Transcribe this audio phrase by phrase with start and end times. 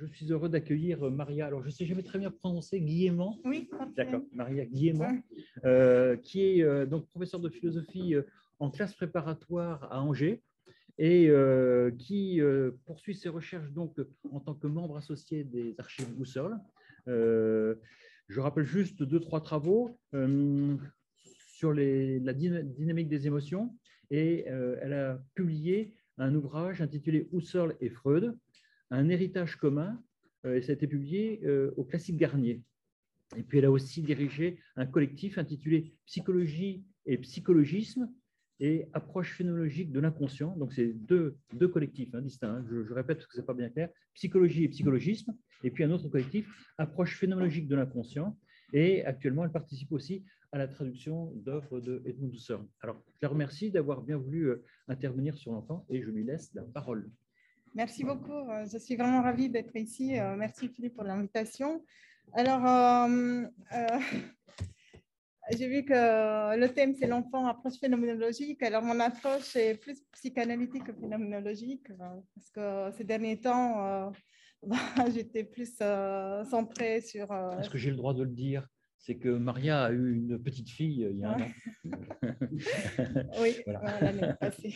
[0.00, 1.46] je suis heureux d'accueillir Maria.
[1.46, 3.38] Alors, je ne sais jamais très bien prononcer Guillemant.
[3.44, 5.18] Oui, D'accord, Maria Guillemant,
[5.64, 8.22] euh, qui est euh, donc professeure de philosophie euh,
[8.58, 10.42] en classe préparatoire à Angers
[11.00, 11.30] et
[11.96, 12.40] qui
[12.84, 14.00] poursuit ses recherches donc
[14.32, 16.58] en tant que membre associé des archives Husserl.
[17.06, 19.96] je rappelle juste deux, trois travaux
[21.22, 23.72] sur les, la dynamique des émotions
[24.10, 28.36] et elle a publié un ouvrage intitulé Husserl et Freud,
[28.90, 30.02] un héritage commun,
[30.44, 32.62] euh, et ça a été publié euh, au Classique Garnier.
[33.36, 38.10] Et puis elle a aussi dirigé un collectif intitulé Psychologie et psychologisme
[38.60, 40.56] et approche phénoménologique de l'inconscient.
[40.56, 42.64] Donc c'est deux, deux collectifs hein, distincts, hein.
[42.70, 45.90] je, répète parce que ce n'est pas bien clair, psychologie et psychologisme, et puis un
[45.90, 48.38] autre collectif, approche phénoménologique de l'inconscient.
[48.72, 52.66] Et actuellement, elle participe aussi à la traduction d'œuvres de Edmund Husserl.
[52.80, 56.52] Alors, je la remercie d'avoir bien voulu euh, intervenir sur l'enfant et je lui laisse
[56.54, 57.10] la parole.
[57.74, 58.32] Merci beaucoup.
[58.32, 60.18] Euh, je suis vraiment ravie d'être ici.
[60.18, 61.84] Euh, merci Philippe pour l'invitation.
[62.34, 63.46] Alors, euh,
[65.56, 68.62] j'ai vu que le thème, c'est l'enfant, approche phénoménologique.
[68.62, 74.12] Alors, mon approche est plus psychanalytique que phénoménologique, parce que ces derniers temps,
[74.62, 74.76] bah,
[75.14, 75.74] j'étais plus
[76.50, 77.32] centrée sur...
[77.58, 78.66] Est-ce que j'ai le droit de le dire?
[78.98, 81.50] C'est que Maria a eu une petite fille il y a un an.
[83.40, 84.74] oui, l'année passée.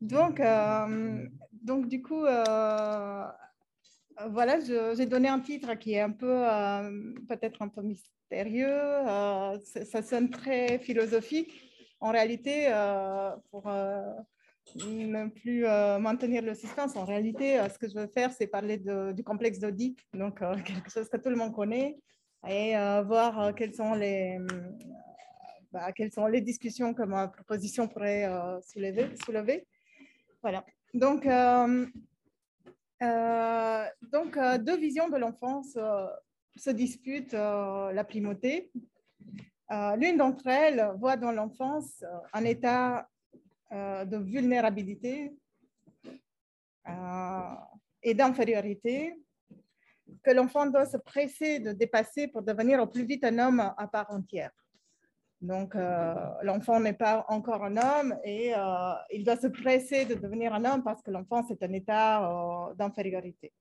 [0.00, 3.24] Donc, euh, donc du coup, euh,
[4.28, 8.78] voilà, j'ai donné un titre qui est un peu, euh, peut-être un peu mystérieux.
[9.84, 11.52] ça sonne très philosophique.
[12.00, 12.68] En réalité,
[13.50, 15.64] pour ne plus
[16.00, 20.00] maintenir le suspense, en réalité, ce que je veux faire, c'est parler du complexe d'Oedipe,
[20.14, 21.98] donc quelque chose que tout le monde connaît,
[22.48, 22.72] et
[23.04, 24.38] voir quelles sont les
[25.72, 28.26] bah, quelles sont les discussions que ma proposition pourrait
[28.62, 29.10] soulever.
[29.24, 29.66] soulever.
[30.42, 30.64] Voilà.
[30.94, 31.86] Donc, euh,
[33.02, 35.78] euh, donc euh, deux visions de l'enfance
[36.56, 38.70] se disputent la primauté.
[39.96, 43.08] L'une d'entre elles voit dans l'enfance un état
[43.70, 45.32] de vulnérabilité
[48.02, 49.14] et d'infériorité
[50.24, 53.86] que l'enfant doit se presser de dépasser pour devenir au plus vite un homme à
[53.86, 54.50] part entière.
[55.40, 60.14] Donc, euh, l'enfant n'est pas encore un homme et euh, il doit se presser de
[60.14, 63.52] devenir un homme parce que l'enfant, c'est un état euh, d'infériorité.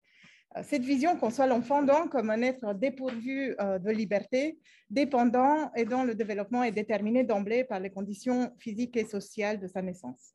[0.64, 4.58] Cette vision conçoit l'enfant donc comme un être dépourvu de liberté,
[4.90, 9.68] dépendant et dont le développement est déterminé d'emblée par les conditions physiques et sociales de
[9.68, 10.34] sa naissance.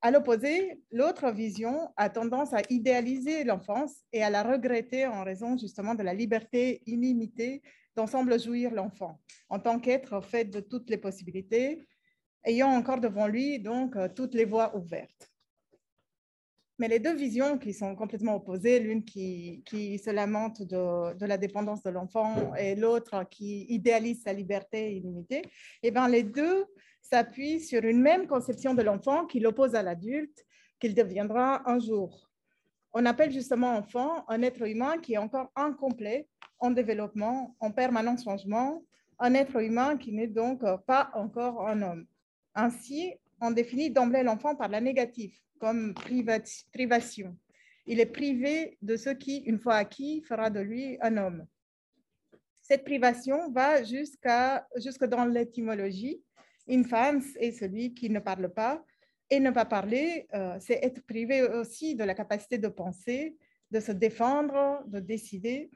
[0.00, 5.58] À l'opposé, l'autre vision a tendance à idéaliser l'enfance et à la regretter en raison
[5.58, 7.60] justement de la liberté illimitée
[7.96, 11.86] dont semble jouir l'enfant, en tant qu'être fait de toutes les possibilités,
[12.44, 15.30] ayant encore devant lui donc euh, toutes les voies ouvertes.
[16.78, 21.26] Mais les deux visions qui sont complètement opposées, l'une qui, qui, se lamente de, de
[21.26, 25.42] la dépendance de l'enfant et l'autre qui idéalise sa liberté illimitée,
[25.82, 26.64] eh bien, les deux
[27.02, 30.46] s'appuient sur une même conception de l'enfant qui l'oppose à l'adulte,
[30.78, 32.29] qu'il deviendra un jour.
[32.92, 36.28] On appelle justement enfant un être humain qui est encore incomplet
[36.58, 38.82] en développement, en permanent changement,
[39.18, 42.06] un être humain qui n'est donc pas encore un homme.
[42.54, 45.94] Ainsi, on définit d'emblée l'enfant par la négative, comme
[46.72, 47.36] privation.
[47.86, 51.46] Il est privé de ce qui, une fois acquis, fera de lui un homme.
[52.60, 56.22] Cette privation va jusqu'à jusque dans l'étymologie.
[56.68, 58.84] Infans est celui qui ne parle pas,
[59.30, 63.36] et ne pas parler, euh, c'est être privé aussi de la capacité de penser,
[63.70, 65.70] de se défendre, de décider.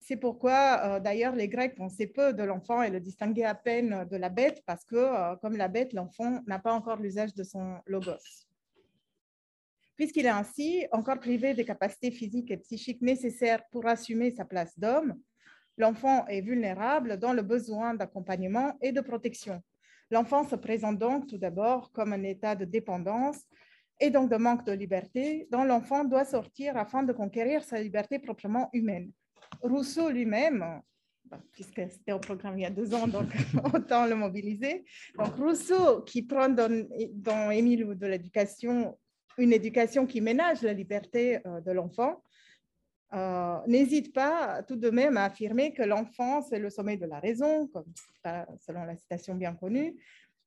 [0.00, 4.06] C'est pourquoi, euh, d'ailleurs, les Grecs pensaient peu de l'enfant et le distinguaient à peine
[4.10, 7.44] de la bête, parce que, euh, comme la bête, l'enfant n'a pas encore l'usage de
[7.44, 8.46] son logos.
[9.96, 14.78] Puisqu'il est ainsi encore privé des capacités physiques et psychiques nécessaires pour assumer sa place
[14.78, 15.20] d'homme,
[15.76, 19.60] l'enfant est vulnérable dans le besoin d'accompagnement et de protection.
[20.10, 23.40] L'enfant se présente donc tout d'abord comme un état de dépendance
[24.00, 28.18] et donc de manque de liberté dont l'enfant doit sortir afin de conquérir sa liberté
[28.18, 29.12] proprement humaine.
[29.60, 30.80] Rousseau lui-même,
[31.52, 33.28] puisque c'était au programme il y a deux ans, donc
[33.74, 34.84] autant le mobiliser.
[35.18, 38.96] Donc Rousseau, qui prend dans, dans Émile de l'éducation
[39.38, 42.22] une éducation qui ménage la liberté euh, de l'enfant,
[43.14, 47.20] euh, n'hésite pas tout de même à affirmer que l'enfant, c'est le sommet de la
[47.20, 47.92] raison, comme,
[48.60, 49.96] selon la citation bien connue,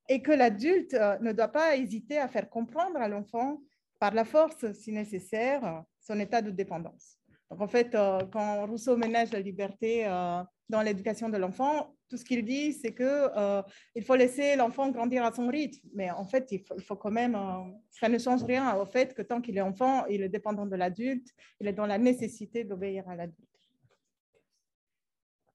[0.07, 3.61] et que l'adulte euh, ne doit pas hésiter à faire comprendre à l'enfant,
[3.99, 7.17] par la force si nécessaire, son état de dépendance.
[7.51, 12.17] Donc, en fait, euh, quand Rousseau ménage la liberté euh, dans l'éducation de l'enfant, tout
[12.17, 13.61] ce qu'il dit, c'est qu'il euh,
[14.05, 15.87] faut laisser l'enfant grandir à son rythme.
[15.93, 19.21] Mais en fait, il faut, quand même, euh, ça ne change rien au fait que
[19.21, 21.27] tant qu'il est enfant, il est dépendant de l'adulte,
[21.59, 23.50] il est dans la nécessité d'obéir à l'adulte.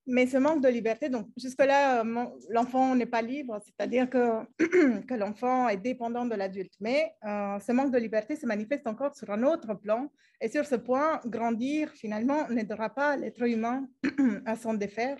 [0.08, 4.44] Mais ce manque de liberté, donc jusque-là, euh, l'enfant n'est pas libre, c'est-à-dire que,
[5.06, 6.75] que l'enfant est dépendant de l'adulte.
[6.81, 10.11] Mais ce manque de liberté se manifeste encore sur un autre plan.
[10.41, 13.88] Et sur ce point, grandir, finalement, n'aidera pas l'être humain
[14.47, 15.17] à s'en défaire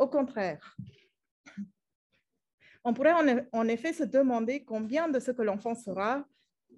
[0.00, 0.78] au contraire,
[2.84, 3.12] on pourrait
[3.52, 6.24] en effet se demander combien de ce que l'enfant sera,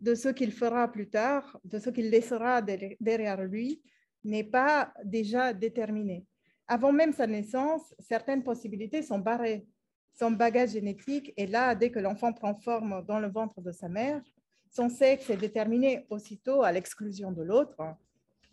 [0.00, 3.81] de ce qu'il fera plus tard, de ce qu'il laissera derrière lui,
[4.25, 6.26] n'est pas déjà déterminé.
[6.72, 9.66] Avant même sa naissance, certaines possibilités sont barrées.
[10.14, 13.90] Son bagage génétique est là dès que l'enfant prend forme dans le ventre de sa
[13.90, 14.22] mère.
[14.70, 17.76] Son sexe est déterminé aussitôt à l'exclusion de l'autre.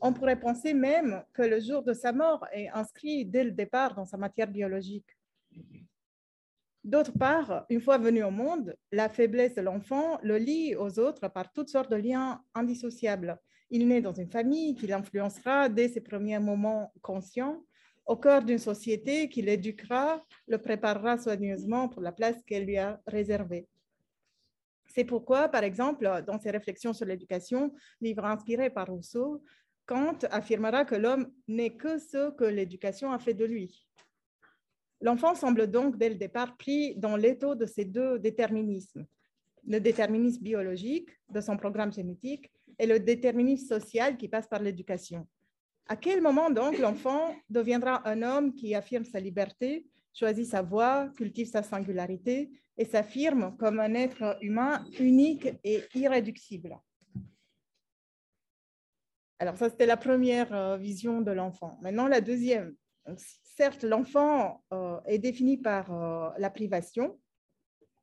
[0.01, 3.95] On pourrait penser même que le jour de sa mort est inscrit dès le départ
[3.95, 5.17] dans sa matière biologique.
[6.83, 11.29] D'autre part, une fois venu au monde, la faiblesse de l'enfant le lie aux autres
[11.29, 13.39] par toutes sortes de liens indissociables.
[13.69, 17.63] Il naît dans une famille qui l'influencera dès ses premiers moments conscients,
[18.09, 22.99] au cœur d'une société qui l'éduquera, le préparera soigneusement pour la place qu'elle lui a
[23.05, 23.67] réservée.
[24.87, 27.71] C'est pourquoi, par exemple, dans ses réflexions sur l'éducation,
[28.01, 29.43] livre inspiré par Rousseau,
[29.85, 33.85] Kant affirmera que l'homme n'est que ce que l'éducation a fait de lui.
[35.01, 39.05] L'enfant semble donc dès le départ pris dans l'étau de ces deux déterminismes,
[39.67, 45.27] le déterminisme biologique de son programme génétique et le déterminisme social qui passe par l'éducation.
[45.91, 51.09] À quel moment donc l'enfant deviendra un homme qui affirme sa liberté, choisit sa voie,
[51.17, 56.77] cultive sa singularité et s'affirme comme un être humain unique et irréductible?
[59.39, 61.79] Alors ça, c'était la première euh, vision de l'enfant.
[61.81, 62.75] Maintenant, la deuxième.
[63.41, 67.19] certes, l'enfant euh, est défini par euh, la privation.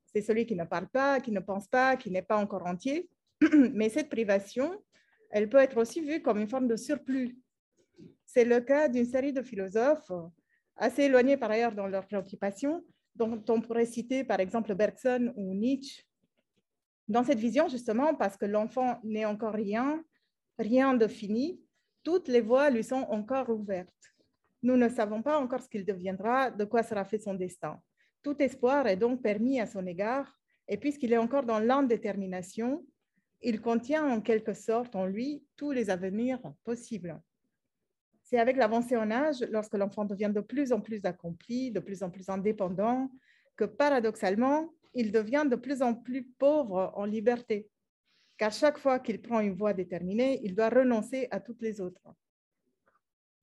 [0.06, 3.09] C'est celui qui ne parle pas, qui ne pense pas, qui n'est pas encore entier.
[3.75, 4.83] Mais cette privation,
[5.31, 7.38] elle peut être aussi vue comme une forme de surplus.
[8.37, 10.12] C'est le cas d'une série de philosophes
[10.77, 12.85] assez éloignés par ailleurs dans leurs préoccupations,
[13.15, 16.05] dont on pourrait citer par exemple Bergson ou Nietzsche.
[17.09, 20.05] Dans cette vision, justement, parce que l'enfant n'est encore rien,
[20.59, 21.62] rien de fini,
[22.03, 24.12] toutes les voies lui sont encore ouvertes.
[24.62, 27.81] Nous ne savons pas encore ce qu'il deviendra, de quoi sera fait son destin.
[28.23, 30.31] Tout espoir est donc permis à son égard,
[30.69, 32.85] et puisqu'il est encore dans l'indétermination,
[33.41, 37.19] il contient en quelque sorte en lui tous les avenirs possibles.
[38.28, 42.02] C'est avec l'avancée en âge, lorsque l'enfant devient de plus en plus accompli, de plus
[42.02, 43.11] en plus indépendant,
[43.56, 47.69] que paradoxalement, il devient de plus en plus pauvre en liberté
[48.37, 52.02] car chaque fois qu'il prend une voie déterminée, il doit renoncer à toutes les autres.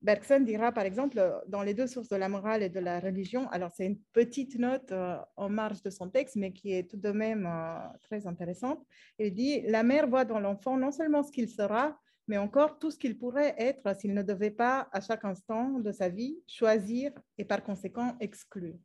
[0.02, 3.48] Bergson dira, par exemple, dans les deux sources de la morale et de la religion,
[3.50, 6.98] alors c'est une petite note euh, en marge de son texte, mais qui est tout
[6.98, 8.84] de même euh, très intéressante.
[9.18, 12.90] Il dit, la mère voit dans l'enfant non seulement ce qu'il sera, mais encore tout
[12.90, 17.12] ce qu'il pourrait être s'il ne devait pas, à chaque instant de sa vie, choisir
[17.38, 18.78] et par conséquent exclure.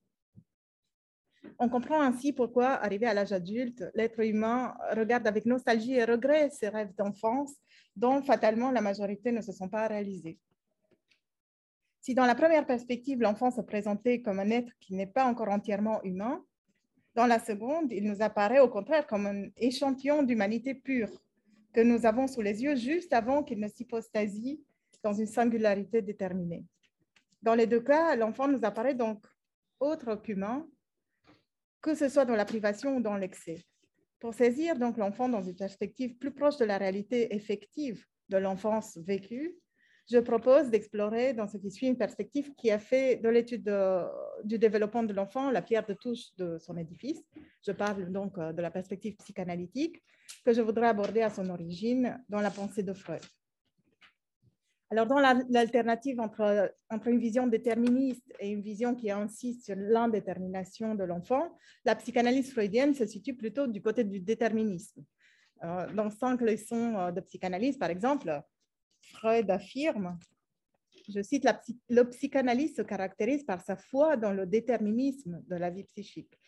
[1.57, 6.49] On comprend ainsi pourquoi, arrivé à l'âge adulte, l'être humain regarde avec nostalgie et regret
[6.49, 7.53] ses rêves d'enfance
[7.95, 10.37] dont fatalement la majorité ne se sont pas réalisés.
[12.01, 15.49] Si dans la première perspective, l'enfant se présentait comme un être qui n'est pas encore
[15.49, 16.43] entièrement humain,
[17.15, 21.09] dans la seconde, il nous apparaît au contraire comme un échantillon d'humanité pure
[21.79, 24.61] que nous avons sous les yeux juste avant qu'il ne s'hypostasie
[25.01, 26.65] dans une singularité déterminée.
[27.41, 29.25] Dans les deux cas, l'enfant nous apparaît donc
[29.79, 30.67] autre qu'humain,
[31.81, 33.63] que ce soit dans la privation ou dans l'excès.
[34.19, 38.97] Pour saisir donc l'enfant dans une perspective plus proche de la réalité effective de l'enfance
[38.97, 39.55] vécue,
[40.09, 43.71] je propose d'explorer dans ce qui suit une perspective qui a fait de l'étude
[44.43, 47.21] du développement de l'enfant la pierre de touche de son édifice.
[47.65, 50.01] Je parle donc euh, de la perspective psychanalytique
[50.45, 53.21] que je voudrais aborder à son origine dans la pensée de Freud.
[54.91, 60.95] Alors, dans l'alternative entre, entre une vision déterministe et une vision qui insiste sur l'indétermination
[60.95, 65.03] de l'enfant, la psychanalyse freudienne se situe plutôt du côté du déterminisme.
[65.63, 68.41] Euh, dans cinq leçons euh, de psychanalyse, par exemple,
[69.11, 70.17] Freud affirme,
[71.07, 71.47] je cite,
[71.89, 76.39] le psychanalyste se caractérise par sa foi dans le déterminisme de la vie psychique.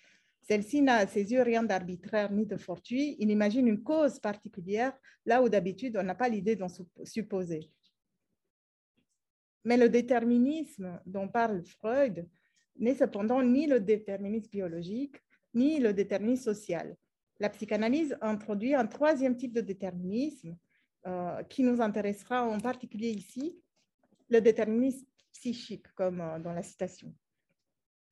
[0.42, 3.16] Celle-ci n'a à ses yeux rien d'arbitraire ni de fortuit.
[3.20, 4.94] Il imagine une cause particulière
[5.26, 6.68] là où d'habitude on n'a pas l'idée d'en
[7.04, 7.72] supposer.
[9.64, 12.28] Mais le déterminisme dont parle Freud
[12.78, 15.18] n'est cependant ni le déterminisme biologique,
[15.54, 16.96] ni le déterminisme social.
[17.40, 20.58] La psychanalyse introduit un troisième type de déterminisme
[21.50, 23.56] qui nous intéressera en particulier ici,
[24.30, 27.14] le déterminisme psychique, comme euh, dans la citation.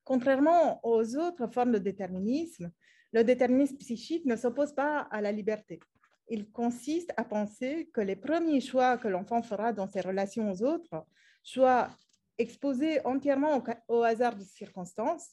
[0.04, 2.72] Contrairement aux autres formes de déterminisme,
[3.12, 5.80] le déterminisme psychique ne s'oppose pas à la liberté.
[6.28, 10.64] Il consiste à penser que les premiers choix que l'enfant fera dans ses relations aux
[10.64, 11.06] autres,
[11.44, 11.90] soient
[12.38, 15.32] exposés entièrement au, hasard de circonstances,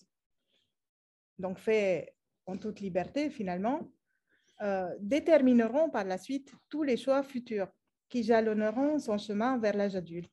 [1.39, 2.15] donc faits
[2.47, 3.91] en toute liberté finalement,
[4.63, 7.69] euh, détermineront par la suite tous les choix futurs
[8.09, 10.33] qui jalonneront son chemin vers l'âge adulte.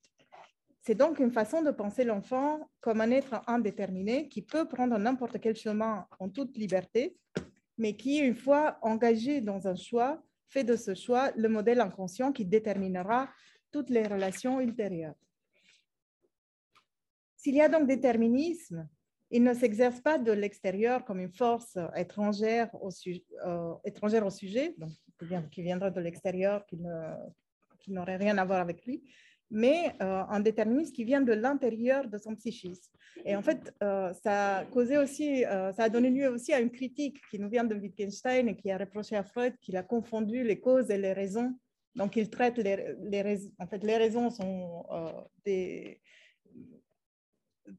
[0.82, 5.40] C'est donc une façon de penser l'enfant comme un être indéterminé qui peut prendre n'importe
[5.40, 7.18] quel chemin en toute liberté,
[7.78, 12.32] mais qui, une fois engagé dans un choix, fait de ce choix le modèle inconscient
[12.32, 13.30] qui déterminera
[13.72, 15.16] toutes les relations ultérieures.
[17.38, 18.88] S'il y a donc déterminisme,
[19.34, 24.92] il ne s'exerce pas de l'extérieur comme une force étrangère au, euh, sujet, donc,
[25.52, 29.04] qui viendrait de l'extérieur, qui n'aurait rien à voir avec lui,
[29.54, 32.92] mais euh, un déterminisme qui vient de l'intérieur de son psychisme.
[33.24, 36.60] Et en fait, euh, ça a causé aussi, euh, ça a donné lieu aussi à
[36.60, 39.84] une critique qui nous vient de Wittgenstein et qui a reproché à Freud qu'il a
[39.84, 41.54] confondu les causes et les raisons.
[41.96, 43.52] Donc, il traite les, les raisons.
[43.60, 44.86] En fait, les raisons sont
[45.46, 46.02] des.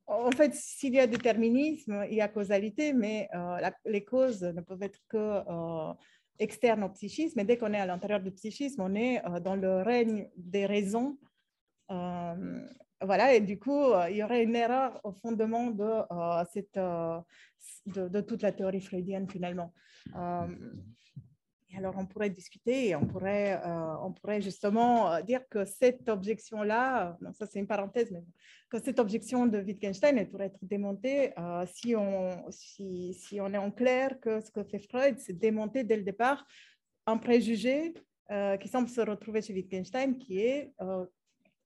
[0.06, 3.28] En fait, s'il y a déterminisme, il y a causalité, mais
[3.84, 5.42] les causes ne peuvent être que
[6.38, 7.40] externes au psychisme.
[7.40, 11.18] Et dès qu'on est à l'intérieur du psychisme, on est dans le règne des raisons
[11.90, 12.66] euh,
[13.00, 16.44] voilà, et du coup, euh, il y aurait une erreur au fondement euh,
[17.86, 19.72] de, toute la théorie freudienne finalement.
[21.76, 23.60] Alors, on pourrait discuter et on pourrait,
[24.02, 28.22] on pourrait justement dire que cette objection-là, ça c'est une parenthèse, mais
[28.70, 31.32] que cette objection de Wittgenstein, pourrait être démontée
[31.72, 35.84] si, on, si, si, on est en clair que ce que fait Freud, c'est démonter
[35.84, 36.46] dès le départ
[37.06, 37.94] un préjugé
[38.60, 40.72] qui semble se retrouver chez Wittgenstein, qui est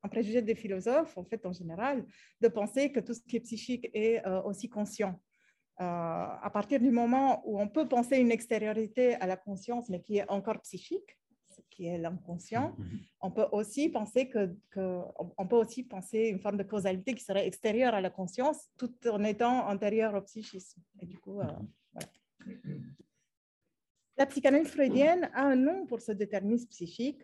[0.03, 2.05] un préjugé des philosophes, en fait, en général,
[2.41, 5.21] de penser que tout ce qui est psychique est euh, aussi conscient.
[5.81, 10.01] Euh, à partir du moment où on peut penser une extériorité à la conscience, mais
[10.01, 11.17] qui est encore psychique,
[11.47, 13.01] ce qui est l'inconscient, mm-hmm.
[13.21, 14.51] on peut aussi penser que,
[15.39, 18.93] on peut aussi penser une forme de causalité qui serait extérieure à la conscience, tout
[19.09, 20.83] en étant antérieure au psychisme.
[21.01, 21.47] Et du coup, euh,
[21.93, 22.09] voilà.
[24.17, 27.23] La psychanalyse freudienne a un nom pour ce déterminisme psychique.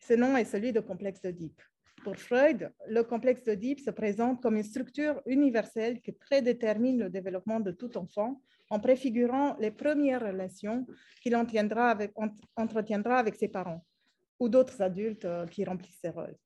[0.00, 1.62] Ce nom est celui de complexe d'Oedipe.
[2.04, 7.60] Pour Freud, le complexe d'Oedipe se présente comme une structure universelle qui prédétermine le développement
[7.60, 10.86] de tout enfant en préfigurant les premières relations
[11.22, 12.12] qu'il avec,
[12.56, 13.86] entretiendra avec ses parents
[14.38, 16.36] ou d'autres adultes euh, qui remplissent ces rôles.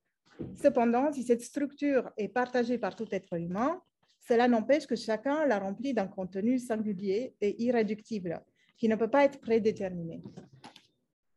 [0.55, 3.83] Cependant, si cette structure est partagée par tout être humain,
[4.21, 8.45] cela n'empêche que chacun la remplit d'un contenu singulier et irréductible
[8.77, 10.23] qui ne peut pas être prédéterminé.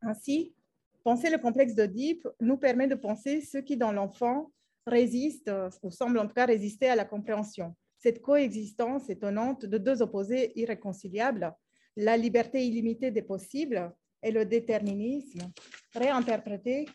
[0.00, 0.54] Ainsi,
[1.04, 4.52] Penser le complexe d'Oedipe nous permet de penser ce qui, dans l'enfant,
[4.86, 5.50] résiste,
[5.82, 7.74] ou semble en tout cas résister à la compréhension.
[7.98, 11.52] Cette coexistence étonnante de deux opposés irréconciliables,
[11.96, 13.92] la liberté illimitée des possibles
[14.22, 15.52] et le déterminisme,
[15.94, 16.88] réinterprété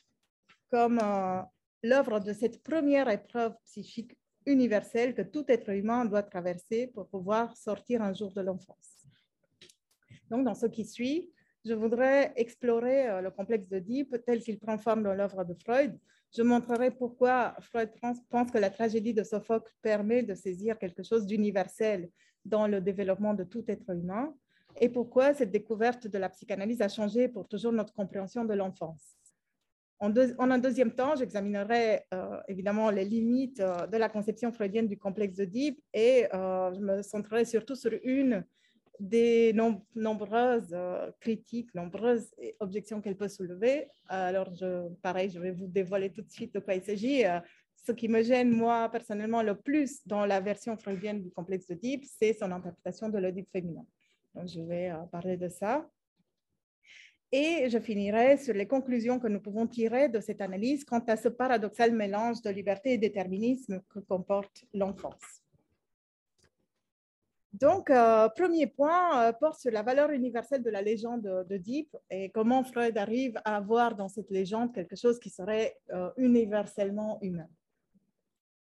[0.69, 1.41] comme euh,
[1.83, 7.55] l'œuvre de cette première épreuve psychique universelle que tout être humain doit traverser pour pouvoir
[7.55, 9.05] sortir un jour de l'enfance.
[10.29, 11.31] Donc, dans ce qui suit,
[11.67, 15.97] je voudrais explorer euh, le complexe d'Oedipe tel qu'il prend forme dans l'œuvre de Freud.
[16.35, 17.89] Je montrerai pourquoi Freud
[18.29, 22.09] pense que la tragédie de Sophocle permet de saisir quelque chose d'universel
[22.45, 24.33] dans le développement de tout être humain
[24.79, 29.15] et pourquoi cette découverte de la psychanalyse a changé pour toujours notre compréhension de l'enfance.
[29.99, 34.97] En, un deuxième temps, j'examinerai euh, évidemment les limites euh, de la conception freudienne du
[34.97, 38.45] complexe d'Oedipe et je me centrerai surtout sur une
[38.99, 39.53] des
[39.95, 43.87] nombreuses euh, critiques, nombreuses objections qu'elle peut soulever.
[44.07, 44.51] Alors,
[45.01, 47.25] pareil, je vais vous dévoiler tout de suite de quoi il s'agit.
[47.25, 47.39] Euh,
[47.85, 52.05] ce qui me gêne, moi, personnellement, le plus dans la version freudienne du complexe d'Oedipe,
[52.05, 53.85] c'est son interprétation de l'Oedipe féminin.
[54.33, 55.89] Donc, je vais euh, parler de ça.
[57.31, 61.17] Et je finirai sur les conclusions que nous pouvons tirer de cette analyse quant à
[61.17, 65.43] ce paradoxal mélange de liberté et déterminisme que comporte l'enfance.
[67.59, 71.97] Donc, euh, premier point euh, porte sur la valeur universelle de la légende de Deep
[72.11, 77.17] et comment Freud arrive à voir dans cette légende quelque chose qui serait euh, universellement
[77.23, 77.47] humain.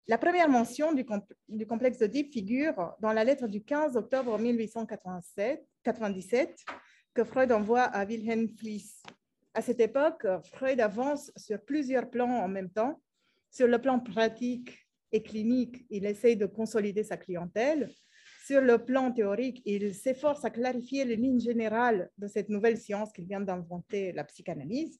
[0.07, 6.63] La première mention du, complexe de Deep figure dans la lettre du 15 octobre 1897
[7.13, 9.03] que Freud envoie à Wilhelm Fliess.
[9.53, 13.01] À cette époque, Freud avance sur plusieurs plans en même temps.
[13.49, 17.89] Sur le plan pratique et clinique, il essaye de consolider sa clientèle
[18.45, 23.11] sur le plan théorique, il s'efforce à clarifier les lignes générales de cette nouvelle science
[23.11, 24.99] qu'il vient d'inventer, la psychanalyse.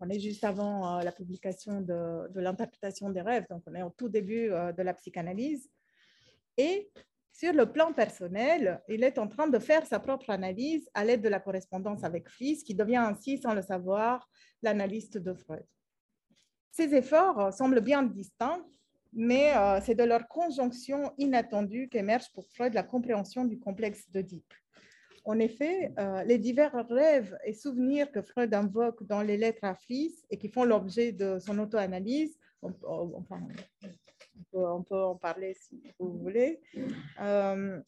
[0.00, 3.88] On est juste avant euh, la publication de, l'interprétation des rêves, donc on est au
[3.88, 5.70] tout début euh, de la psychanalyse.
[6.58, 6.90] Et
[7.32, 11.22] Sur le plan personnel, il est en train de faire sa propre analyse à l'aide
[11.22, 14.28] de la correspondance avec Fliss, qui devient ainsi, sans le savoir,
[14.60, 15.66] l'analyste de Freud.
[16.70, 18.62] Ces efforts semblent bien distincts,
[19.14, 24.52] mais euh, c'est de leur conjonction inattendue qu'émerge pour Freud la compréhension du complexe d'Oedipe.
[25.24, 29.74] En effet, euh, les divers rêves et souvenirs que Freud invoque dans les lettres à
[29.74, 32.72] Fliss et qui font l'objet de son auto-analyse, on
[34.82, 36.60] peut en parler si vous voulez.
[37.20, 37.80] Euh,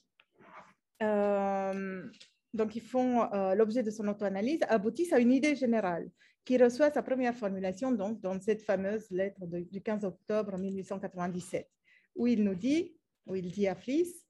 [2.54, 6.08] donc, ils font l'objet de son auto-analyse, aboutissent à une idée générale
[6.46, 11.68] qui reçoit sa première formulation donc, dans cette fameuse lettre du 15 octobre 1897,
[12.14, 14.24] où il nous dit, où il dit à Fliss,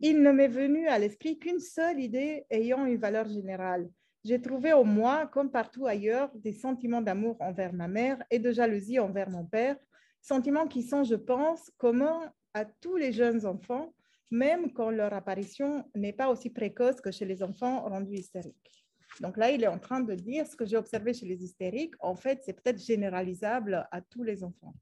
[0.00, 3.90] il ne m'est venu à l'esprit qu'une seule idée ayant une valeur générale.
[4.24, 8.52] J'ai trouvé au moi, comme partout ailleurs, des sentiments d'amour envers ma mère et de
[8.52, 9.76] jalousie envers mon père,
[10.22, 13.94] sentiments qui sont, je pense, communs à tous les jeunes enfants,
[14.30, 18.86] même quand leur apparition n'est pas aussi précoce que chez les enfants rendus hystériques.
[19.20, 21.94] Donc là, il est en train de dire ce que j'ai observé chez les hystériques,
[22.00, 24.74] en fait, c'est peut-être généralisable à tous les enfants.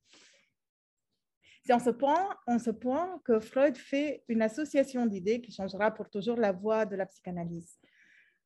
[1.65, 5.91] C'est en ce point, en ce point que Freud fait une association d'idées qui changera
[5.91, 7.79] pour toujours la voie de la psychanalyse.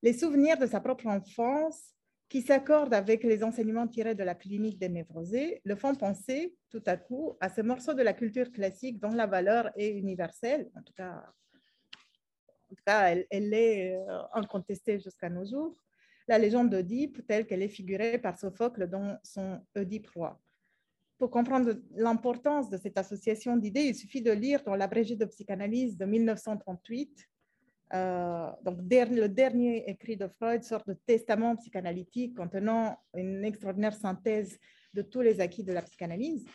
[0.02, 1.94] Les souvenirs de sa propre enfance
[2.28, 6.82] qui s'accordent avec les enseignements tirés de la clinique des névrosés, le font penser tout
[6.86, 10.82] à coup à ce morceau de la culture classique dont la valeur est universelle, en
[10.82, 11.22] tout cas,
[12.72, 15.76] en tout cas elle, est euh, incontestée jusqu'à nos jours,
[16.28, 20.40] la légende d'Oedipe telle qu'elle est figurée par Sophocle dans son Oedipe roi.
[21.18, 25.96] Pour comprendre l'importance de cette association d'idées, il suffit de lire dans l'abrégé de psychanalyse
[25.96, 27.28] de 1938
[27.94, 34.58] euh, donc, le dernier écrit de Freud, sorte de testament psychanalytique contenant une extraordinaire synthèse
[34.94, 36.46] de tous les acquis de la psychanalyse.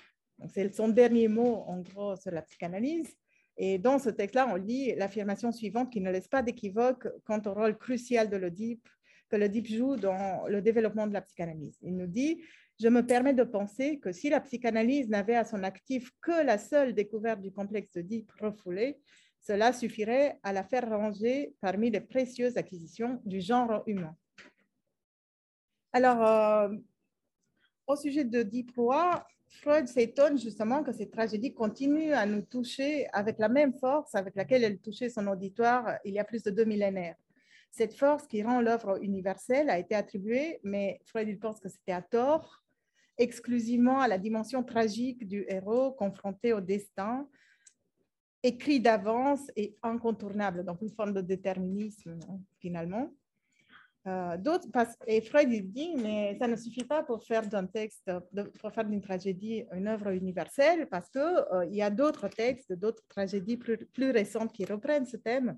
[0.49, 3.15] C'est son dernier mot, en gros, sur la psychanalyse.
[3.57, 7.53] Et dans ce texte-là, on lit l'affirmation suivante qui ne laisse pas d'équivoque quant au
[7.53, 8.87] rôle crucial de l'Oedipe
[9.29, 11.77] que l'Oedipe joue dans le développement de la psychanalyse.
[11.81, 12.41] Il nous dit
[12.79, 16.57] Je me permets de penser que si la psychanalyse n'avait à son actif que la
[16.57, 18.99] seule découverte du complexe d'Oedipe refoulé,
[19.39, 24.15] cela suffirait à la faire ranger parmi les précieuses acquisitions du genre humain.
[25.93, 26.75] Alors, euh,
[27.87, 33.39] au sujet de Diproa, Freud s'étonne justement que ces tragédies continuent à nous toucher avec
[33.39, 36.65] la même force avec laquelle elles touchaient son auditoire il y a plus de deux
[36.65, 37.15] millénaires.
[37.71, 41.91] Cette force qui rend l'œuvre universelle a été attribuée, mais Freud il pense que c'était
[41.91, 42.63] à tort,
[43.17, 47.27] exclusivement à la dimension tragique du héros confronté au destin
[48.43, 53.11] écrit d'avance et incontournable, donc une forme de déterminisme hein, finalement.
[54.07, 54.67] Euh, d'autres,
[55.05, 58.09] et Freud dit, mais ça ne suffit pas pour faire d'un texte,
[58.61, 63.03] pour faire d'une tragédie une œuvre universelle, parce qu'il euh, y a d'autres textes, d'autres
[63.09, 65.57] tragédies plus, plus, récentes qui reprennent ce thème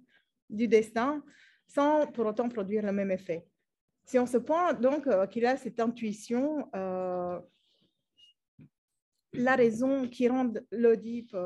[0.49, 1.23] du destin,
[1.67, 3.45] sans pour autant produire le même effet.
[4.05, 6.67] Si on se point donc euh, qu'il a cette intuition
[9.33, 11.38] la raison qui rend l'Oedipe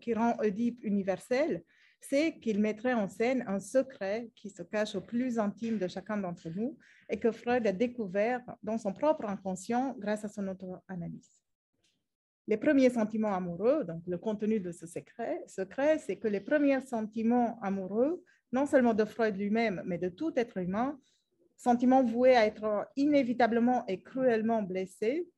[0.00, 0.36] qui rend
[0.82, 1.64] universel,
[2.00, 6.16] c'est qu'il mettrait en scène un secret qui se cache au plus intime de chacun
[6.16, 6.78] d'entre nous
[7.08, 11.30] et que Freud a découvert dans son propre inconscient grâce à son auto-analyse.
[12.48, 16.80] Les premiers sentiments amoureux, donc le contenu de ce secret, secret c'est que les premiers
[16.80, 21.00] sentiments amoureux, non seulement de Freud lui-même, mais de tout être humain,
[21.56, 25.28] sentiments voués à être inévitablement et cruellement blessés,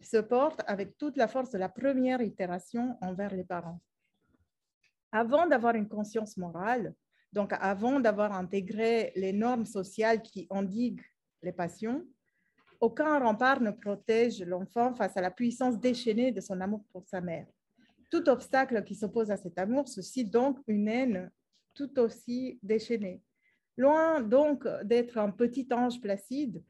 [0.00, 3.80] se porte avec toute la force de la première itération envers les parents.
[5.16, 6.92] Avant d'avoir une conscience morale,
[7.32, 11.06] donc avant d'avoir intégré les normes sociales qui endiguent
[11.40, 12.04] les passions,
[12.80, 17.20] aucun rempart ne protège l'enfant face à la puissance déchaînée de son amour pour sa
[17.20, 17.46] mère.
[18.10, 21.30] Tout obstacle qui s'oppose à cet amour suscite donc une haine
[21.74, 23.22] tout aussi déchaînée.
[23.76, 26.60] Loin donc d'être un petit ange placide,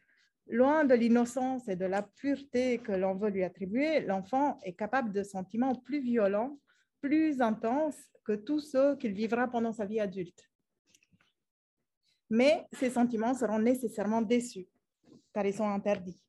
[0.49, 5.11] Loin de l'innocence et de la pureté que l'on veut lui attribuer, l'enfant est capable
[5.13, 6.59] de sentiments plus violents,
[7.05, 10.43] plus intenses que tous ceux qu'il vivra pendant sa vie adulte.
[12.31, 14.69] Mais ces sentiments seront nécessairement déçus,
[15.33, 16.21] car ils sont interdits.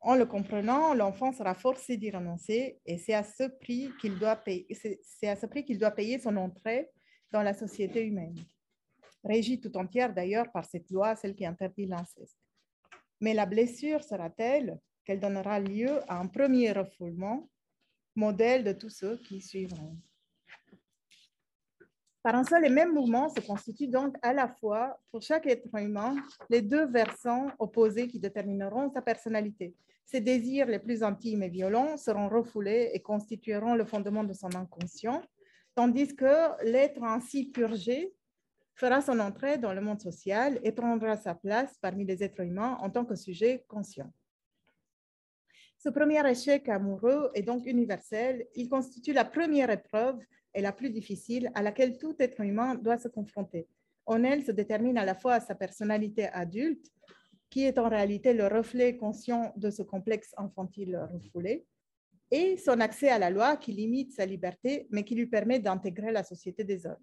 [0.00, 4.36] En le comprenant, l'enfant sera forcé d'y renoncer et c'est à ce prix qu'il doit
[4.36, 4.66] payer,
[5.02, 6.90] c'est à ce prix qu'il doit payer son entrée
[7.30, 8.38] dans la société humaine,
[9.24, 12.38] régie tout entière d'ailleurs par cette loi, celle qui interdit l'inceste
[13.20, 17.48] mais la blessure sera telle qu'elle donnera lieu à un premier refoulement,
[18.16, 19.96] modèle de tous ceux qui suivront.
[22.22, 25.74] Par un seul et même mouvement se constituent donc à la fois, pour chaque être
[25.74, 26.16] humain,
[26.50, 29.74] les deux versants opposés qui détermineront sa personnalité.
[30.04, 34.54] Ses désirs les plus intimes et violents seront refoulés et constitueront le fondement de son
[34.54, 35.22] inconscient,
[35.74, 38.12] tandis que l'être ainsi purgé
[38.74, 42.76] fera son entrée dans le monde social et prendra sa place parmi les êtres humains
[42.80, 44.12] en tant que sujet conscient.
[45.78, 48.46] Ce premier échec amoureux est donc universel.
[48.54, 50.18] Il constitue la première épreuve
[50.54, 53.68] et la plus difficile à laquelle tout être humain doit se confronter.
[54.06, 56.86] En elle se détermine à la fois sa personnalité adulte,
[57.48, 61.66] qui est en réalité le reflet conscient de ce complexe infantile refoulé,
[62.30, 66.12] et son accès à la loi qui limite sa liberté, mais qui lui permet d'intégrer
[66.12, 67.02] la société des hommes.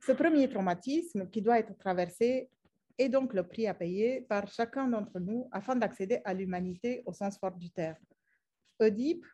[0.00, 2.48] Ce premier traumatisme qui doit être traversé
[2.98, 7.12] est donc le prix à payer par chacun d'entre nous afin d'accéder à l'humanité au
[7.12, 7.96] sens fort du terme.
[8.80, 9.24] Oedipe,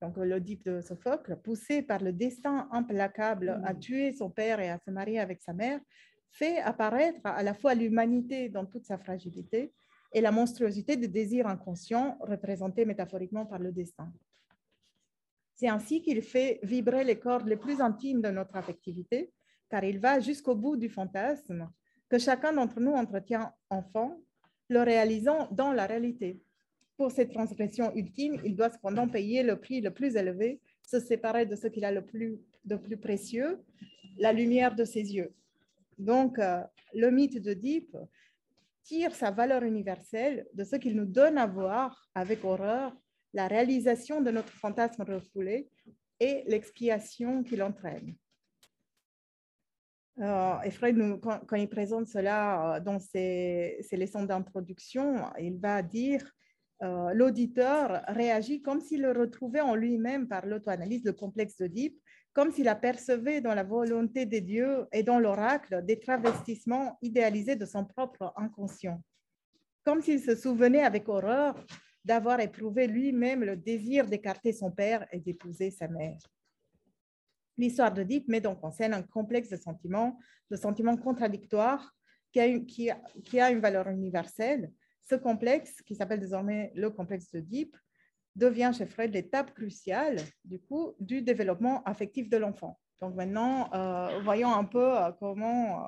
[0.00, 4.78] donc l'Oedipe de Sophocle, poussé par le destin implacable à tuer son père et à
[4.78, 5.80] se marier avec sa mère,
[6.30, 9.74] fait apparaître à la fois l'humanité dans toute sa fragilité
[10.12, 14.12] et la monstruosité des désirs inconscients représentés métaphoriquement par le destin.
[15.54, 19.32] C'est ainsi qu'il fait vibrer les cordes les plus intimes de notre affectivité,
[19.68, 21.70] car il va jusqu'au bout du fantasme
[22.08, 24.18] que chacun d'entre nous entretient enfant,
[24.68, 26.42] le réalisant dans la réalité.
[27.00, 31.46] Pour cette transgression ultime, il doit cependant payer le prix le plus élevé, se séparer
[31.46, 33.58] de ce qu'il a le plus, de plus précieux,
[34.18, 35.32] la lumière de ses yeux.
[35.96, 36.60] Donc, euh,
[36.92, 37.96] le mythe d'Oedipe
[38.82, 42.94] tire sa valeur universelle de ce qu'il nous donne à voir avec horreur,
[43.32, 45.70] la réalisation de notre fantasme refoulé
[46.20, 48.14] et l'expiation qu'il entraîne.
[50.18, 56.30] Euh, et Freud, quand, il présente cela euh, dans ses, leçons d'introduction, il va dire
[56.82, 62.00] euh, l'auditeur réagit comme s'il le retrouvait en lui-même par l'auto-analyse, le complexe d'Oedipe,
[62.32, 67.66] comme s'il apercevait dans la volonté des dieux et dans l'oracle des travestissements idéalisés de
[67.66, 69.02] son propre inconscient,
[69.84, 71.54] comme s'il se souvenait avec horreur
[72.04, 76.18] d'avoir éprouvé lui-même le désir d'écarter son père et d'épouser sa mère.
[77.58, 80.18] L'histoire d'Oedipe met donc en scène un complexe de sentiments,
[80.50, 81.94] de sentiments contradictoires
[82.32, 84.72] qui a, une, qui, a, une valeur universelle.
[85.08, 87.76] Ce complexe, qui s'appelle désormais le complexe d'Oedipe,
[88.36, 92.78] devient chez Freud l'étape cruciale du développement affectif de l'enfant.
[93.00, 95.84] Donc maintenant, euh, voyons un peu euh, comment,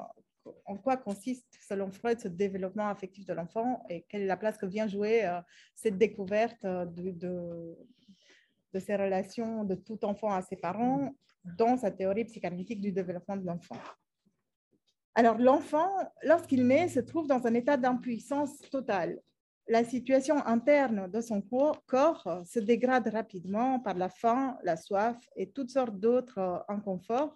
[0.46, 4.37] euh, en quoi consiste selon Freud ce développement affectif de l'enfant et quelle est la
[4.37, 5.29] place que vient jouer
[5.75, 7.77] cette découverte de, de,
[8.72, 13.37] de, ces relations de tout enfant à ses parents dans sa théorie psychanalytique du développement
[13.37, 13.77] de l'enfant.
[15.14, 15.90] Alors, l'enfant,
[16.22, 19.20] lorsqu'il naît, se trouve dans un état d'impuissance totale.
[19.68, 21.42] La situation interne de son
[21.87, 27.35] corps se dégrade rapidement par la faim, la soif et toutes sortes d'autres euh, inconforts,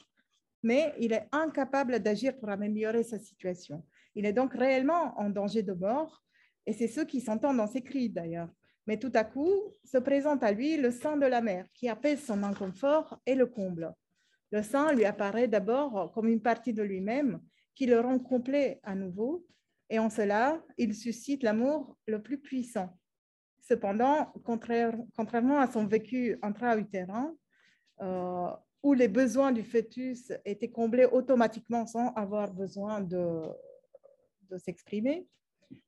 [0.62, 3.84] mais il est incapable d'agir pour améliorer sa situation.
[4.14, 6.24] Il est donc réellement en danger de mort,
[6.66, 8.48] et c'est ce qui s'entend dans ses cris d'ailleurs.
[8.86, 9.52] Mais tout à coup,
[9.84, 13.46] se présente à lui le sein de la mère qui apaise son inconfort et le
[13.46, 13.92] comble.
[14.50, 17.40] Le sein lui apparaît d'abord comme une partie de lui-même
[17.76, 19.46] qui le rend complet à nouveau,
[19.88, 22.98] et en cela, il suscite l'amour le plus puissant.
[23.60, 27.36] Cependant, contrairement à son vécu intra-utérin,
[28.00, 28.50] euh,
[28.82, 33.42] où les besoins du fœtus étaient comblés automatiquement sans avoir besoin de,
[34.50, 35.28] de s'exprimer,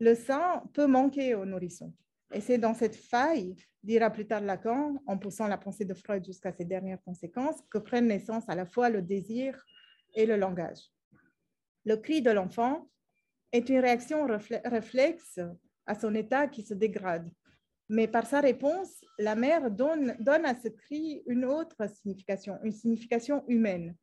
[0.00, 1.92] le sein peut manquer au nourrisson.
[2.32, 6.24] Et c'est dans cette faille, dira plus tard Lacan, en poussant la pensée de Freud
[6.24, 9.64] jusqu'à ses dernières conséquences, que prennent naissance à la fois le désir
[10.14, 10.90] et le langage.
[11.84, 12.88] Le cri de l'enfant
[13.52, 14.26] est une réaction
[14.64, 15.40] réflexe
[15.86, 17.30] à son état qui se dégrade.
[17.88, 23.44] Mais par sa réponse, la mère donne, à ce cri une autre signification, une signification
[23.48, 23.96] humaine.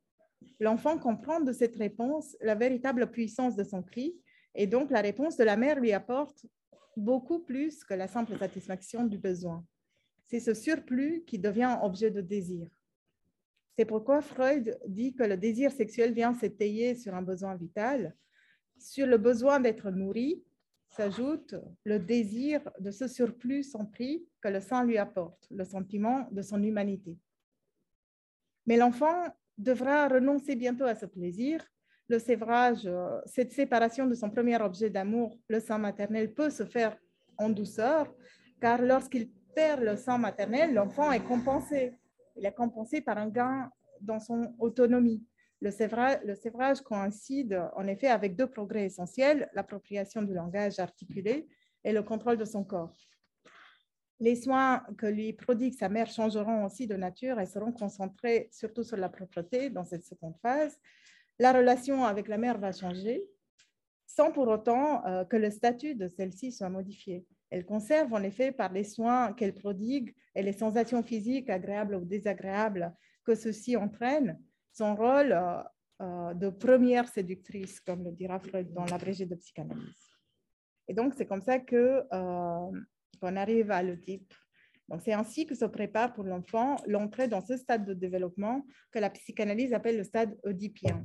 [0.60, 4.16] L'enfant comprend de cette réponse la véritable puissance de son cri,
[4.56, 6.46] et donc la réponse de la mère lui apporte
[6.98, 9.64] beaucoup plus que la simple satisfaction du besoin.
[10.28, 12.68] C'est ce surplus qui devient objet de désir.
[13.78, 18.16] C'est pourquoi Freud dit que le désir sexuel vient s'étayer sur un besoin vital.
[18.78, 20.44] Sur le besoin d'être nourri
[20.88, 26.28] s'ajoute le désir de ce surplus sans prix que le sang lui apporte, le sentiment
[26.32, 27.18] de son humanité.
[28.66, 29.26] Mais l'enfant
[29.58, 31.66] devra renoncer bientôt à ce plaisir
[32.08, 32.88] le sévrage,
[33.26, 36.96] cette séparation de son premier objet d'amour, le sang maternel, peut se faire
[37.38, 38.14] en douceur,
[38.62, 41.94] car lorsqu'il perd le sang maternel, l'enfant est compensé.
[42.36, 43.72] Il est compensé par un gain
[44.02, 45.26] dans son autonomie.
[45.62, 51.48] Le sévrage, coïncide en effet avec deux progrès essentiels, l'appropriation du langage articulé
[51.84, 52.96] et le contrôle de son corps.
[54.20, 58.84] Les soins que lui prodigue sa mère changeront aussi de nature et seront concentrés surtout
[58.84, 60.80] sur la propreté dans cette seconde phase
[61.40, 63.24] la relation avec la mère va changer
[64.06, 67.26] sans pour autant euh, que le statut de celle-ci soit modifié.
[67.50, 72.06] Elle conserve en effet par les soins qu'elle prodigue et les sensations physiques agréables ou
[72.06, 74.40] désagréables que ceci entraîne
[74.72, 75.64] son rôle euh,
[76.02, 80.10] euh, de première séductrice, comme le dira Freud dans l'abrégé de psychanalyse.
[80.88, 82.04] Et donc, c'est comme ça que
[83.20, 84.34] qu'on arrive à l'Oedipe.
[84.90, 89.00] Donc, c'est ainsi que se prépare pour l'enfant l'entrée dans ce stade de développement que
[89.00, 91.04] la psychanalyse appelle le stade oedipien.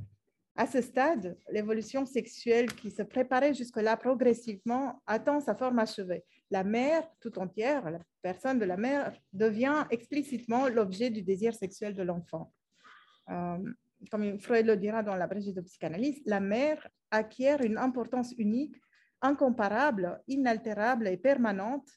[0.61, 6.23] À ce stade, l'évolution sexuelle qui se préparait jusque-là progressivement atteint sa forme achevée.
[6.51, 11.95] La mère tout entière, la personne de la mère, devient explicitement l'objet du désir sexuel
[11.95, 12.53] de l'enfant.
[13.31, 13.57] Euh,
[14.11, 18.77] comme Freud le dira dans la brèche de psychanalyse, la mère acquiert une importance unique,
[19.23, 21.89] incomparable, inaltérable et permanente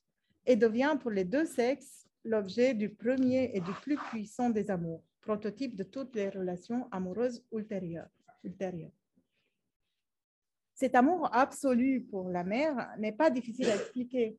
[0.46, 5.04] et devient pour les deux sexes l'objet du premier et du plus puissant des amours,
[5.20, 8.08] prototype de toutes les relations amoureuses ultérieures
[8.44, 8.92] ultérieure.
[10.74, 14.38] Cet amour absolu pour la mère n'est pas difficile à expliquer.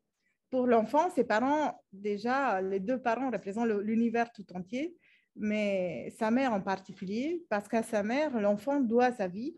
[0.51, 4.97] Pour l'enfant, ses parents, déjà, les deux parents représentent l'univers tout entier,
[5.37, 9.57] mais sa mère en particulier, parce qu'à sa mère, l'enfant doit sa vie,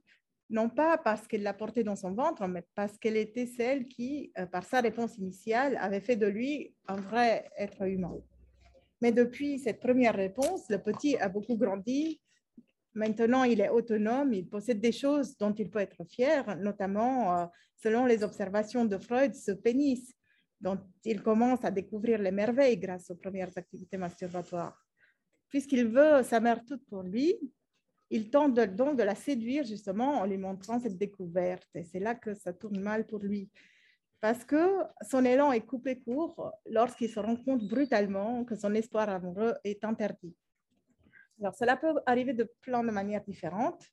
[0.49, 4.33] non pas parce qu'elle l'a porté dans son ventre, mais parce qu'elle était celle qui,
[4.39, 8.17] euh, par sa réponse initiale, avait fait de lui un vrai être humain.
[9.03, 12.21] Mais depuis cette première réponse, le petit a beaucoup grandi,
[12.97, 17.47] Maintenant, il est autonome, il possède des choses dont il peut être fier, notamment, euh,
[17.77, 20.15] selon les observations de Freud, ce pénis,
[20.63, 24.83] dont il commence à découvrir les merveilles grâce aux premières activités masturbatoires.
[25.51, 27.37] Puisqu'il veut sa mère toute pour lui,
[28.09, 31.69] il tente donc de la séduire justement en lui montrant cette découverte.
[31.75, 33.51] Et c'est là que ça tourne mal pour lui.
[34.23, 39.11] Parce que son élan est coupé court lorsqu'il se rend compte brutalement que son espoir
[39.11, 40.35] amoureux est interdit.
[41.41, 43.85] Alors, cela peut arriver de plein de manières différentes.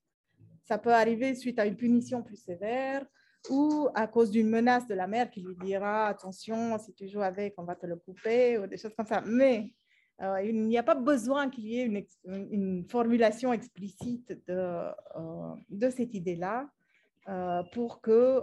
[0.63, 3.05] Ça peut arriver suite à une punition plus sévère
[3.49, 7.21] ou à cause d'une menace de la mère qui lui dira attention, si tu joues
[7.21, 9.21] avec, on va te le couper ou des choses comme ça.
[9.25, 9.73] Mais
[10.21, 16.13] euh, il n'y a pas besoin qu'il y ait une, formulation explicite de, euh, cette
[16.13, 16.69] idée-là
[17.27, 18.41] euh, pour que,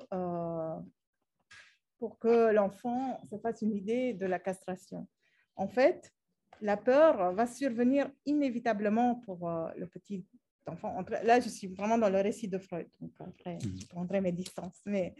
[1.98, 5.08] pour que l'enfant se fasse une idée de la castration.
[5.56, 6.12] En fait,
[6.61, 10.27] la peur va survenir inévitablement pour euh, le petit
[10.66, 11.05] enfant.
[11.25, 13.81] Là, je suis vraiment dans le récit de Freud, donc après, mhm.
[13.81, 14.81] je prendrai mes distances.
[14.87, 15.14] Mais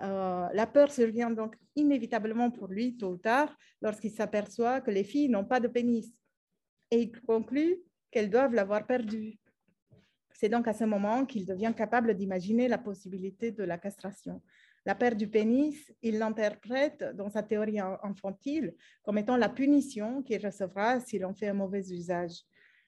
[0.00, 5.04] euh, la peur survient donc inévitablement pour lui, tôt ou tard, lorsqu'il s'aperçoit que les
[5.04, 6.12] filles n'ont pas de pénis.
[6.90, 7.78] Et il conclut
[8.10, 9.38] qu'elles doivent l'avoir perdu.
[10.34, 14.42] C'est donc à ce moment qu'il devient capable d'imaginer la possibilité de la castration.
[14.84, 20.44] La perte du pénis, il l'interprète dans sa théorie infantile comme étant la punition qu'il
[20.44, 22.42] recevra s'il en fait un mauvais usage.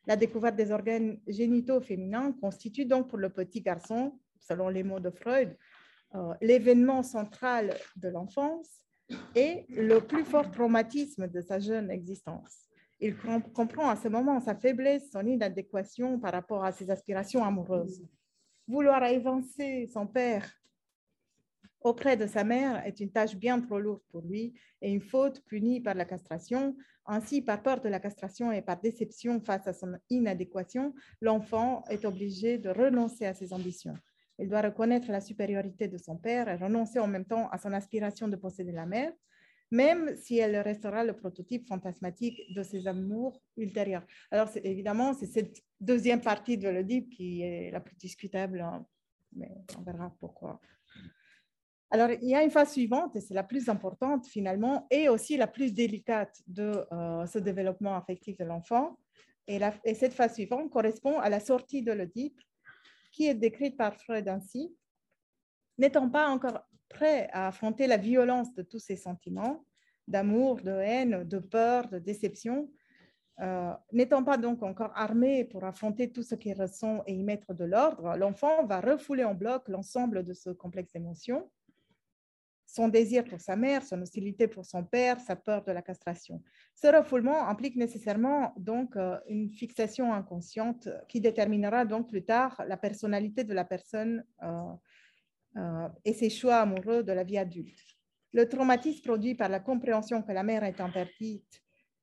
[0.06, 5.00] La découverte des organes génitaux féminins constitue donc pour le petit garçon, selon les mots
[5.00, 5.56] de Freud,
[6.14, 8.68] euh, l'événement central de l'enfance
[9.34, 12.68] et le plus fort traumatisme de sa jeune existence.
[13.00, 13.16] Il
[13.52, 18.02] comprend à ce moment sa faiblesse, son inadéquation par rapport à ses aspirations amoureuses.
[18.66, 20.50] Vouloir évincer son père
[21.84, 25.44] auprès de sa mère est une tâche bien trop lourde pour lui et une faute
[25.44, 26.76] punie par la castration.
[27.06, 32.06] Ainsi, par peur de la castration et par déception face à son inadéquation, l'enfant est
[32.06, 33.94] obligé de renoncer à ses ambitions.
[34.38, 37.72] Il doit reconnaître la supériorité de son père et renoncer en même temps à son
[37.72, 39.12] aspiration de posséder la mère,
[39.70, 44.06] même si elle restera le prototype fantasmatique de ses amours ultérieurs.
[44.30, 48.86] Alors, évidemment, c'est cette deuxième partie de l'Oedipe qui est la plus discutable, hein,
[49.36, 50.60] mais on verra pourquoi.
[51.94, 55.36] Alors, il y a une phase suivante, et c'est la plus importante finalement, et aussi
[55.36, 58.98] la plus délicate de euh, ce développement affectif de l'enfant.
[59.46, 62.40] Et, et, cette phase suivante correspond à la sortie de l'Oedipe,
[63.12, 64.74] qui est décrite par Freud ainsi.
[65.78, 69.64] N'étant pas encore prêt à affronter la violence de tous ces sentiments,
[70.08, 72.72] d'amour, de haine, de peur, de déception,
[73.40, 77.54] euh, n'étant pas donc encore armé pour affronter tout ce qu'il ressent et y mettre
[77.54, 81.48] de l'ordre, l'enfant va refouler en bloc l'ensemble de ce complexe d'émotions
[82.74, 86.42] son désir pour sa mère, son hostilité pour son père, sa peur de la castration.
[86.74, 92.76] Ce refoulement implique nécessairement donc euh, une fixation inconsciente qui déterminera donc plus tard la
[92.76, 94.48] personnalité de la personne euh,
[95.56, 97.78] euh, et ses choix amoureux de la vie adulte.
[98.32, 101.62] Le traumatisme produit par la compréhension que la mère est interdite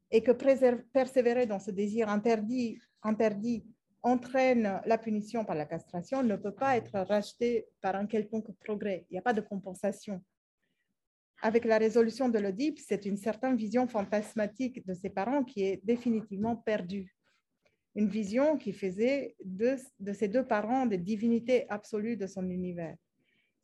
[0.09, 3.65] et que persévérer dans ce désir interdit, interdit
[4.03, 9.05] entraîne la punition par la castration ne peut pas être racheté par un quelconque progrès.
[9.09, 10.23] Il n'y a pas de compensation
[11.41, 15.83] avec la résolution de l'Oedipe, c'est une certaine vision fantasmatique de ses parents qui est
[15.83, 17.15] définitivement perdue.
[17.95, 19.75] Une vision qui faisait de,
[20.13, 22.95] ses deux parents des divinités absolues de son univers.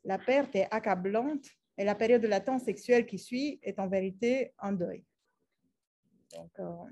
[0.04, 1.46] La perte est accablante
[1.78, 5.04] et la période de latence sexuelle qui suit est en vérité un deuil.
[6.58, 6.84] Euh,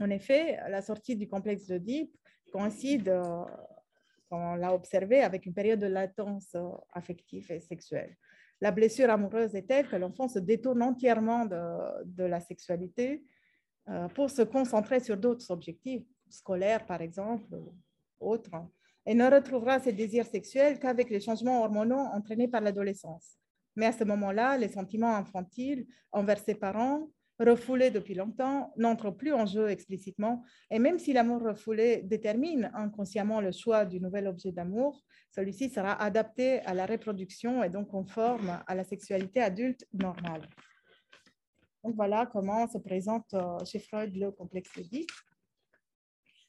[0.00, 2.14] En effet, la sortie du complexe d'Oedipe
[2.52, 3.44] coïncide, euh,
[4.30, 8.16] on l'a observé, avec une période de latence euh, affective et sexuelle.
[8.60, 13.24] La blessure amoureuse est telle que l'enfant se détourne entièrement de, la sexualité
[13.88, 17.60] euh, pour se concentrer sur d'autres objectifs, scolaires par exemple,
[18.20, 18.52] autres,
[19.06, 23.36] et ne retrouvera ses désirs sexuels qu'avec les changements hormonaux entraînés par l'adolescence.
[23.76, 29.32] Mais à ce moment-là, les sentiments infantiles envers ses parents refoulé depuis longtemps, n'entre plus
[29.32, 30.44] en jeu explicitement.
[30.70, 36.00] Et même si l'amour refoulé détermine inconsciemment le choix du nouvel objet d'amour, celui-ci sera
[36.02, 40.48] adapté à la reproduction et donc conforme à la sexualité adulte normale.
[41.82, 45.10] Donc voilà comment se présente euh, chez Freud le complexe d'Oedipe.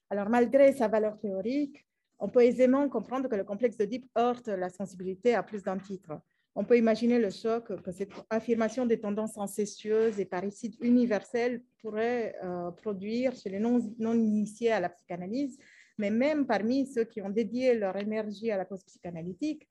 [0.09, 1.85] Alors malgré sa valeur théorique,
[2.19, 6.21] on peut aisément comprendre que le complexe d'Oedipe heurte la sensibilité à plus d'un titre.
[6.57, 12.33] On peut imaginer le choc que cette affirmation des tendances incestueuses et parricides universelles pourrait
[12.43, 15.57] euh, produire chez les non-initiés à la psychanalyse,
[15.97, 19.67] mais même parmi ceux qui ont dédié leur énergie à la cause psychanalytique,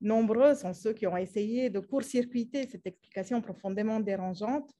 [0.00, 4.72] nombreux sont ceux qui ont essayé de court-circuiter cette explication profondément dérangeante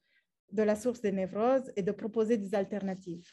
[0.53, 3.29] de la source des névroses et de proposer des alternatives.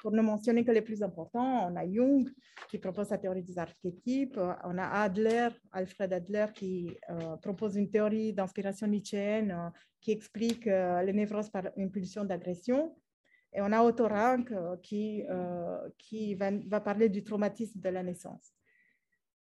[0.00, 2.28] Pour ne mentionner que les plus importants, on a Jung
[2.68, 7.90] qui propose sa théorie des archétypes, on a Adler, Alfred Adler qui euh, propose une
[7.90, 12.96] théorie d'inspiration nietzschéenne euh, qui explique euh, les névroses par impulsion d'agression.
[13.52, 15.24] Et on a Otto Rank qui,
[15.96, 18.52] qui va, va, parler du traumatisme de la naissance.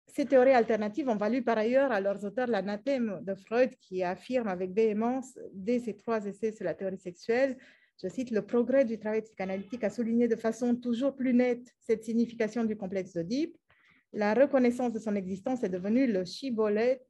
[0.09, 4.49] Ces théories alternatives ont valu par ailleurs à leurs auteurs l'anathème de Freud qui affirme
[4.49, 7.57] avec véhémence, dès ses trois essais sur la théorie sexuelle,
[8.01, 12.05] je cite, le progrès du travail psychanalytique a souligné de façon toujours plus nette cette
[12.05, 13.57] signification du complexe d'Oedipe.
[14.13, 17.07] La reconnaissance de son existence est devenue le chibolette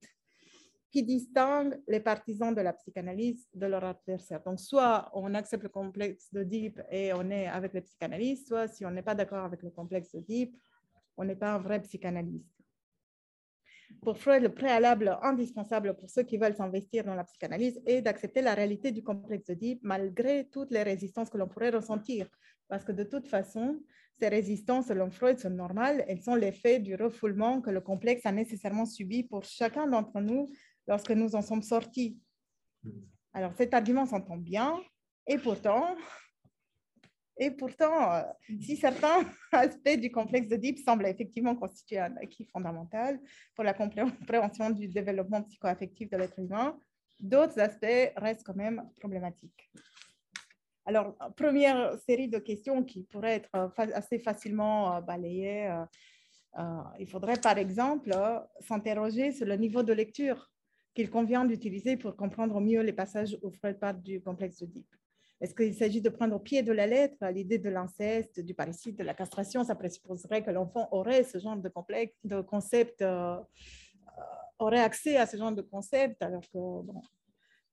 [0.90, 4.42] qui distingue les partisans de la psychanalyse de leur adversaire.
[4.42, 8.84] Donc, soit on accepte le complexe d'Oedipe et on est avec les psychanalystes, soit si
[8.84, 10.54] on n'est pas d'accord avec le complexe d'Oedipe,
[11.16, 12.61] on n'est pas un vrai psychanalyste.
[14.00, 18.42] Pour Freud, le préalable indispensable pour ceux qui veulent s'investir dans la psychanalyse est d'accepter
[18.42, 22.28] la réalité du complexe d'Oedipe malgré toutes les résistances que l'on pourrait ressentir.
[22.68, 23.80] Parce que de toute façon,
[24.18, 26.04] ces résistances, selon Freud, sont normales.
[26.08, 30.48] Elles sont l'effet du refoulement que le complexe a nécessairement subi pour chacun d'entre nous
[30.86, 32.18] lorsque nous en sommes sortis.
[32.84, 32.90] Hmm.
[33.34, 34.78] Alors, cet argument s'entend bien,
[35.26, 35.96] et pourtant,
[37.38, 38.22] et pourtant, euh,
[38.60, 43.20] si certains aspects du complexe d'Oedipe semblent effectivement constituer un acquis fondamental
[43.54, 46.78] pour la compréhension du développement psychoaffectif de l'être humain,
[47.18, 49.70] d'autres aspects restent quand même problématiques.
[50.84, 55.68] Alors, première série de questions qui pourraient être assez facilement euh, balayées.
[56.58, 58.10] Euh, il faudrait par exemple
[58.60, 60.50] s'interroger sur le niveau de lecture
[60.94, 64.94] qu'il convient d'utiliser pour comprendre mieux les passages Freud parle du complexe d'Oedipe.
[65.42, 68.96] Est-ce qu'il s'agit de prendre au pied de la lettre l'idée de l'inceste, du parricide,
[68.96, 69.64] de la castration?
[69.64, 74.22] Ça présupposerait que l'enfant aurait ce genre de, complexe, de concept, euh, euh,
[74.60, 77.02] aurait accès à ce genre de concept, alors que bon,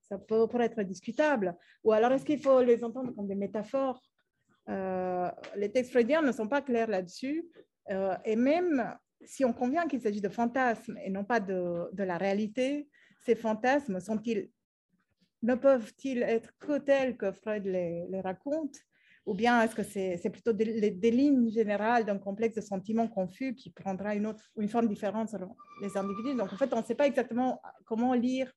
[0.01, 1.55] ça pourrait être discutable.
[1.83, 4.01] Ou alors est-ce qu'il faut les entendre comme des métaphores?
[4.67, 7.45] Euh, Les textes freudiens ne sont pas clairs là-dessus.
[8.25, 12.17] et même si on convient qu'il s'agit de fantasmes et non pas de, de la
[12.17, 14.49] réalité, ces fantasmes sont-ils
[15.41, 18.75] ne peuvent-ils être que tels que Freud les, raconte?
[19.25, 23.69] Ou bien est-ce que c'est plutôt des, lignes générales d'un complexe de sentiments confus qui
[23.69, 26.35] prendra une, autre, une forme différente selon les individus?
[26.35, 28.51] Donc, en fait, on ne sait pas exactement comment lire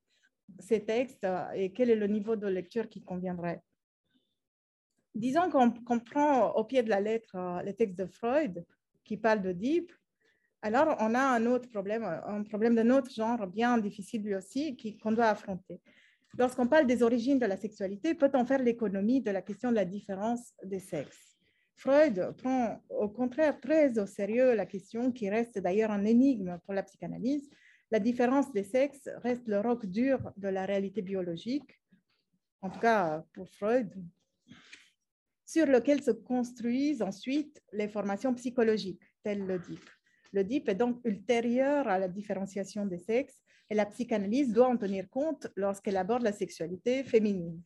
[0.61, 3.63] ces textes et quel est le niveau de lecture qui conviendrait.
[5.15, 8.65] Disons qu'on prend au pied de la lettre euh, les textes de Freud
[9.05, 9.93] qui parlent Deep,
[10.63, 14.77] alors on a un autre problème, un problème d'un autre genre bien difficile lui aussi
[15.03, 15.81] qu'on doit affronter.
[16.39, 19.85] Lorsqu'on parle des origines de la sexualité, peut-on faire l'économie de la question de la
[19.85, 21.37] différence des sexes?
[21.77, 26.75] Freud prend au contraire très au sérieux la question qui reste d'ailleurs un énigme pour
[26.75, 27.51] la psychanalyse.
[27.91, 31.81] La différence des sexes reste le roc dur de la réalité biologique,
[32.63, 33.93] en tout cas pour Freud,
[35.45, 39.85] sur lequel se construisent ensuite les formations psychologiques, telles le DIP.
[40.33, 43.42] Le DIP est donc ultérieur à la différenciation des sexes
[43.73, 47.59] et la psychanalyse doit en tenir compte lorsqu'elle aborde la sexualité féminine.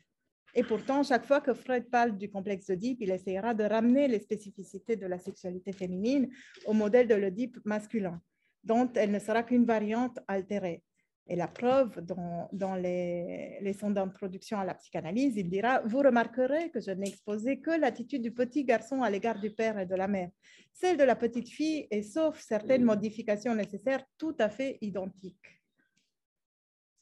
[0.55, 4.21] Et pourtant, chaque fois que Freud parle du complexe d'Oedipe, il essaiera de ramener les
[4.21, 6.29] spécificités de la sexualité féminine
[6.65, 8.23] au modèle de l'Oedipe masculin,
[8.63, 10.85] dont elle ne sera qu'une variante altérée.
[11.27, 16.71] Et la preuve, dans, dans les leçons d'introduction à la psychanalyse, il dira Vous remarquerez
[16.71, 19.97] que je n'ai exposé que l'attitude du petit garçon à l'égard du père et de
[19.97, 20.31] la mère.
[20.73, 25.57] Celle de la petite fille est, sauf certaines modifications nécessaires, tout à fait identique.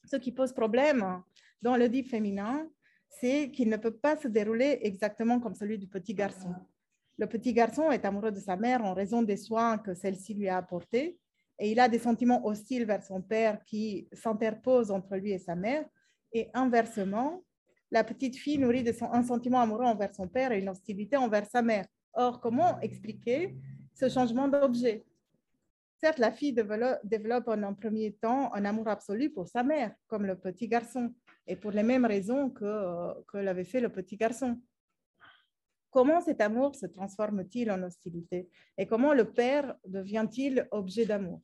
[0.06, 1.22] Ce qui pose problème
[1.62, 2.68] dans le dit féminin,
[3.08, 6.54] c'est qu'il ne peut pas se dérouler exactement comme celui du petit garçon.
[7.16, 10.48] Le petit garçon est amoureux de sa mère en raison des soins que celle-ci lui
[10.48, 11.18] a apportés
[11.58, 15.54] et il a des sentiments hostiles vers son père qui s'interposent entre lui et sa
[15.54, 15.84] mère.
[16.32, 17.44] Et inversement,
[17.90, 21.46] la petite fille nourrit de un sentiment amoureux envers son père et une hostilité envers
[21.46, 21.86] sa mère.
[22.12, 23.54] Or, comment expliquer
[23.94, 25.04] ce changement d'objet?
[26.04, 30.26] Certes, la fille développe en un premier temps un amour absolu pour sa mère, comme
[30.26, 31.14] le petit garçon,
[31.46, 34.60] et pour les mêmes raisons que, que l'avait fait le petit garçon.
[35.88, 38.50] Comment cet amour se transforme-t-il en hostilité?
[38.76, 41.40] Et comment le père devient-il objet d'amour?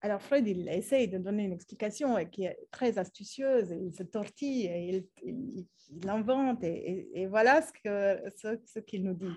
[0.00, 5.04] Alors Freud, il essaye de donner une explication qui est très astucieuse, il se tortille,
[5.24, 9.34] il, invente, et, voilà ce qu'il nous dit.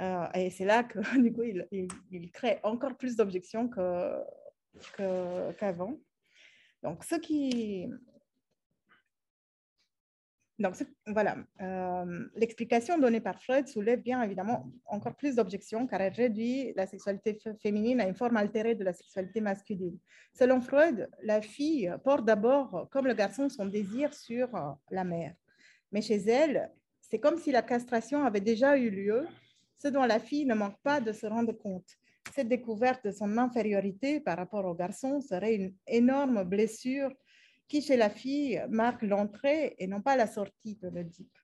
[0.00, 3.68] Euh, et c'est là que du coup, il, crée encore plus d'objections
[5.58, 5.98] qu'avant.
[6.82, 7.88] Donc, ce qui,
[10.58, 10.74] donc,
[11.06, 16.72] voilà, euh, l'explication donnée par Freud soulève bien évidemment encore plus d'objections car elle réduit
[16.74, 19.96] la sexualité féminine à une forme altérée de la sexualité masculine.
[20.32, 25.34] Selon Freud, la fille porte d'abord, comme le garçon, son désir sur euh, la mère.
[25.92, 29.28] Mais chez elle, c'est comme si la castration avait déjà eu lieu,
[29.78, 31.88] ce dont la fille ne manque pas de se rendre compte.
[32.34, 37.10] Cette découverte de son infériorité par rapport au garçon serait une énorme blessure
[37.68, 41.38] qui chez la fille marque l'entrée et non pas la sortie de l'Oedipe.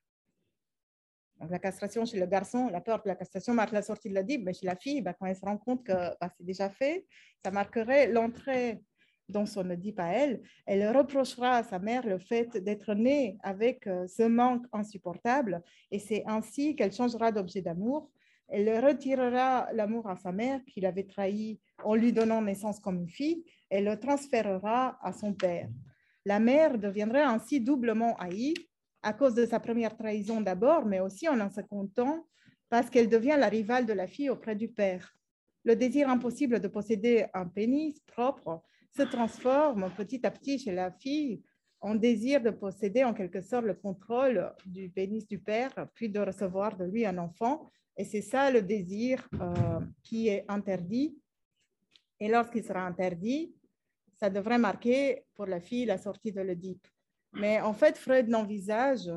[1.39, 4.15] Donc, la castration chez le garçon, la peur de la castration marque la sortie de
[4.15, 6.69] l'Oedipe, mais chez la fille, ben, quand elle se rend compte que bah, c'est déjà
[6.69, 7.05] fait,
[7.43, 8.81] ça marquerait l'entrée
[9.27, 10.41] dans son Oedipe à elle.
[10.65, 15.61] Elle reprochera à sa mère le fait d'être née avec euh, ce manque insupportable
[15.91, 18.09] et c'est ainsi qu'elle changera d'objet d'amour.
[18.47, 23.09] Elle retirera l'amour à sa mère qu'il avait trahi en lui donnant naissance comme une
[23.09, 25.69] fille et le transférera à son père.
[26.25, 28.53] La mère deviendrait ainsi doublement haïe
[29.01, 32.25] à cause de sa première trahison d'abord, mais aussi en un second temps
[32.69, 35.15] parce qu'elle devient la rivale de la fille auprès du père.
[35.63, 38.63] Le désir impossible de posséder un pénis propre
[38.95, 41.43] se transforme petit à petit chez la fille
[41.81, 46.19] en désir de posséder en quelque sorte le contrôle du pénis du père, puis de
[46.19, 47.69] recevoir de lui un enfant.
[47.97, 51.17] Et c'est ça le désir euh, qui est interdit.
[52.19, 53.53] Et lorsqu'il sera interdit,
[54.19, 56.87] ça devrait marquer pour la fille la sortie de l'Oedipe.
[57.33, 59.11] Mais en fait, Freud n'envisage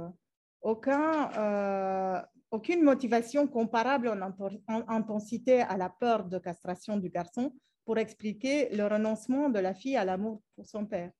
[0.61, 7.53] aucun, euh, aucune motivation comparable en, intensité à la peur de castration du garçon
[7.85, 11.13] pour expliquer le renoncement de la fille à l'amour pour son père.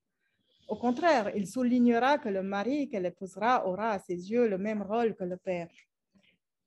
[0.69, 4.83] Au contraire, il soulignera que le mari qu'elle épousera aura à ses yeux le même
[4.83, 5.67] rôle que le père.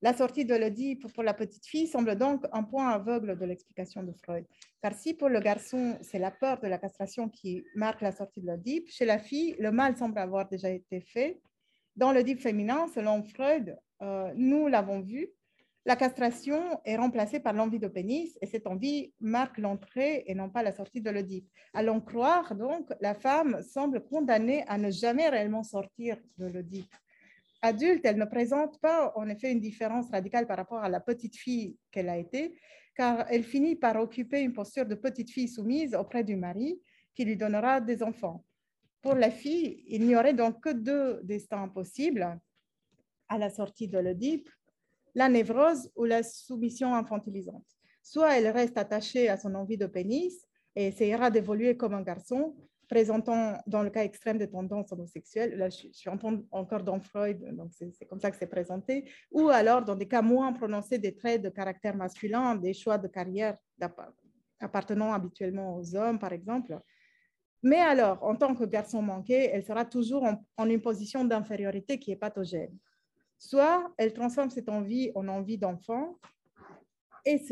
[0.01, 4.03] La sortie de l'Oedipe pour la petite fille semble donc un point aveugle de l'explication
[4.03, 4.45] de Freud.
[4.83, 8.41] Car si pour le garçon, c'est la peur de la castration qui marque la sortie
[8.41, 11.41] de l'Oedipe, chez la fille, le mal semble avoir déjà été fait.
[11.95, 15.29] Dans l'Oedipe féminin, selon Freud, euh, nous l'avons vu,
[15.85, 20.49] la castration est remplacée par l'envie de pénis et cette envie marque l'entrée et non
[20.49, 21.49] pas la sortie de l'Oedipe.
[21.75, 26.95] Allons croire donc, la femme semble condamnée à ne jamais réellement sortir de l'Oedipe
[27.63, 31.37] adulte, elle ne présente pas en effet une différence radicale par rapport à la petite
[31.37, 32.59] fille qu'elle a été,
[32.95, 36.83] car elle finit par occuper une posture de petite fille soumise auprès du mari
[37.15, 38.45] qui lui donnera des enfants.
[39.01, 42.39] Pour la fille, il n'y aurait donc que deux destins possibles
[43.29, 44.51] à la sortie de l'Oedipe,
[45.15, 47.67] la névrose ou la soumission infantilisante.
[48.03, 52.57] Soit elle reste attachée à son envie de pénis et essayera d'évoluer comme un garçon,
[52.89, 57.71] présentant, dans le cas extrême des tendances homosexuelles, là je, suis encore dans Freud, donc
[57.73, 61.41] c'est comme ça que c'est présenté, ou alors dans des cas moins prononcés des traits
[61.41, 63.57] de caractère masculin, des choix de carrière
[64.61, 66.79] appartenant habituellement aux hommes, par exemple.
[67.63, 71.99] Mais alors, en tant que garçon manqué, elle sera toujours en, en une position d'infériorité
[71.99, 72.77] qui est pathogène.
[73.45, 76.17] Soit elle transforme cette envie en envie d'enfant,
[77.25, 77.43] et,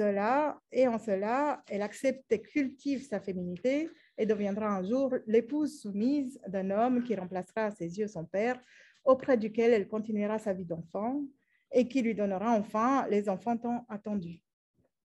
[0.70, 6.40] et en cela, elle accepte et cultive sa féminité et deviendra un jour l'épouse soumise
[6.46, 8.60] d'un homme qui remplacera à ses yeux son père,
[9.04, 11.24] auprès duquel elle continuera sa vie d'enfant
[11.72, 14.40] et qui lui donnera enfin les enfants tant attendus.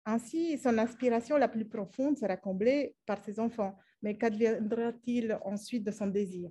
[0.06, 3.78] Ainsi, son aspiration la plus profonde sera comblée par ses enfants.
[4.02, 6.50] Mais qu'adviendra-t-il ensuite de son désir?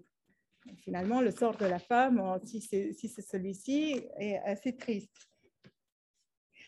[0.76, 5.28] Finalement, le sort de la femme, si c'est celui-ci, est assez triste.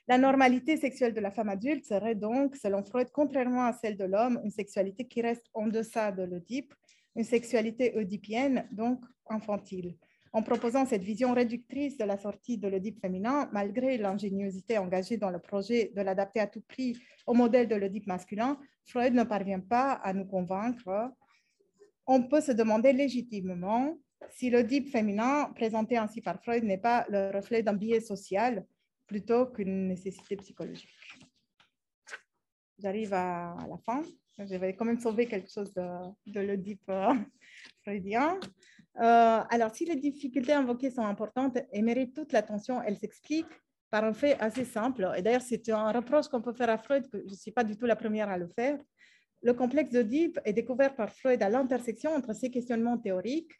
[0.06, 4.04] La normalité sexuelle de la femme adulte serait donc, selon Freud, contrairement à celle de
[4.04, 6.74] l'homme, une sexualité qui reste en deçà de l'Oedipe,
[7.16, 9.96] une sexualité oedipienne, donc infantile.
[10.32, 15.30] En proposant cette vision réductrice de la sortie de l'Oedipe féminin, malgré l'ingéniosité engagée dans
[15.30, 19.60] le projet de l'adapter à tout prix au modèle de l'Oedipe masculin, Freud ne parvient
[19.60, 21.12] pas à nous convaincre.
[22.06, 23.98] On peut se demander légitimement
[24.30, 28.64] si l'Oedipe féminin présenté ainsi par Freud n'est pas le reflet d'un biais social
[29.06, 30.88] plutôt qu'une nécessité psychologique.
[32.78, 34.02] J'arrive à la fin.
[34.38, 35.86] Je vais quand même sauver quelque chose de,
[36.26, 37.14] de l'Oedipe euh,
[37.84, 38.38] freudien.
[39.00, 43.46] Euh, alors, si les difficultés invoquées sont importantes et méritent toute l'attention, elles s'expliquent
[43.90, 45.08] par un fait assez simple.
[45.16, 47.62] Et d'ailleurs, c'est un reproche qu'on peut faire à Freud, que je ne suis pas
[47.62, 48.78] du tout la première à le faire.
[49.44, 53.52] Le complexe d'Oedipe est découvert par Freud à l'intersection entre ces questionnements théoriques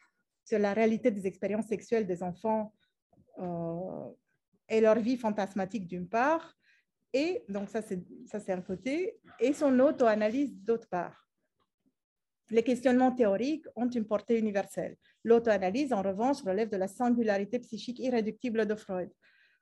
[0.43, 2.73] sur la réalité des expériences sexuelles des enfants
[3.37, 4.09] euh,
[4.67, 6.55] et leur vie fantasmatique d'une part,
[7.13, 11.29] et donc ça c'est un côté, et son auto-analyse d'autre part.
[12.49, 14.97] Les questionnements théoriques ont une portée universelle.
[15.23, 19.11] L'auto-analyse, en revanche, relève de la singularité psychique irréductible de Freud.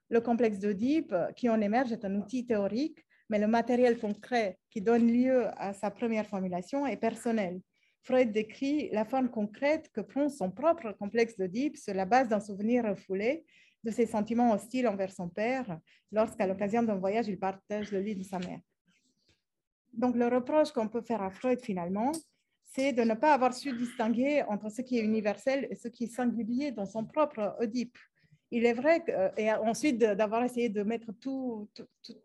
[0.08, 4.80] Le complexe d'Oedipe qui en émerge est un outil théorique, mais le matériel concret qui
[4.80, 7.60] donne lieu à sa première formulation est personnel.
[8.02, 12.40] Freud décrit la forme concrète que prend son propre complexe d'Oedipe sur la base d'un
[12.40, 13.44] souvenir refoulé
[13.82, 15.78] de ses sentiments hostiles envers son père
[16.12, 18.60] lorsqu'à l'occasion d'un voyage, il partage le lit de sa mère.
[19.94, 22.12] Donc le reproche qu'on peut faire à Freud finalement,
[22.64, 26.04] c'est de ne pas avoir su distinguer entre ce qui est universel et ce qui
[26.04, 27.96] est singulier dans son propre Oedipe
[28.54, 31.68] il est vrai que, euh, et ensuite d'avoir essayé de mettre tout,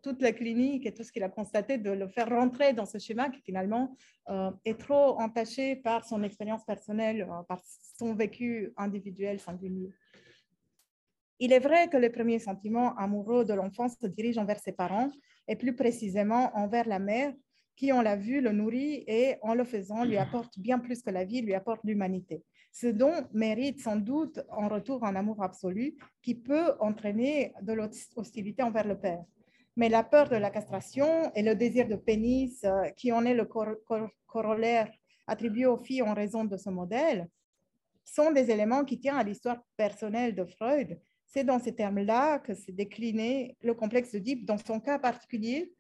[0.03, 2.99] toute la clinique et tout ce qu'il a constaté, de le faire rentrer dans ce
[2.99, 3.95] schéma qui finalement
[4.29, 7.59] euh, est trop entaché par son expérience personnelle, euh, par
[7.97, 9.89] son vécu individuel singulier.
[11.39, 15.09] Il est vrai que les premiers sentiments amoureux de l'enfant se dirigent envers ses parents
[15.47, 17.33] et plus précisément envers la mère
[17.75, 21.09] qui, on l'a vu, le nourrit et en le faisant lui apporte bien plus que
[21.09, 25.95] la vie, lui apporte l'humanité ce dont mérite sans doute en retour un amour absolu
[26.21, 29.23] qui peut entraîner de l'hostilité envers le père.
[29.75, 33.33] Mais la peur de la castration et le désir de pénis, euh, qui en est
[33.33, 33.47] le
[34.27, 34.91] corollaire
[35.27, 37.29] attribué aux filles en raison de ce modèle,
[38.03, 40.99] sont des éléments qui tiennent à l'histoire personnelle de Freud.
[41.25, 45.71] C'est dans ces termes-là que s'est décliné le complexe d'Oedipe dans son cas particulier,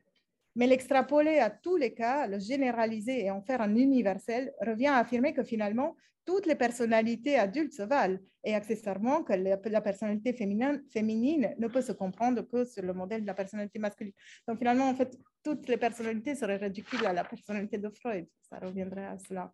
[0.55, 4.97] mais l'extrapoler à tous les cas, le généraliser et en faire un universel revient à
[4.97, 5.95] affirmer que finalement,
[6.25, 11.91] toutes les personnalités adultes se valent et accessoirement que la, personnalité féminine, ne peut se
[11.91, 14.13] comprendre que sur le modèle de la personnalité masculine.
[14.47, 18.27] Donc finalement, en fait, toutes les personnalités seraient réductibles à la personnalité de Freud.
[18.49, 19.51] Ça reviendrait à cela.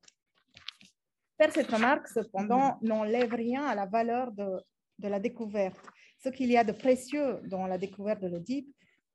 [1.38, 4.62] Faire cette remarque, cependant, n'enlève rien à la valeur de,
[5.00, 5.80] de la découverte.
[6.24, 8.68] Ce qu'il y a de précieux dans la découverte de l'Oedipe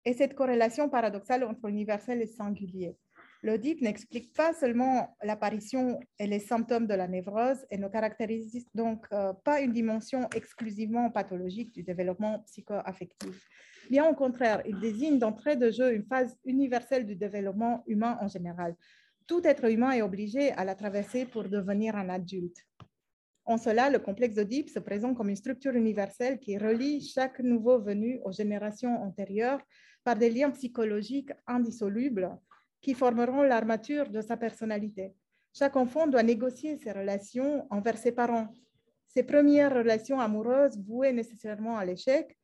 [0.05, 2.97] est cette corrélation paradoxale entre l'universel et singulier.
[3.43, 9.07] L'audit n'explique pas seulement l'apparition et les symptômes de la névrose et ne caractérise donc
[9.13, 13.49] euh, pas une dimension exclusivement pathologique du développement psychoaffectif.
[13.91, 18.29] Bien au contraire, il désigne d'entrée de jeu une phase universelle du développement humain en
[18.29, 18.77] général.
[19.27, 22.67] Tout être humain est obligé à la traverser pour devenir un adulte.
[23.47, 27.81] En cela, le complexe d'Oedipe se présente comme une structure universelle qui relie chaque nouveau
[27.81, 29.61] venu aux générations antérieures
[30.05, 32.31] par des liens psychologiques indissolubles
[32.81, 35.13] qui formeront l'armature de sa personnalité.
[35.53, 38.49] Chaque enfant doit négocier ses relations envers ses parents.
[39.07, 42.37] Ses premières relations amoureuses vouées nécessairement à l'échec,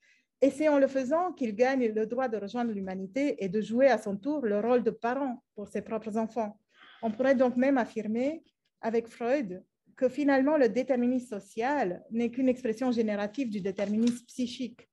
[0.43, 3.87] et c'est en le faisant qu'il gagne le droit de rejoindre l'humanité et de jouer
[3.87, 6.59] à son tour le rôle de parent pour ses propres enfants.
[7.03, 8.43] On pourrait donc même affirmer
[8.81, 9.65] avec Freud
[9.97, 14.89] que finalement le déterminisme social n'est qu'une expression générative du déterminisme psychique.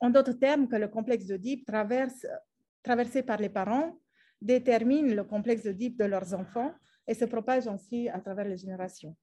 [0.00, 1.66] En d'autres termes, que le complexe d'Oedipe
[2.82, 3.98] traversé par les parents
[4.42, 6.72] détermine le complexe d'Oedipe de leurs enfants
[7.06, 9.16] et se propage ainsi à travers les générations.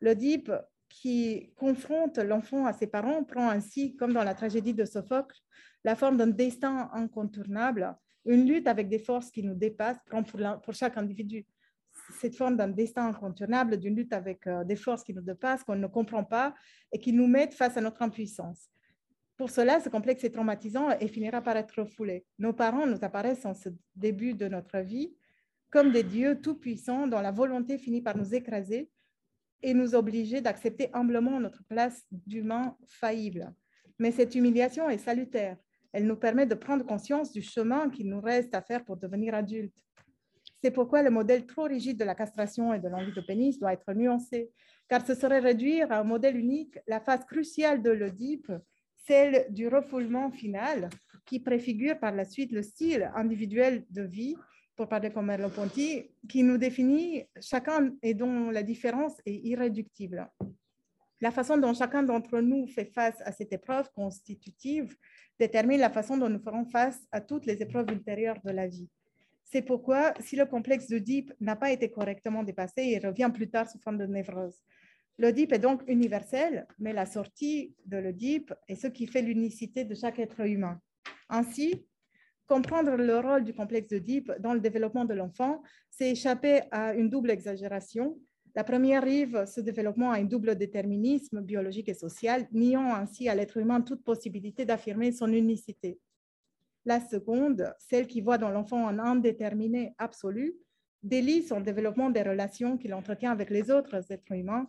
[0.00, 0.52] L'Oedipe
[0.88, 5.36] qui confronte l'enfant à ses parents prend ainsi, comme dans la tragédie de Sophocle,
[5.84, 10.40] la forme d'un destin incontournable, une lutte avec des forces qui nous dépassent, prend pour,
[10.62, 11.46] pour chaque individu
[12.20, 15.76] cette forme d'un destin incontournable, d'une lutte avec euh, des forces qui nous dépassent, qu'on
[15.76, 16.54] ne comprend pas
[16.92, 18.70] et qui nous mettent face à notre impuissance.
[19.38, 22.26] Pour cela, ce complexe est traumatisant et finira par être refoulé.
[22.40, 25.14] Nos parents nous apparaissent en ce début de notre vie
[25.70, 28.90] comme des dieux tout-puissants dont la volonté finit par nous écraser
[29.62, 33.54] et nous obliger d'accepter humblement notre place d'humain faillible.
[34.00, 35.56] Mais cette humiliation est salutaire.
[35.92, 39.34] Elle nous permet de prendre conscience du chemin qu'il nous reste à faire pour devenir
[39.34, 39.74] adultes.
[40.60, 43.72] C'est pourquoi le modèle trop rigide de la castration et de l'envie de pénis doit
[43.72, 44.50] être nuancé,
[44.88, 48.50] car ce serait réduire à un modèle unique la phase cruciale de l'Oedipe
[49.08, 50.90] celle du refoulement final
[51.24, 54.36] qui préfigure par la suite le style individuel de vie,
[54.76, 60.28] pour parler comme Merleau-Ponty, qui nous définit chacun et dont la différence est irréductible.
[61.20, 64.94] La façon dont chacun d'entre nous fait face à cette épreuve constitutive
[65.38, 68.88] détermine la façon dont nous ferons face à toutes les épreuves ultérieures de la vie.
[69.42, 73.68] C'est pourquoi, si le complexe d'Oedipe n'a pas été correctement dépassé, il revient plus tard
[73.68, 74.62] sous forme de névrose.
[75.20, 79.94] L'Oedipe est donc universel, mais la sortie de l'Oedipe est ce qui fait l'unicité de
[79.96, 80.80] chaque être humain.
[81.28, 81.84] Ainsi,
[82.46, 85.60] comprendre le rôle du complexe d'Oedipe dans le développement de l'enfant,
[85.90, 88.16] c'est échapper à une double exagération.
[88.54, 93.34] La première rive, ce développement a un double déterminisme biologique et social, niant ainsi à
[93.34, 95.98] l'être humain toute possibilité d'affirmer son unicité.
[96.84, 100.54] La seconde, celle qui voit dans l'enfant un indéterminé absolu,
[101.02, 104.68] délie son développement des relations qu'il entretient avec les autres êtres humains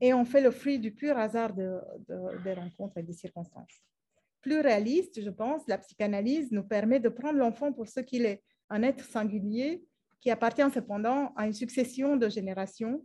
[0.00, 3.82] et on fait le fruit du pur hasard des rencontres et des circonstances.
[4.40, 8.42] Plus réaliste, je pense, la psychanalyse nous permet de prendre l'enfant pour ce qu'il est,
[8.70, 9.84] un être singulier
[10.20, 13.04] qui appartient cependant à une succession de générations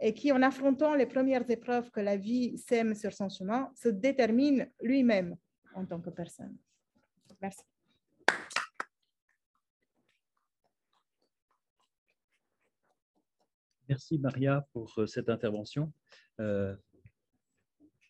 [0.00, 3.88] et qui, en affrontant les premières épreuves que la vie sème sur son chemin, se
[3.88, 5.36] détermine lui-même
[5.74, 6.56] en tant que personne.
[7.40, 7.62] Merci.
[13.88, 15.92] Merci Maria pour euh, cette intervention.
[16.40, 16.74] Euh,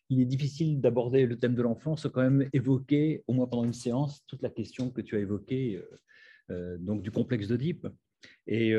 [0.09, 3.73] il est difficile d'aborder le thème de l'enfance, quand même évoquer, au moins pendant une
[3.73, 5.81] séance, toute la question que tu as évoquée,
[6.51, 7.87] euh, donc du complexe d'Oedipe.
[8.45, 8.75] Et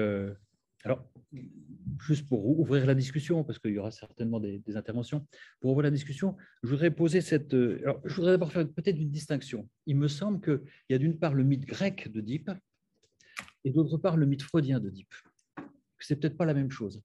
[0.85, 1.05] alors,
[2.01, 5.27] juste pour ouvrir la discussion, parce qu'il y aura certainement des, interventions,
[5.61, 7.53] pour ouvrir la discussion, je voudrais poser cette.
[7.53, 9.69] Je voudrais d'abord faire peut-être une distinction.
[9.87, 12.53] Il me semble qu'il y a d'une part le mythe grec d'Oedipe
[13.65, 15.13] et d'autre part le mythe freudien d'Oedipe
[16.07, 17.03] c'est peut-être pas la même chose.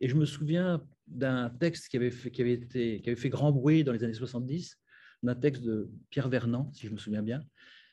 [0.00, 3.28] Et je me souviens d'un texte qui avait, fait, qui, avait été, qui avait fait
[3.28, 4.78] grand bruit dans les années 70,
[5.22, 7.42] d'un texte de Pierre Vernant, si je me souviens bien,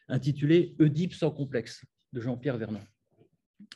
[0.07, 2.83] intitulé Oedipe sans complexe, de Jean-Pierre Vernant.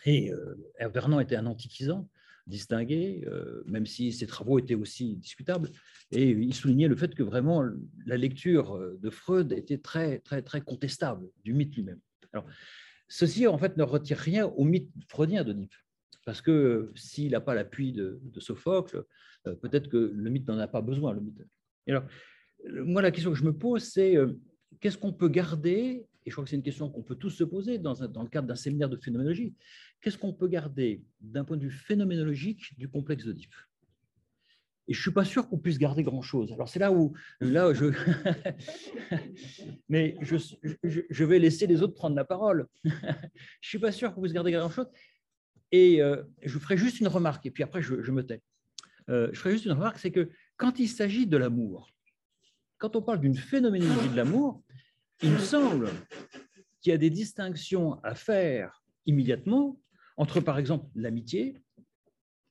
[0.06, 2.10] Et euh, était un antiquisant
[2.46, 5.70] distingué, euh, même si ses travaux étaient aussi discutables,
[6.12, 7.64] et il soulignait le fait que vraiment
[8.06, 12.00] la lecture de Freud était très, très, très contestable du mythe lui-même.
[12.32, 12.46] Alors,
[13.10, 15.74] ceci, en fait, ne retire rien au mythe freudien d'Oedipe
[16.26, 19.04] parce que s'il n'a pas l'appui de, Sophocle,
[19.48, 21.14] euh, peut-être que le mythe n'en a pas besoin.
[21.14, 21.42] Le mythe.
[21.88, 22.04] alors,
[22.66, 24.34] moi, la question que je me pose, c'est euh,
[24.82, 27.44] qu'est-ce qu'on peut garder, et je crois que c'est une question qu'on peut tous se
[27.44, 29.56] poser dans, dans le cadre d'un séminaire de phénoménologie,
[30.02, 33.54] qu'est-ce qu'on peut garder d'un point de vue phénoménologique du complexe d'Oedipe
[34.90, 36.54] et je ne suis pas sûr qu'on puisse garder grand-chose.
[36.54, 37.88] Alors c'est là où, là, je...
[39.90, 40.38] mais je,
[40.84, 42.68] je, vais laisser les autres prendre la parole.
[42.84, 42.94] je ne
[43.62, 44.88] suis pas sûr qu'on puisse garder grand-chose.
[45.72, 48.42] Et euh, je ferai juste une remarque, et puis après je, me tais.
[49.10, 51.90] Euh, je ferai juste une remarque, c'est que quand il s'agit de l'amour,
[52.78, 54.64] quand on parle d'une phénoménologie de l'amour,
[55.22, 55.90] il me semble
[56.82, 59.80] qu'il y a des distinctions à faire immédiatement
[60.16, 61.58] entre, par exemple, l'amitié,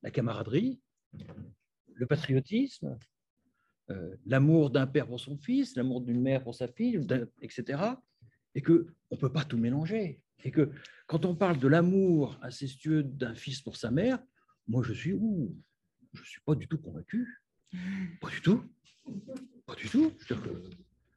[0.03, 0.81] la camaraderie,
[1.95, 2.99] le patriotisme,
[3.91, 7.01] euh, l'amour d'un père pour son fils, l'amour d'une mère pour sa fille,
[7.41, 7.83] etc.
[8.55, 10.21] Et qu'on ne peut pas tout mélanger.
[10.45, 10.71] Et que
[11.07, 14.19] quand on parle de l'amour incestueux d'un fils pour sa mère,
[14.69, 15.57] moi je suis, ouh,
[16.13, 17.43] je suis pas du tout convaincu.
[18.21, 18.65] Pas du tout.
[19.67, 20.13] Pas du tout.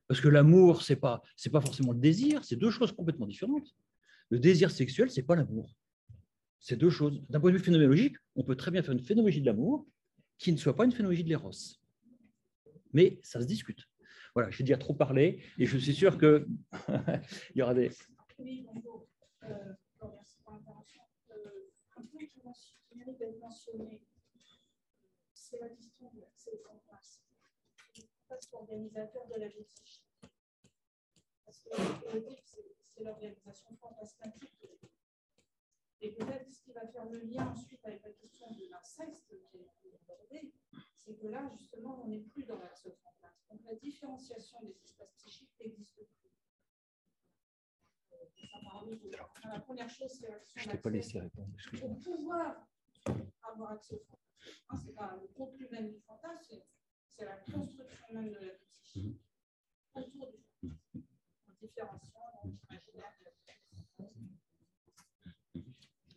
[0.07, 3.75] parce que l'amour, c'est pas, c'est pas forcément le désir, c'est deux choses complètement différentes.
[4.29, 5.75] Le désir sexuel, c'est pas l'amour.
[6.59, 7.21] C'est deux choses.
[7.29, 9.87] D'un point de vue phénoménologique, on peut très bien faire une phénoménologie de l'amour
[10.37, 11.51] qui ne soit pas une phénoménologie de l'éros.
[12.93, 13.87] Mais ça se discute.
[14.35, 16.45] Voilà, j'ai déjà trop parlé et je suis sûr qu'il
[17.55, 17.91] y aura des.
[19.43, 19.73] Euh,
[20.15, 21.01] merci pour l'intervention.
[21.31, 22.41] Euh, un point qui
[22.95, 24.01] mérite d'être mentionné,
[25.33, 26.63] c'est la question de l'accès aux
[28.51, 30.05] l'organisateur de la psychique.
[31.45, 31.69] Parce que
[32.83, 34.53] c'est l'organisation fantasmatique
[36.01, 39.33] Et peut-être ce qui va faire le lien ensuite avec la question de l'inceste qui
[39.33, 40.53] a été abordée,
[40.95, 43.43] c'est que là, justement, on n'est plus dans l'axe fantasme.
[43.49, 46.28] Donc la différenciation des espaces psychiques n'existe plus
[49.45, 50.61] la première chose, c'est l'action.
[50.61, 51.53] Je t'ai pas laissé répondre.
[51.79, 52.67] Pour pouvoir
[53.43, 56.61] avoir accès au fantasme, hein, c'est pas le contenu même du fantasme,
[57.17, 59.21] c'est la construction même de la psychique
[59.95, 60.03] mhm.
[60.03, 61.07] autour du fantasme,
[61.47, 64.09] en différenciant l'imaginaire de la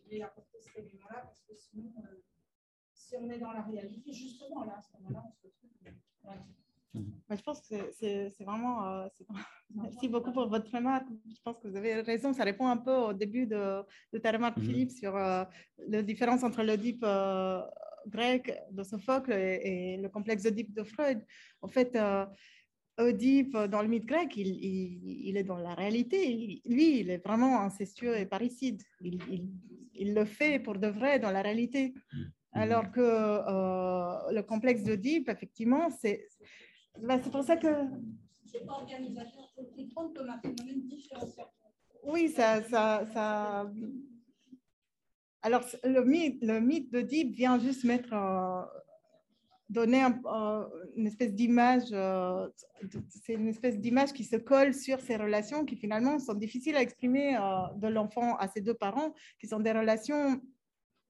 [0.09, 2.21] Et apporter cet élément-là, parce que sinon, euh,
[2.93, 5.71] si on est dans la réalité, justement, là, à ce moment-là, on se retrouve.
[6.95, 9.07] Euh, je pense que c'est vraiment, euh,
[9.75, 11.07] Merci beaucoup pour votre remarque.
[11.27, 12.33] Je pense que vous avez raison.
[12.33, 13.81] Ça répond un peu au début de,
[14.11, 14.65] de ta remarque, mhm.
[14.65, 15.43] Philippe, sur euh,
[15.87, 17.61] la différence entre l'Oedipe euh,
[18.07, 21.25] grec de Sophocle et, le complexe Oedipe de Freud.
[21.61, 21.97] En fait,
[22.99, 24.47] Oedipe, dans le mythe grec, il,
[25.25, 26.61] il, est dans la réalité.
[26.65, 28.83] lui, il est vraiment incestueux et parricide.
[29.01, 29.49] Il,
[29.95, 31.93] il, le fait pour de vrai dans la réalité.
[32.13, 32.31] Mhm.
[32.55, 36.27] Alors que le complexe d'Oedipe, effectivement, c'est
[36.99, 37.67] bah, c'est pour ça que.
[38.45, 40.89] C'est pas organisateur, c'est comme un phénomène.
[42.03, 43.71] Oui, ça, ça, ça.
[45.41, 48.13] Alors, le mythe, le mythe d'Oedipe vient juste mettre
[49.69, 50.65] donner euh,
[50.95, 52.47] une espèce d'image, euh,
[53.09, 56.81] c'est une espèce d'image qui se colle sur ces relations qui finalement sont difficiles à
[56.81, 57.35] exprimer
[57.77, 60.39] de l'enfant à ses deux parents, qui sont des relations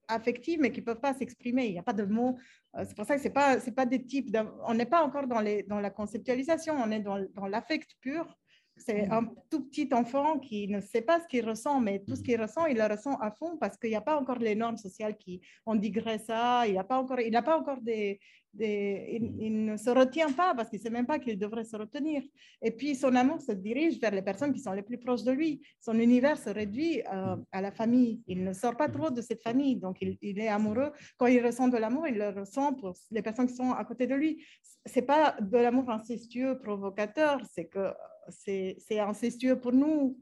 [0.08, 1.66] affectives mais qui ne peuvent pas s'exprimer.
[1.66, 2.38] Il n'y a pas de mots.
[2.76, 4.36] c'est pour ça que ce n'est pas, pas des types.
[4.66, 8.36] On n'est pas encore dans, les, dans la conceptualisation, on est dans, dans l'affect pur.
[8.76, 12.22] C'est un tout petit enfant qui ne sait pas ce qu'il ressent, mais tout ce
[12.22, 14.76] qu'il ressent, il le ressent à fond parce qu'il n'y a pas encore les normes
[14.76, 16.66] sociales qui ont digré ça.
[16.66, 18.18] Il n'a pas encore, il n'a pas encore des,
[18.52, 21.76] des il, ne se retient pas parce qu'il ne sait même pas qu'il devrait se
[21.76, 22.22] retenir.
[22.62, 25.32] Et puis son amour se dirige vers les personnes qui sont les plus proches de
[25.32, 25.62] lui.
[25.80, 28.22] Son univers se réduit euh, à la famille.
[28.26, 30.92] Il ne sort pas trop de cette famille, donc il, il est amoureux.
[31.16, 34.06] Quand il ressent de l'amour, il le ressent pour les personnes qui sont à côté
[34.08, 34.44] de lui.
[34.84, 37.92] C'est pas de l'amour incestueux, provocateur, c'est que
[38.28, 40.18] c'est incestueux pour nous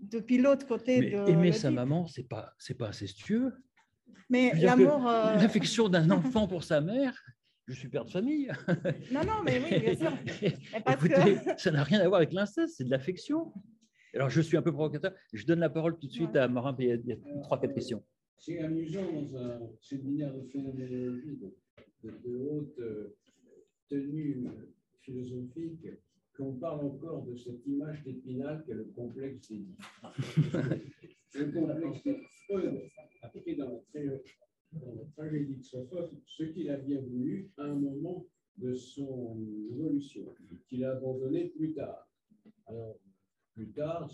[0.00, 1.00] depuis l'autre côté.
[1.00, 3.52] Mais de aimer sa maman, c'est pas c'est pas incestueux.
[4.30, 7.14] Mais l'amour, euh, l'affection d'un enfant pour sa mère.
[7.66, 8.50] Je suis père de famille.
[9.12, 10.12] Non, non, mais oui, bien sûr.
[10.90, 13.52] Écoutez, ça n'a rien à voir avec l'inceste, c'est de l'affection.
[14.14, 15.12] Alors, je suis un peu provocateur.
[15.34, 18.02] Je donne la parole tout de suite à Morin, il y a, trois, quatre questions.
[18.38, 23.14] C'est amusant dans un séminaire de phénoménologie de, de haute euh,
[23.88, 24.48] tenue
[25.02, 25.86] philosophique
[26.38, 29.82] qu'on parle encore de cette image d'épinal qu'est le complexe d'Édipe.
[31.34, 32.08] le complexe
[32.46, 32.80] Freud
[33.22, 38.24] a pris dans la, tragédie de Sophocle ce qu'il a bien voulu à un moment
[38.56, 39.36] de son
[39.70, 40.32] évolution,
[40.68, 42.08] qu'il a abandonné plus tard.
[42.66, 43.00] Alors,
[43.54, 44.08] plus tard,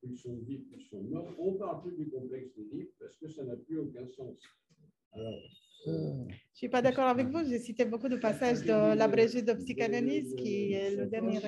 [0.00, 1.34] pulsion de vie, pulsion de mort.
[1.38, 4.40] On ne parle plus du complexe d'Édipe parce que ça n'a plus aucun sens.
[5.12, 5.40] Alors,
[5.84, 7.44] je ne suis pas d'accord avec vous.
[7.44, 11.38] J'ai cité beaucoup de passages de l'abrégé de psychanalyse qui est le dernier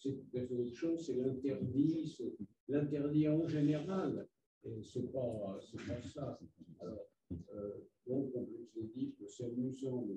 [0.00, 2.16] C'est chose, c'est l'interdit,
[2.68, 4.28] l'interdit en général.
[4.64, 6.38] Et ce n'est pas, pas ça.
[6.80, 7.06] Alors,
[7.54, 7.70] euh,
[8.06, 10.16] donc, comme je l'ai dit, c'est amusant, mais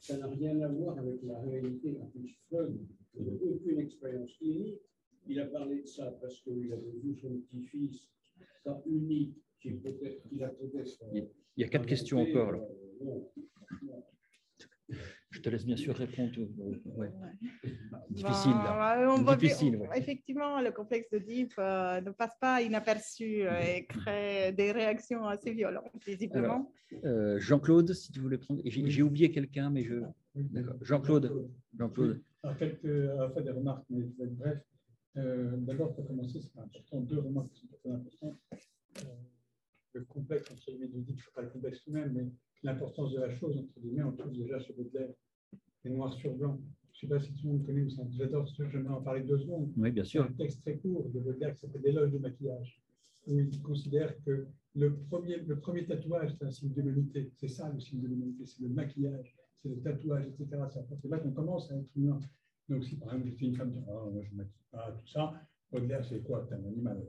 [0.00, 1.96] ça n'a rien à voir avec la réalité.
[2.00, 2.78] En plus, Freud
[3.18, 4.80] n'a aucune expérience clinique.
[5.28, 8.08] Il a parlé de ça parce qu'il avait vu son petit-fils,
[8.62, 9.36] ça unique,
[9.66, 12.52] il y a quatre questions encore.
[12.52, 12.60] Là.
[15.30, 16.32] Je te laisse bien sûr répondre.
[16.96, 17.12] Ouais.
[18.10, 18.52] Difficile.
[18.52, 19.16] Là.
[19.22, 24.52] Bah, Difficile Effectivement, le complexe de Deep euh, ne passe pas inaperçu euh, et crée
[24.52, 26.72] des réactions assez violentes, visiblement.
[27.04, 28.62] Euh, Jean-Claude, si tu voulais prendre.
[28.64, 29.96] J'ai oublié quelqu'un, mais je.
[30.82, 31.50] Jean-Claude.
[31.78, 32.22] Jean-Claude.
[32.58, 34.58] quelques des remarques, mais bref.
[35.14, 38.38] D'abord, pour commencer, c'est important, deux remarques qui sont très importantes
[39.98, 42.26] le complexe, entre guillemets, de dit, pas le complexe tout-même, mais
[42.62, 45.12] l'importance de la chose, entre guillemets, on trouve déjà chez Baudelaire,
[45.84, 46.58] et noir sur blanc.
[46.92, 49.02] Je ne sais pas si tout le monde connaît, mais j'adore ce je vais en
[49.02, 49.70] parler deux secondes.
[49.76, 50.24] Oui, bien sûr.
[50.24, 52.80] un texte très court de Baudelaire qui s'appelle L'éloge du maquillage,
[53.26, 57.30] où il considère que le premier, le premier tatouage, c'est un signe de l'humanité.
[57.36, 60.62] C'est ça le signe de l'humanité, c'est le maquillage, c'est le tatouage, etc.
[61.00, 62.18] C'est là qu'on commence à être humain.
[62.68, 65.34] Donc, si par exemple, une femme dit oh, moi, je ne maquille pas, tout ça,
[65.70, 66.46] Baudelaire, c'est quoi?
[66.48, 67.02] T'es un animal.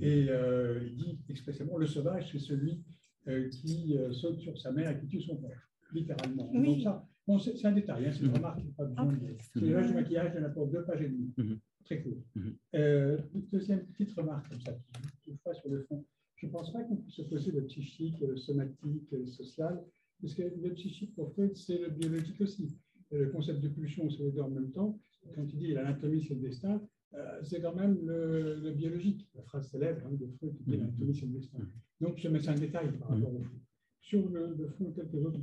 [0.00, 2.82] Et euh, il dit expressément le sauvage, c'est celui
[3.28, 6.52] euh, qui euh, saute sur sa mère et qui tue son père, littéralement.
[6.52, 8.36] Donc ça, bon, c'est un détail, hein, c'est une mhm.
[8.36, 9.18] remarque, pas besoin de.
[9.38, 11.32] C'est l'image du maquillage, il y en a pour deux pages et demie.
[11.36, 11.58] Mhm.
[11.84, 12.22] Très court.
[12.34, 13.48] Mhm.
[13.52, 14.76] deuxième petite remarque comme ça,
[15.24, 16.04] toutefois sur le fond.
[16.36, 19.82] Je ne pense pas qu'on puisse se poser le psychique, le somatique, le social,
[20.20, 22.76] parce que le psychique, pour Freud, c'est le biologique aussi.
[23.10, 24.98] Le concept de pulsion, c'est les deux en même temps.
[25.34, 26.80] Quand il dit l'anatomie, c'est le destin,
[27.16, 31.14] euh, c'est quand même le, biologique, la phrase célèbre hein, de Freud qui est l'anatomie,
[31.14, 31.58] c'est le destin.
[32.00, 33.60] Donc, je mets un détail par rapport au fond.
[34.00, 35.40] Sur le, fond, quelques autres.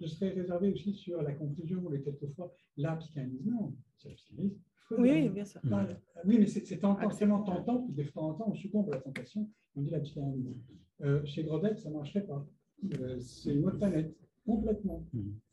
[0.00, 3.44] Je serais réservé aussi sur la conclusion, où quelquefois la psychanalyse.
[3.46, 4.58] Non, c'est la psychanalyse.
[4.96, 5.60] Oui, bien sûr.
[6.24, 9.00] oui, mais c'est tentant, tellement tentant que des fois en temps, on succombe à la
[9.00, 10.54] tentation, on dit la psychanalyse.
[11.02, 12.46] Euh, chez Grodel, ça ne marcherait pas.
[13.00, 15.04] Euh, c'est une autre planète, complètement.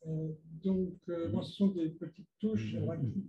[0.08, 0.30] Euh,
[0.64, 0.94] donc,
[1.32, 2.76] bon, ce sont des petites touches.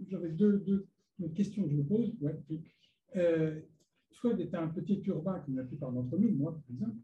[0.08, 0.86] J'avais deux, deux
[1.18, 2.36] une question que je me pose, ouais,
[3.16, 3.60] euh,
[4.12, 6.98] Freud était un petit urbain comme la plupart d'entre nous, moi par exemple,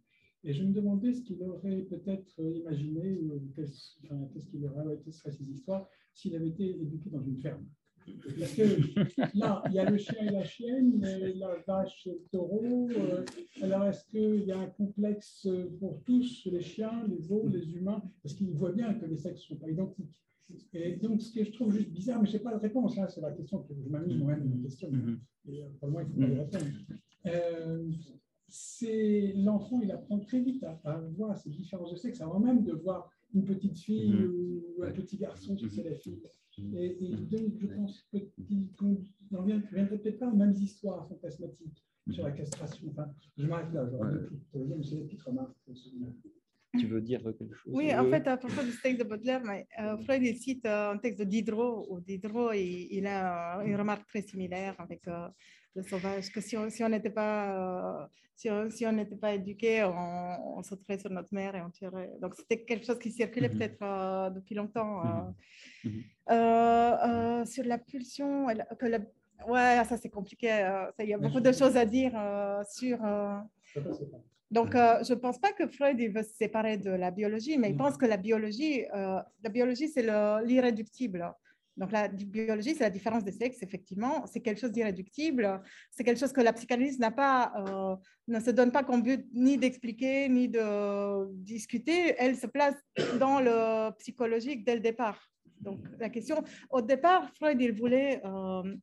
[0.45, 3.21] et je me demandais ce qu'il aurait peut-être imaginé,
[3.55, 7.65] qu'est-ce qu'il aurait été sur ces histoires s'il avait été éduqué dans une ferme.
[8.39, 11.01] Parce que là, il y a le chien et la chienne,
[11.37, 12.89] la vache et le taureau.
[12.91, 13.25] Euh,
[13.63, 15.47] alors, est-ce qu'il y a un complexe
[15.79, 18.03] pour tous, les chiens, les veaux, les humains?
[18.23, 20.11] Parce qu'il voit bien que les sexes ne sont pas identiques.
[20.75, 23.07] Et donc, ce que je trouve juste bizarre, mais je n'ai pas de réponse, hein,
[23.09, 25.19] c'est la question que je m'amuse moi-même une question, mm-hmm.
[25.49, 26.65] et euh, pour moi, il faut pas y répondre.
[27.27, 27.91] Euh,
[28.49, 32.73] c'est l'enfant, il apprend très vite à, voir ces différences de sexe, avant même de
[32.73, 34.79] voir une petite fille mm-hmm.
[34.79, 36.21] ou un petit garçon qui c'est la fille.
[36.75, 38.07] Et, donc, je pense
[38.77, 42.89] qu'on n'en viendrait peut-être pas aux mêmes histoires fantasmatiques sur la castration.
[42.91, 43.07] Enfin,
[43.39, 45.57] je m'arrête là, je vais c'est des petites remarques.
[46.79, 49.67] Tu veux dire quelque chose Oui, en fait, à propos du texte de Baudelaire, mais,
[49.81, 53.77] euh, Freud il cite euh, un texte de Diderot, où Diderot il, il a une
[53.77, 55.29] remarque très similaire avec euh,
[55.75, 60.59] le sauvage, que si on n'était pas, si on, si on n'était pas éduqué, on,
[60.59, 62.11] on, sauterait sur notre mère et on tuerait.
[62.21, 63.59] Donc c'était quelque chose qui circulait Mhm.
[63.59, 65.03] peut-être depuis longtemps.
[65.05, 65.35] Mhm.
[65.85, 66.03] Mhm.
[66.31, 68.47] euh, euh, sur la pulsion,
[68.79, 68.99] que la-
[69.49, 70.51] ouais, ça c'est compliqué.
[70.53, 72.99] euh, ça, Il y a beaucoup de choses à dire euh, sur.
[74.53, 77.57] Donc, euh, je ne pense pas que Freud il veut se séparer de la biologie,
[77.59, 77.85] mais il Non.
[77.85, 81.23] pense que la biologie, euh, la biologie, c'est le- l'irréductible.
[81.79, 84.27] Donc, la biologie, c'est la différence des sexes, effectivement.
[84.27, 85.45] C'est quelque chose d'irréductible.
[85.91, 87.97] C'est quelque chose que la psychanalyse n'a pas, euh,
[88.29, 92.15] ne se donne pas comme but ni d'expliquer, ni de discuter.
[92.19, 92.75] Elle se place
[93.19, 95.19] dans le psychologique dès le départ.
[95.63, 98.21] Donc, la question, au départ, Freud, il voulait,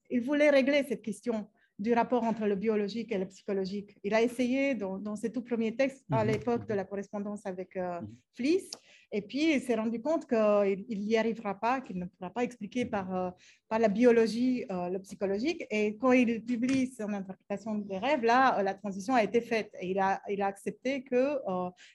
[0.09, 1.47] il voulait régler cette question
[1.80, 3.97] du rapport entre le biologique et le psychologique.
[4.03, 6.32] Il a essayé dans, dans ses tout premiers textes à Mhm.
[6.32, 8.07] l'époque de la correspondance avec euh, Mhm.
[8.36, 8.69] Fliss.
[9.11, 12.86] Et puis, il s'est rendu compte qu'il n'y arrivera pas, qu'il ne pourra pas expliquer
[12.86, 13.32] par, euh,
[13.67, 15.65] par la biologie euh, le psychologique.
[15.71, 19.71] Et quand il publie son interprétation des rêves, là, euh, la transition a été faite.
[19.82, 21.39] Et il a, il a accepté qu'il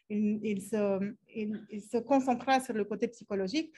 [0.09, 3.71] il, il se, il, il se concentrera sur le côté psychologique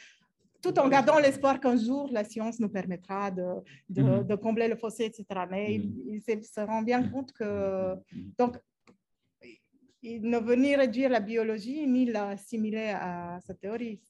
[0.63, 3.45] tout en gardant l'espoir qu'un jour la science nous permettra de,
[3.89, 4.27] de, Mhm.
[4.27, 5.25] de combler le fossé, etc.
[5.51, 8.33] Mais il, il se, rend bien compte que Mhm.
[8.39, 8.57] donc
[10.03, 14.01] il ne veut ni réduire la biologie ni l'assimiler à sa théorie.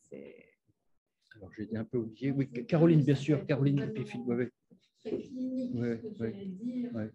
[1.36, 2.30] Alors, j'ai un peu oublié.
[2.32, 3.46] Oui, Caroline, bien sûr.
[3.46, 4.00] Caroline, ce que
[5.78, 6.94] ouais, j'allais dire.
[6.94, 7.10] ouais.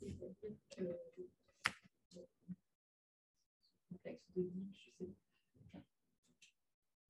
[0.00, 2.22] C'est-à-dire que le
[3.90, 5.10] contexte de vie, je sais
[5.72, 5.78] pas.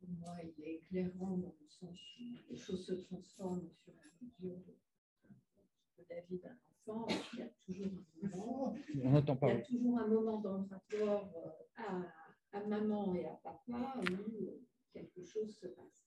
[0.00, 4.24] Pour moi, il est éclairant dans le sens où les choses se transforment et à
[4.24, 6.56] mesure de, la vie d'un
[6.92, 7.06] enfant.
[7.32, 7.86] Il y a toujours
[8.22, 9.52] un moment, On n'entend il y pas.
[9.52, 14.44] a toujours un moment dans le rapport euh, à, à maman et à papa où
[14.46, 14.60] euh,
[14.92, 16.06] quelque chose se passe.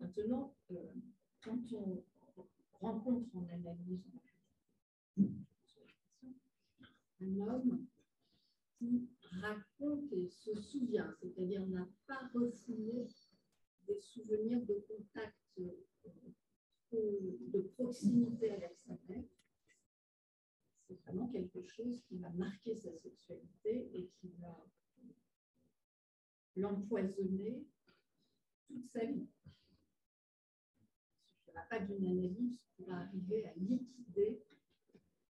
[0.00, 0.76] Maintenant, euh,
[1.42, 2.04] quand on
[2.80, 4.04] rencontre en analyse
[7.20, 7.86] un homme
[8.78, 9.08] qui
[9.40, 13.06] raconte et se souvient, c'est-à-dire n'a pas refoulé
[13.86, 15.70] des souvenirs de contact, euh,
[16.92, 19.24] de proximité avec sa mère,
[20.86, 24.64] c'est vraiment quelque chose qui va marquer sa sexualité et qui va
[26.56, 27.66] l'empoisonner
[28.66, 29.26] toute sa vie.
[31.40, 34.42] Il n'y aura pas d'une analyse pour arriver à liquider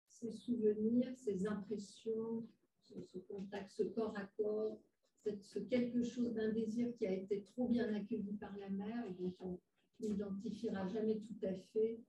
[0.07, 2.47] ses souvenirs, ses impressions,
[2.81, 4.79] ce contact, ce corps à corps,
[5.23, 9.05] cette- ce quelque chose d'un désir qui a été trop bien accueilli par la mère
[9.07, 9.59] et dont on
[9.99, 11.99] n'identifiera jamais tout à fait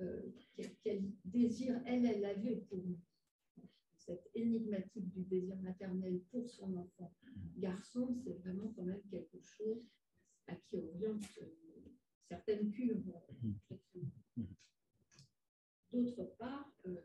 [0.00, 0.22] euh,
[0.54, 3.00] quel, quel désir elle, elle avait pour nous.
[3.96, 7.12] Cette énigmatique du désir maternel pour son enfant
[7.56, 9.84] garçon, c'est vraiment quand même quelque chose
[10.46, 11.90] à qui oriente euh,
[12.28, 13.12] certaines cuves.
[15.92, 17.00] D'autre part, euh,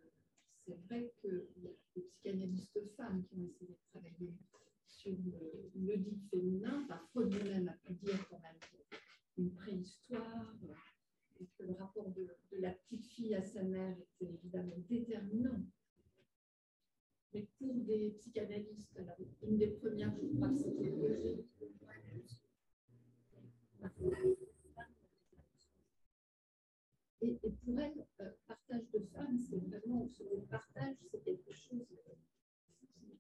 [0.66, 4.34] c'est vrai qu'il y a des psychanalystes femmes qui ont essayé de travailler
[4.98, 6.86] sur le, le dit féminin.
[6.88, 8.60] Parfois, lui-même a pu dire quand même
[9.38, 10.54] une préhistoire
[11.40, 15.62] et que le rapport de, de la petite fille à sa mère était évidemment déterminant.
[17.34, 19.00] Mais pour des psychanalystes,
[19.42, 21.44] une des premières, je crois que c'était Eugène
[27.22, 31.54] et, et pour elle, euh, partage de femmes, c'est vraiment ce mot partage, c'est quelque
[31.54, 32.14] chose euh,
[32.80, 33.20] qui, qui dit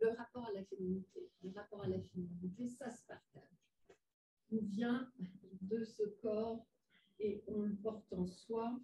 [0.00, 1.28] le rapport à la féminité.
[1.42, 3.42] Le rapport à la féminité, ça se partage.
[4.52, 5.10] On vient
[5.62, 6.66] de ce corps
[7.20, 8.78] et on le porte en soi,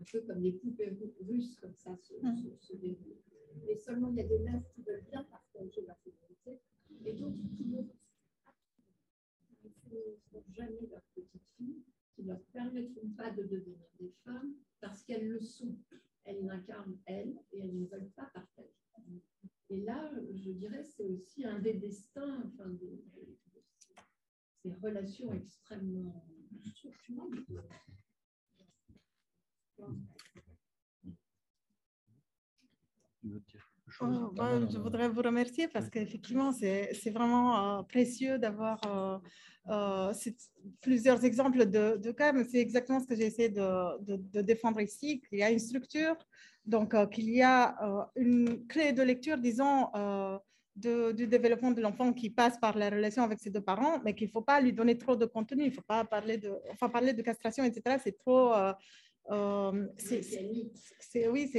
[0.00, 3.22] un peu comme les poupées ru- russes, comme ça se, se, se déroulent.
[3.68, 6.60] Et seulement il y a des mères qui veulent bien partager la féminité
[7.06, 7.82] et d'autres qui ne
[9.90, 11.82] féminiseront jamais leur petite fille,
[12.14, 15.76] qui ne leur permettront pas de devenir des femmes parce qu'elles le sont.
[16.24, 18.53] Elles l'incarnent elles et elles ne veulent pas partager.
[19.74, 22.78] Et là, je dirais, c'est aussi un des destins, enfin, de,
[23.14, 23.94] de- de ces-
[24.62, 26.24] ces relations extrêmement
[26.70, 27.34] structurantes.
[34.00, 39.18] Oh, bah, non, je voudrais vous remercier parce qu'effectivement, c'est vraiment euh, précieux d'avoir euh,
[39.70, 40.12] euh,
[40.80, 44.40] plusieurs exemples de, de cas, mais c'est exactement ce que j'ai essayé de, de- de
[44.40, 46.16] défendre ici, qu'il y a une structure,
[46.66, 50.38] donc euh, qu'il y a euh, une clé de lecture, disons, euh,
[50.76, 54.14] de- du développement de l'enfant qui passe par la relation avec ses deux parents, mais
[54.14, 56.52] qu'il ne faut pas lui donner trop de contenu, il ne faut pas parler de,
[56.72, 58.54] enfin, parler de castration, etc., c'est trop...
[58.54, 58.72] euh,
[59.30, 61.50] euh, c'est, oui,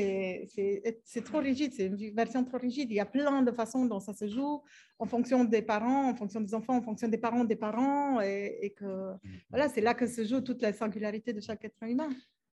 [1.04, 2.92] c'est trop rigide, c'est une version trop rigide.
[2.92, 4.62] Il y a plein de façons dont ça se joue
[5.00, 8.72] en fonction des parents, en fonction des enfants, en fonction des parents des parents, et,
[8.78, 9.42] que mm-hmm.
[9.50, 12.10] voilà, c'est là que se joue toute la singularité de chaque être humain.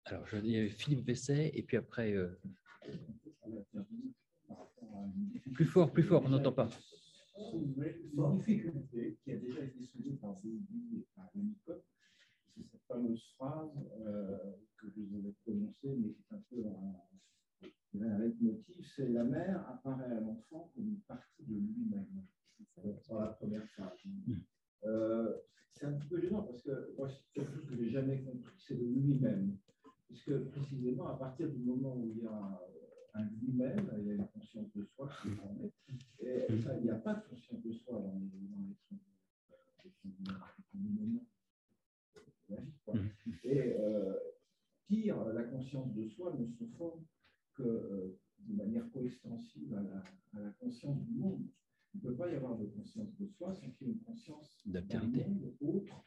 [0.06, 2.14] Alors, je dis Philippe Vesset, et puis après.
[2.14, 2.40] Euh,
[5.54, 6.70] plus fort, plus fort, on n'entend pas.
[7.54, 11.82] Une difficulté qui a déjà été soulevée par Zébi et par Nicole,
[12.54, 14.38] c'est cette fameuse phrase euh,
[14.78, 19.24] que je vous avais prononcée, mais qui est un peu un, un leitmotiv, c'est la
[19.24, 22.26] mère apparaît à l'enfant comme une partie de lui-même
[23.10, 23.98] la première phrase.
[24.86, 25.34] Euh,
[25.74, 28.54] c'est un petit peu gênant parce que moi, quelque chose que je n'ai jamais compris,
[28.58, 29.58] c'est le lui-même.
[30.08, 32.62] Puisque précisément, à partir du moment où il y a
[33.16, 35.72] un lui-même, il y a une conscience de soi qui est formée.
[36.20, 38.76] Et il n'y a pas de conscience de soi dans les, dans les,
[43.44, 44.14] Et euh,
[44.88, 47.04] pire, la conscience de soi ne se forme
[47.56, 50.04] que euh, de manière coextensive à la,
[50.34, 51.48] à la, conscience du monde.
[51.94, 54.02] Il ne peut pas y avoir de conscience de soi sans qu'il y ait une
[54.02, 56.06] conscience d'un monde autre,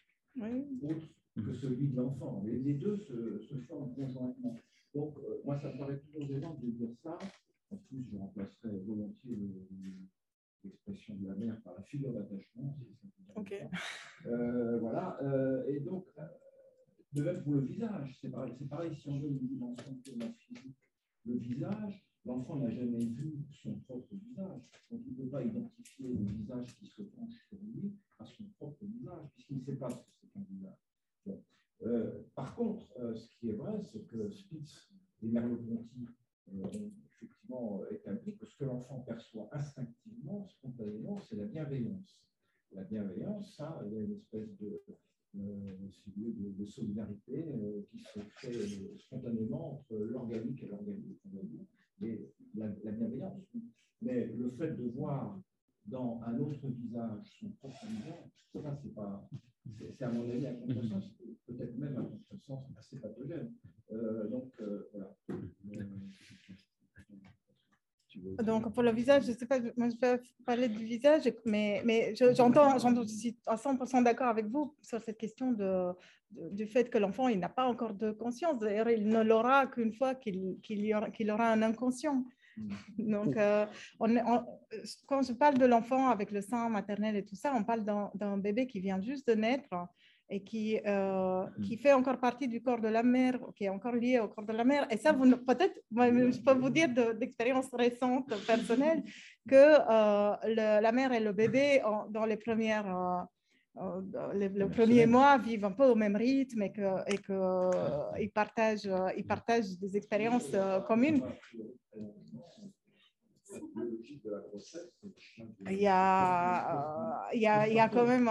[0.83, 2.43] autre que celui de l'enfant.
[2.45, 4.57] Les, deux se, se forment conjointement.
[4.95, 7.19] Donc, euh, moi, ça me paraît toujours gênant de dire ça.
[7.71, 9.69] En plus, je remplacerai volontiers
[10.65, 12.77] l'expression de la mère par la figure d'attachement.
[13.37, 13.55] ok.
[14.27, 15.19] Euh, voilà.
[15.23, 16.07] Euh, et donc,
[17.13, 20.77] de même pour le visage, c'est pareil, pareil, si on veut une dimension purement physique.
[21.27, 24.63] Le visage, l'enfant n'a jamais vu son propre visage.
[24.91, 28.45] Donc, il ne peut pas identifier le visage qui se penche sur lui à son
[28.59, 30.88] propre visage, puisqu'il ne sait pas ce que c'est qu'un visage.
[31.83, 34.91] Euh, par contre, euh, ce qui est vrai, c'est que Spitz
[35.23, 36.09] et Merleau-Ponty
[36.55, 42.21] euh, ont effectivement établi que ce que l'enfant perçoit instinctivement, spontanément, c'est la bienveillance.
[42.73, 44.83] La bienveillance, ça, il y a une espèce de,
[45.35, 47.47] de, solidarité
[47.91, 51.23] qui se fait spontanément entre l'organique et l'organique,
[52.01, 52.21] mais
[52.55, 53.41] la, la, bienveillance.
[54.03, 55.41] Mais le fait de voir
[55.87, 59.29] dans un autre visage son propre visage, ça, c'est pas.
[59.77, 61.05] C'est à mon avis un contresens
[61.47, 63.53] peut-être même un contresens assez pathogène.
[63.93, 65.17] Euh, donc, euh, voilà.
[68.43, 71.83] Donc, pour le visage, je ne sais pas, moi je vais parler du visage, mais,
[71.85, 75.93] mais j'entends, je suis à 100% d'accord avec vous sur cette question de,
[76.31, 78.59] du fait que l'enfant, il n'a pas encore de conscience.
[78.59, 82.25] D'ailleurs, il ne l'aura qu'une fois qu'il qu aura, aura, un inconscient.
[82.99, 83.11] Mm.
[83.11, 83.67] Donc, euh,
[84.01, 84.09] on,
[85.07, 88.39] quand je parle de l'enfant avec le sein maternel et tout ça, on parle d'un
[88.39, 89.75] bébé qui vient juste de naître
[90.31, 91.63] et qui, euh, mm.
[91.63, 94.45] qui fait encore partie du corps de la mère, qui est encore lié au corps
[94.45, 94.87] de la mère.
[94.91, 99.03] Et ça, peut-être, je peux vous dire d'expérience récente, personnelle,
[99.49, 103.27] que euh, la mère et le bébé, dans les premières...
[103.81, 104.03] Euh,
[104.35, 107.71] le, premier mois vivent un peu au même rythme et qu'ils et que,
[108.21, 110.51] ils partagent, ils partagent des expériences
[110.87, 111.23] communes.
[115.71, 118.29] Il y a, il y a, il y a quand même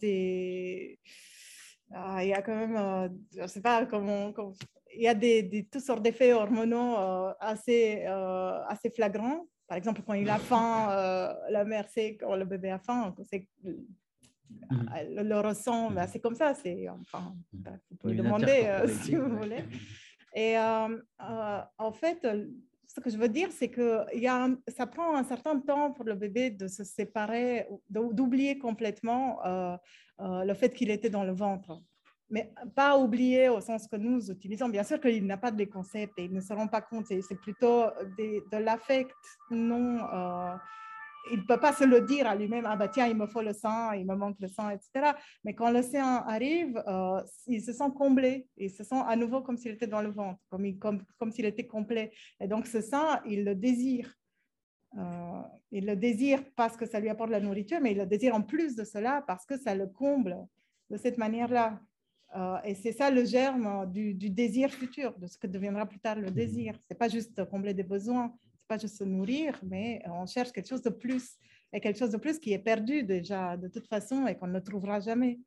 [0.00, 0.98] des,
[2.20, 4.32] il y a quand même, euh, je ne sais pas comment,
[4.94, 9.46] il y a des, des, toutes sortes d'effets hormonaux euh, assez, euh, assez flagrants.
[9.66, 10.88] Par exemple, quand il a faim,
[11.48, 13.46] la mère sait quand le bébé a faim, c'est
[14.70, 16.54] le, le, ressent, ben, c'est comme ça.
[16.54, 18.68] C'est, enfin, ben, vous pouvez demander
[19.02, 19.64] si vous voulez.
[20.34, 22.26] Et en fait,
[22.94, 26.04] ce que je veux dire, c'est que y a ça prend un certain temps pour
[26.04, 29.76] le bébé de se séparer, d'oublier complètement euh,
[30.20, 31.82] euh, le fait qu'il était dans le ventre.
[32.30, 34.68] Mais pas oublier au sens que nous utilisons.
[34.68, 37.06] Bien sûr qu'il n'a pas de concepts et ils ne se rendent pas compte.
[37.06, 37.84] C'est plutôt
[38.18, 39.14] de l'affect
[39.50, 40.54] non, euh,
[41.30, 43.42] il ne peut pas se le dire à lui-même, ah bah tiens, il me faut
[43.42, 45.12] le sang, il me manque le sang, etc.
[45.44, 49.56] Mais quand sang arrive, euh, il se sent comblé, il se sent à nouveau comme
[49.56, 52.12] s'il était dans le ventre, comme, comme, comme s'il était complet.
[52.40, 54.14] Et donc ce sang, il le désire.
[54.96, 58.34] Euh, il le désire parce que ça lui apporte la nourriture, mais il le désire
[58.34, 60.36] en plus de cela parce que ça le comble
[60.90, 61.80] de cette manière-là.
[62.36, 66.00] Euh, et c'est ça le germe du, du, désir futur, de ce que deviendra plus
[66.00, 66.78] tard le désir.
[66.88, 68.36] C'est pas juste combler des besoins,
[68.66, 71.36] pas juste se nourrir, mais on cherche quelque chose de plus,
[71.72, 74.60] et quelque chose de plus qui est perdu déjà de toute façon et qu'on ne
[74.60, 75.40] trouvera jamais.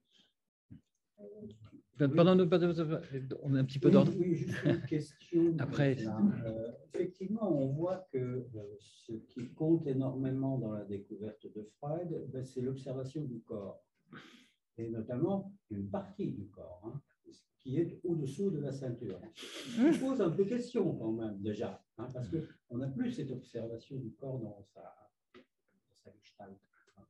[1.97, 2.37] Pardon,
[3.43, 4.13] on a un petit peu d'ordre.
[4.19, 5.55] Oui, juste une question.
[5.57, 5.97] Après.
[6.05, 8.45] Euh, effectivement, on voit que euh,
[8.79, 13.83] ce qui compte énormément dans la découverte de Freud, ben, c'est l'observation du corps,
[14.77, 16.83] et notamment une partie du corps.
[16.85, 17.01] Hein
[17.67, 19.19] qui est au-dessous de la ceinture.
[19.75, 23.97] Je pose un peu question quand même déjà, hein, parce qu'on n'a plus cette observation
[23.97, 25.11] du corps dans sa,
[26.01, 26.57] sa gestalt,
[26.97, 27.03] hein.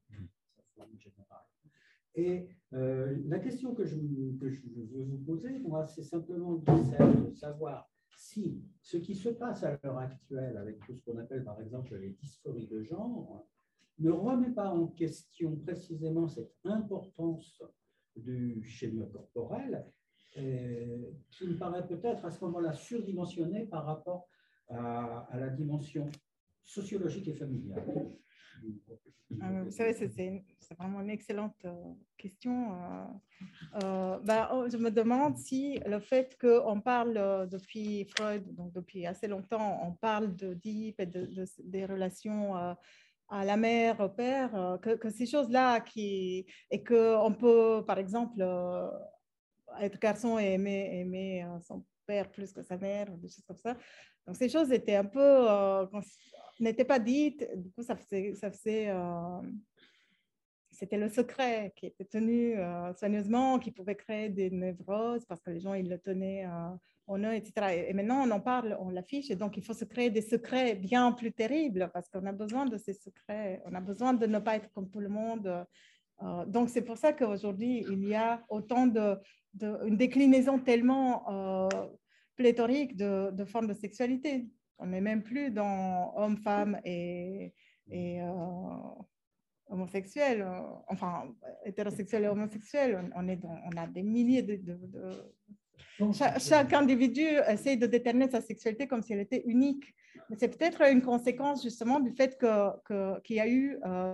[2.15, 3.97] Et euh, la question que je,
[4.39, 7.87] que je, veux vous poser, moi, c'est simplement de savoir
[8.17, 11.95] si ce qui se passe à l'heure actuelle avec tout ce qu'on appelle par exemple
[11.97, 13.45] les dysphories de genre
[13.99, 17.61] ne remet pas en question précisément cette importance
[18.15, 19.85] du schéma corporel
[21.31, 24.27] qui me paraît peut-être à ce moment-là surdimensionné par rapport
[24.69, 26.09] à, la dimension
[26.63, 27.83] sociologique et familiale.
[29.43, 32.71] Euh, vous savez, c'est vraiment une excellente euh, question.
[33.75, 39.79] Oh, je me demande si le fait qu'on parle depuis Freud, donc depuis assez longtemps,
[39.83, 41.29] on parle de DIP et de,
[41.63, 46.45] des relations à la mère, au père, que, ces choses-là, et
[46.85, 48.41] qu'on peut, par exemple,
[49.79, 53.75] être garçon et aimer, aimer son père plus que sa mère, des choses comme ça.
[54.25, 55.47] Donc, ces choses étaient un peu,
[56.59, 57.47] n'était pas dite.
[57.55, 59.41] Du coup, ça faisait, ça faisait euh,
[60.71, 65.49] c'était le secret qui était tenu euh, soigneusement, qui pouvait créer des névroses parce que
[65.49, 66.69] les gens ils le tenaient euh,
[67.07, 67.87] en eux, etc.
[67.87, 70.75] Et, maintenant, on en parle, on l'affiche, et donc il faut se créer des secrets
[70.75, 73.61] bien plus terribles parce qu'on a besoin de ces secrets.
[73.65, 75.65] On a besoin de ne pas être comme tout le monde.
[76.47, 79.15] donc c'est pour ça qu'aujourd'hui il y a autant de,
[79.57, 81.69] de une déclinaison tellement
[82.35, 84.47] pléthorique de, de formes de sexualité.
[84.79, 87.53] On n'est même plus dans homme, femme et,
[87.89, 88.27] et euh,
[89.69, 91.33] homosexuel, euh, enfin
[91.65, 93.11] hétérosexuel et homosexuel.
[93.15, 94.59] On, est dans, on a des milliers de.
[96.13, 99.93] chaque, individu essaie de déterminer sa sexualité comme si elle était unique.
[100.29, 104.13] Mais c'est peut-être une conséquence justement du fait qu'il que, qu'il y a eu euh,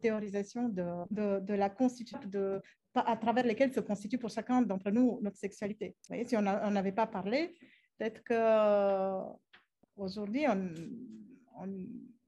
[0.00, 2.60] théorisation de, de, de la constitution de,
[2.94, 5.88] à travers lesquels se constitue pour chacun d'entre nous notre sexualité.
[5.88, 7.54] Vous voyez, si on n'avait pas parlé,
[7.98, 8.22] peut-être
[9.96, 10.72] qu'aujourd'hui, on,
[11.56, 11.68] on,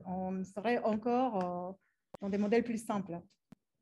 [0.06, 1.72] on, serait encore euh,
[2.20, 3.20] dans des modèles plus simples.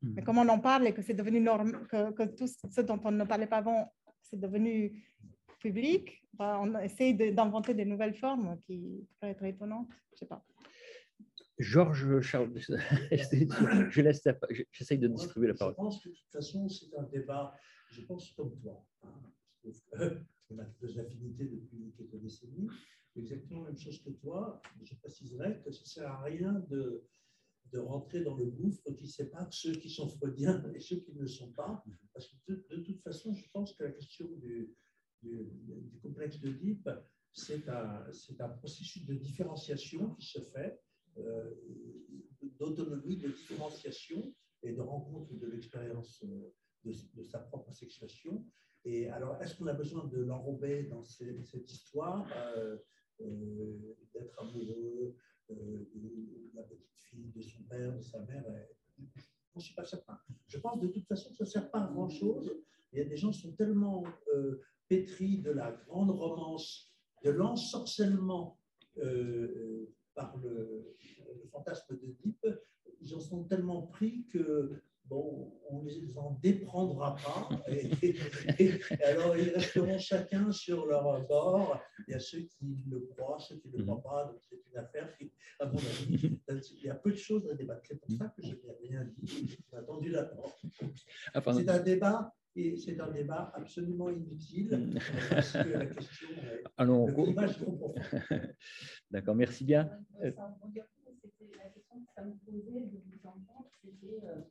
[0.01, 0.13] Hmm.
[0.15, 2.99] Mais comme on en parle et que c'est devenu norme, que, que, tout ce dont
[3.03, 5.03] on ne parlait pas avant, c'est devenu
[5.59, 9.89] public, bah, on essaie d'inventer des nouvelles formes qui pourraient être étonnantes.
[10.13, 10.43] Je sais pas.
[11.59, 12.71] Georges Charles, je
[14.01, 14.27] laisse,
[14.71, 15.73] j'essaye de distribuer la parole.
[15.73, 17.53] Je pense que de toute façon, c'est un débat,
[17.91, 18.85] je pense comme toi.
[19.03, 22.69] Hein, on a deux affinités depuis quelques décennies,
[23.15, 24.61] exactement la même chose que toi.
[24.81, 27.03] Je préciserai que ça ne sert à rien de,
[27.73, 31.21] de rentrer dans le gouffre qui sépare ceux qui sont freudiens et ceux qui ne
[31.21, 31.83] le sont pas.
[32.13, 34.73] Parce que de, toute façon, je pense que la question du,
[35.21, 36.89] du, du complexe de Deep,
[37.33, 38.05] c'est un,
[38.39, 40.79] un processus de différenciation qui se fait
[42.59, 46.53] d'autonomie, de différenciation et de rencontre de l'expérience euh,
[46.85, 48.45] de, sa propre sexuation.
[48.85, 52.77] Et alors, est-ce qu'on a besoin de l'enrober dans cette histoire, euh,
[54.13, 55.15] d'être amoureux
[55.49, 58.45] de la petite fille, de son père, de sa mère
[58.97, 59.21] Je
[59.55, 60.17] ne suis pas certain.
[60.47, 62.55] Je pense de toute façon que ça ne sert pas à grand-chose.
[62.93, 64.03] Il y a des gens qui sont tellement
[64.87, 66.93] pétris de la grande romance,
[67.25, 68.57] de l'ensorcellement
[70.19, 70.95] par le,
[71.51, 72.45] fantasme de type,
[73.01, 77.49] ils en sont tellement pris que bon, on ne les en déprendra pas.
[78.59, 81.79] Et, alors, ils resteront chacun sur leur bord.
[82.07, 84.25] Il y a ceux qui le croient, ceux qui ne le croient pas.
[84.25, 87.55] Donc, c'est une affaire qui, à mon avis, il y a peu de choses à
[87.55, 87.81] débattre.
[87.87, 89.57] C'est pour ça que je n'ai rien dit.
[89.71, 90.63] J'ai attendu la porte.
[91.33, 94.99] C'est un débat et c'est un débat absolument inutile mm.
[95.29, 97.95] parce que la question est Alors, le trop profond.
[99.11, 99.89] D'accord, merci bien.
[100.21, 100.31] Euh,
[101.21, 104.41] c'était la question que ça me posait de vous entendre, c'était euh,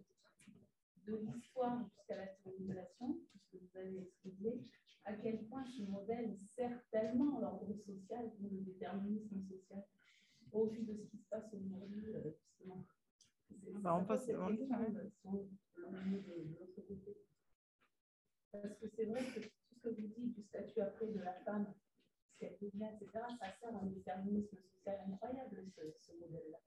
[1.07, 4.61] de l'histoire jusqu'à la civilisation, puisque vous avez expliqué
[5.05, 9.85] à quel point ce modèle sert tellement l'ordre social ou le déterminisme social
[10.53, 12.87] au vu de ce qui se passe aujourd'hui, euh, justement.
[13.81, 14.57] Bah, on passe, on...
[18.53, 21.35] Parce que c'est vrai que tout ce que vous dites du statut après de la
[21.45, 21.67] femme,
[22.33, 26.59] ce qu'elle devient, etc., ça sert à un déterminisme social incroyable, ce, modèle-là.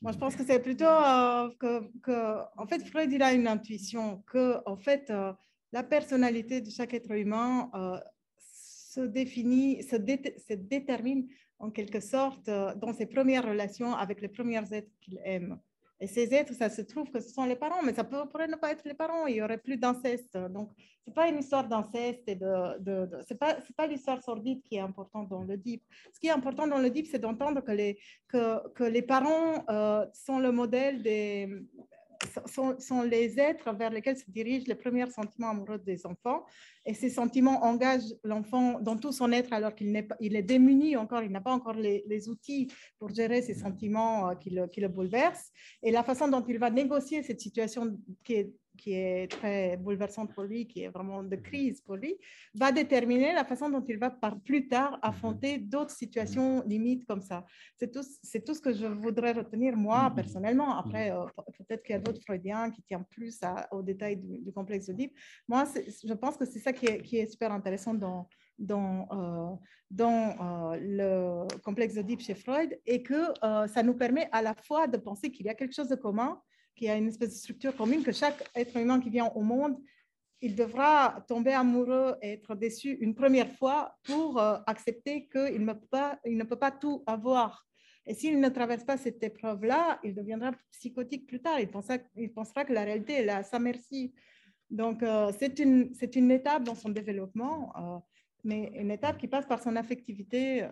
[0.00, 3.48] Moi, je pense que c'est plutôt euh, que, que, en fait, Freud, il a une
[3.48, 5.32] intuition que, en fait, euh,
[5.72, 7.98] la personnalité de chaque être humain euh,
[8.38, 14.72] se définit, se, se, détermine en quelque sorte dans ses premières relations avec les premiers
[14.72, 15.58] êtres qu'il aime.
[16.00, 18.54] Et ces êtres, ça se trouve que ce sont les parents, mais ça pourrait ne
[18.54, 20.36] pas être les parents, il n'y aurait plus d'inceste.
[20.36, 24.22] Donc, ce n'est pas une histoire d'inceste, et de, de, ce n'est pas, pas l'histoire
[24.22, 25.82] sordide qui est importante dans le DIP.
[26.14, 27.98] Ce qui est important dans le DIP, c'est d'entendre que les,
[28.28, 31.48] que, que les parents euh, sont le modèle des...
[32.46, 36.44] sont, les êtres vers lesquels se dirigent les premiers sentiments amoureux des enfants.
[36.84, 40.96] Et ces sentiments engagent l'enfant dans tout son être alors qu'il est, il est démuni
[40.96, 42.68] encore, il n'a pas encore les, outils
[42.98, 45.50] pour gérer ces sentiments qui le, qui le bouleversent.
[45.82, 50.32] Et la façon dont il va négocier cette situation qui est qui est très bouleversante
[50.34, 52.16] pour lui, qui est vraiment de crise pour lui,
[52.54, 54.98] va déterminer la façon dont il va par plus tard mhm.
[55.02, 56.68] affronter d'autres situations mhm.
[56.68, 57.44] limites comme ça.
[57.76, 60.14] C'est tout, c'est tout ce que je voudrais retenir moi mhm.
[60.14, 60.78] personnellement.
[60.78, 61.26] Après, euh,
[61.58, 63.40] peut-être qu'il y a d'autres Freudiens qui tiennent plus
[63.72, 65.12] aux détails du, complexe d'Oedipe.
[65.46, 65.64] Moi,
[66.04, 68.28] je pense que c'est ça qui est, qui est, super intéressant dans,
[68.58, 69.56] dans, euh,
[69.90, 73.22] dans euh, le complexe d'Oedipe chez Freud et que
[73.68, 76.40] ça nous permet à la fois de penser qu'il y a quelque chose de commun
[76.78, 79.42] qu'il y a une espèce de structure commune, que chaque être humain qui vient au
[79.42, 79.76] monde,
[80.40, 85.72] il devra tomber amoureux et être déçu une première fois pour euh, accepter qu'il ne,
[85.72, 87.66] peut pas, ne peut pas tout avoir.
[88.06, 91.58] Et s'il ne traverse pas cette épreuve-là, il deviendra psychotique plus tard.
[91.60, 94.14] Il pensera, il pensera que la réalité est à sa merci.
[94.70, 97.98] Donc, euh, c'est une, une étape dans son développement, euh,
[98.44, 100.66] mais une étape qui passe par son affectivité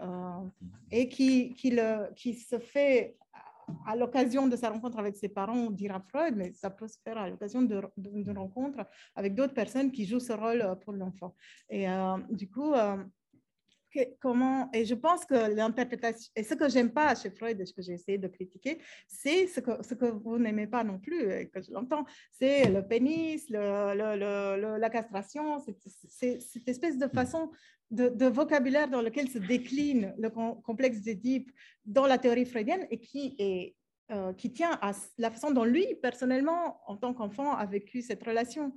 [0.92, 3.16] et qui, qui, le, qui se fait
[3.86, 7.18] à l'occasion de sa rencontre avec ses parents, dira Freud, mais ça peut se faire
[7.18, 8.84] à l'occasion d'une rencontre
[9.14, 11.34] avec d'autres personnes qui jouent ce rôle euh, pour l'enfant.
[11.68, 12.96] Et euh, du coup, euh,
[14.20, 17.72] comment, et je pense que l'interprétation, et ce que j'aime pas chez Freud et ce
[17.72, 21.30] que j'ai essayé de critiquer, c'est ce que, ce que vous n'aimez pas non plus,
[21.32, 27.50] et que je l'entends, c'est le pénis, le, la castration, cette espèce de façon
[27.90, 31.50] de, vocabulaire dans lequel se décline le complexe d'Édipe
[31.84, 33.74] dans la théorie freudienne et qui, est,
[34.10, 38.22] euh, qui tient à la façon dont lui, personnellement, en tant qu'enfant, a vécu cette
[38.24, 38.72] relation.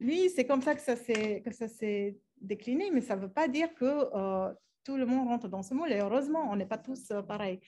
[0.00, 3.84] Lui, c'est comme ça que ça s'est décliné, mais ça ne veut pas dire que
[3.84, 4.52] euh,
[4.84, 5.92] tout le monde rentre dans ce moule.
[5.92, 7.60] Et heureusement, on n'est pas tous euh, pareils.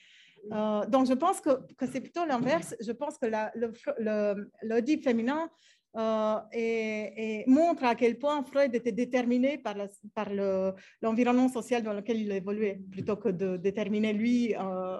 [0.93, 2.75] donc, je pense que, que c'est plutôt l'inverse.
[2.79, 5.49] Je pense que la, le, féminin
[5.97, 9.75] euh, et, montre à quel point Freud était déterminé par,
[10.13, 10.29] par
[11.01, 14.55] l'environnement social dans lequel il évoluait, plutôt que de déterminer lui.
[14.55, 14.99] Euh,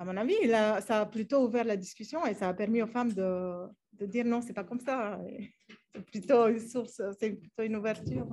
[0.00, 3.12] à mon avis, ça a plutôt ouvert la discussion et ça a permis aux femmes
[3.12, 5.20] de, de dire non, c'est pas comme ça.
[5.92, 8.24] C'est plutôt une source, c'est plutôt une ouverture.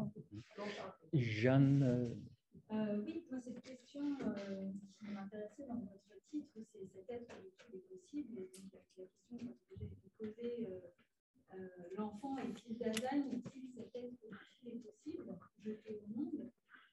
[1.12, 1.82] Jeanne.
[1.82, 4.70] Euh, euh oui, moi, cette question euh,
[5.00, 8.38] qui m'intéressait dans votre titre, c'est cet être de tous les possibles.
[8.38, 11.68] Et donc, la question que j'ai posée, euh, euh,
[11.98, 15.36] l'enfant est-il Dasein, est-il cet être de tous les possibles
[15.66, 16.52] jeté au monde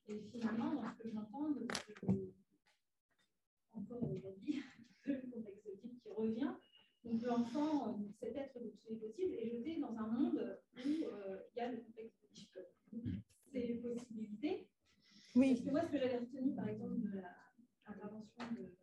[0.09, 1.51] Et finalement, dans ce que j'entends,
[3.77, 4.63] encore aujourd'hui,
[5.05, 6.55] le contexte type qui revient,
[7.05, 10.89] donc l'enfant, euh, cet être de tous les possibles, est jeté dans un monde où
[10.89, 11.01] il
[11.57, 12.59] y a le contexte type.
[13.53, 14.69] Ces possibilités.
[15.37, 15.55] Oui.
[15.55, 17.21] Parce que moi, ce que j'avais retenu, par exemple, de
[17.87, 18.75] l'intervention de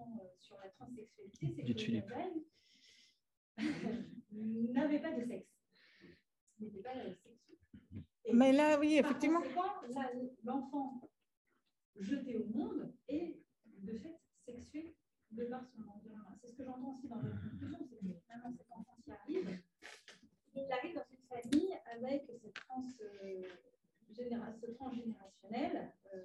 [0.00, 0.04] euh,
[0.40, 2.32] sur la transsexualité, c'est que Gabriel
[4.32, 5.48] n'avait pas de sexe.
[6.58, 7.58] N'était pas sexué.
[8.32, 9.42] Mais là, oui, effectivement.
[10.44, 11.10] L'enfant
[11.96, 13.42] jeté au monde est
[13.82, 14.94] de fait sexué
[15.30, 16.36] de par son environnement.
[16.40, 19.60] C'est ce que j'entends aussi dans la conclusion, c'est que finalement cet enfant qui arrive,
[20.54, 23.42] il arrive dans une famille avec cette trans, euh,
[24.60, 26.22] ce transgénérationnel, euh,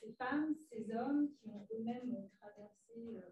[0.00, 3.30] ces femmes, ces hommes qui ont eux-mêmes traversé euh,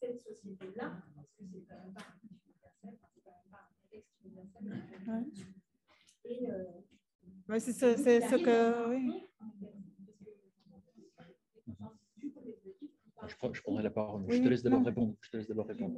[0.00, 3.74] cette société-là, parce que c'est quand même pas un universel, c'est quand même pas un
[3.80, 5.32] contexte universel.
[6.26, 6.64] Et euh,
[7.48, 8.88] ouais, c'est ce, ce que.
[8.90, 9.26] Oui.
[13.26, 14.22] Je, je prendrai la parole.
[14.28, 15.14] Oui, je te laisse d'abord répondre.
[15.20, 15.94] Je te laisse d'abord répondre.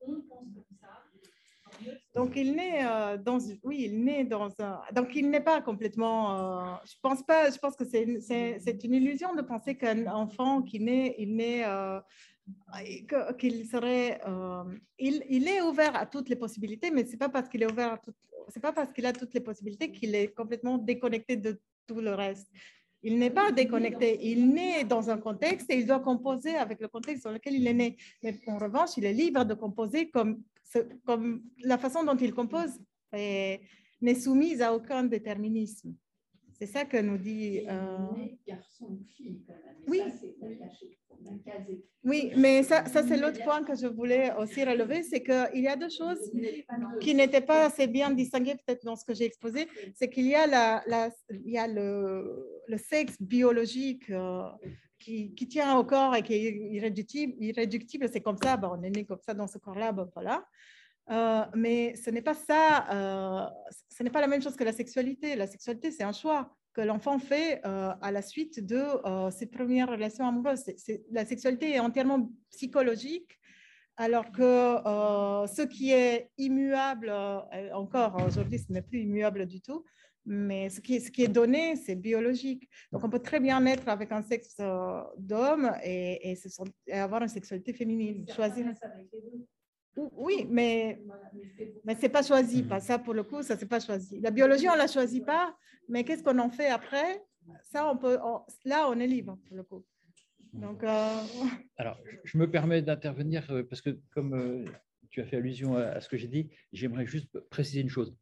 [0.00, 1.04] On pense comme ça.
[2.14, 6.72] Donc il naît euh, dans, oui, il naît dans un, donc il n'est pas complètement,
[6.72, 10.06] euh, je pense pas, je pense que c'est une, c'est, une illusion de penser qu'un
[10.06, 12.00] enfant qui naît, il naît, euh,
[13.38, 14.20] qu'il serait,
[14.98, 17.94] il, il, est ouvert à toutes les possibilités, mais c'est pas parce qu'il est ouvert
[17.94, 18.16] à toutes,
[18.48, 22.14] c'est pas parce qu'il a toutes les possibilités qu'il est complètement déconnecté de tout le
[22.14, 22.48] reste.
[23.02, 26.88] Il n'est pas déconnecté, il naît dans un contexte et il doit composer avec le
[26.88, 27.96] contexte dans lequel il est né.
[28.22, 30.42] Mais en revanche, il est libre de composer comme
[31.04, 32.78] comme la façon dont il compose
[33.12, 35.94] n'est soumise à aucun déterminisme.
[36.62, 37.64] C'est ça que nous dit.
[37.68, 37.98] Euh...
[38.46, 39.82] Garçon fille, quand même.
[39.88, 40.00] Oui.
[42.04, 45.66] oui, mais ça, ça c'est l'autre point que je voulais aussi relever, c'est qu'il y
[45.66, 46.20] a deux choses
[47.00, 49.66] qui n'étaient pas assez bien distinguées peut-être dans ce que j'ai exposé.
[49.96, 54.44] C'est qu'il y a, la, la, il y a le, le sexe biologique euh,
[55.00, 58.90] qui, qui, tient au corps et qui est irréductible, irréductible c'est comme ça, on est
[58.90, 60.46] né comme ça dans ce corps-là, voilà.
[61.10, 63.46] Euh, mais ce n'est pas ça, euh,
[63.88, 65.36] ce n'est pas la même chose que la sexualité.
[65.36, 66.54] La sexualité, c'est un choix.
[66.74, 68.82] que l'enfant fait euh, à la suite de
[69.30, 70.64] ses premières relations amoureuses.
[71.10, 73.30] la sexualité est entièrement psychologique,
[73.98, 74.48] alors que
[75.56, 77.10] ce qui est immuable,
[77.74, 79.84] encore aujourd'hui, ce n'est plus immuable du tout,
[80.24, 82.66] mais ce qui, ce qui est donné, c'est biologique.
[82.90, 84.56] Donc, on peut très bien être avec un sexe
[85.18, 88.24] d'homme et, et, avoir une sexualité féminine.
[88.34, 88.72] Choisir.
[89.96, 91.00] Oui, mais,
[91.84, 92.62] mais ce n'est pas choisi.
[92.62, 94.20] Pas ça, pour le coup, ça, c'est pas choisi.
[94.20, 95.56] La biologie, on ne la choisit pas,
[95.88, 97.22] mais qu'est-ce qu'on en fait après?
[97.64, 98.18] Ça, on peut,
[98.64, 99.84] là, on est libre, pour le coup.
[100.52, 101.22] Donc, euh,
[101.76, 104.64] Alors, je me permets d'intervenir euh, parce que, comme euh,
[105.10, 108.16] tu as fait allusion à, ce que j'ai dit, j'aimerais juste préciser une chose.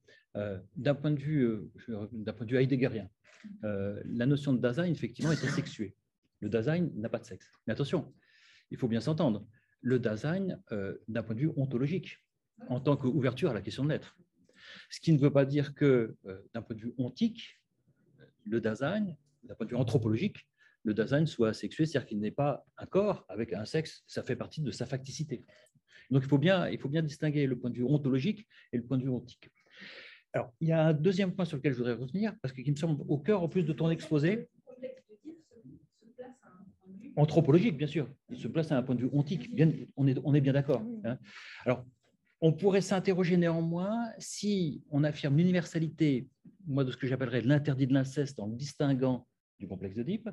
[0.77, 3.09] d'un point de vue, d'un point de vue heideggerien,
[3.63, 5.95] la notion de Dasein, effectivement, est asexuée.
[6.41, 7.51] Le Dasein n'a pas de sexe.
[7.67, 8.13] Mais attention,
[8.71, 9.47] il faut bien s'entendre
[9.83, 12.19] le Dasein euh, d'un point de vue ontologique,
[12.69, 14.17] en tant qu'ouverture à la question de l'être.
[14.91, 17.61] Ce qui ne veut pas dire que, euh, d'un point de vue ontique,
[18.45, 20.47] le Dasein, d'un point de vue anthropologique,
[20.83, 24.37] le Dasein soit asexué, c'est-à-dire qu'il n'est pas un corps avec un sexe, ça fait
[24.37, 25.45] partie de sa facticité.
[26.11, 28.85] Donc il faut bien, il faut bien distinguer le point de vue ontologique et le
[28.85, 29.51] point de vue ontique.
[30.33, 32.77] Alors, il y a un deuxième point sur lequel je voudrais revenir, parce qu'il me
[32.77, 34.49] semble au cœur, en plus de ton exposé,
[37.17, 38.09] anthropologique, bien sûr.
[38.31, 39.55] Il se place à un point de vue ontique.
[39.55, 40.83] Bien, on, est, on est bien d'accord.
[41.05, 41.19] Hein.
[41.65, 41.85] Alors,
[42.41, 46.29] on pourrait s'interroger néanmoins si on affirme l'universalité,
[46.67, 49.27] moi, de ce que j'appellerais l'interdit de l'inceste en le distinguant
[49.59, 50.31] du complexe d'Oedipe,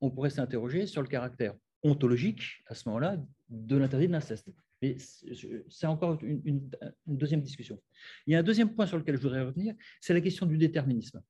[0.00, 3.18] on pourrait s'interroger sur le caractère ontologique, à ce moment-là,
[3.48, 4.50] de l'interdit de l'inceste.
[4.82, 6.70] Mais c'est encore une, une,
[7.06, 7.80] deuxième discussion.
[8.26, 10.58] Il y a un deuxième point sur lequel je voudrais revenir, c'est la question du
[10.58, 11.22] déterminisme.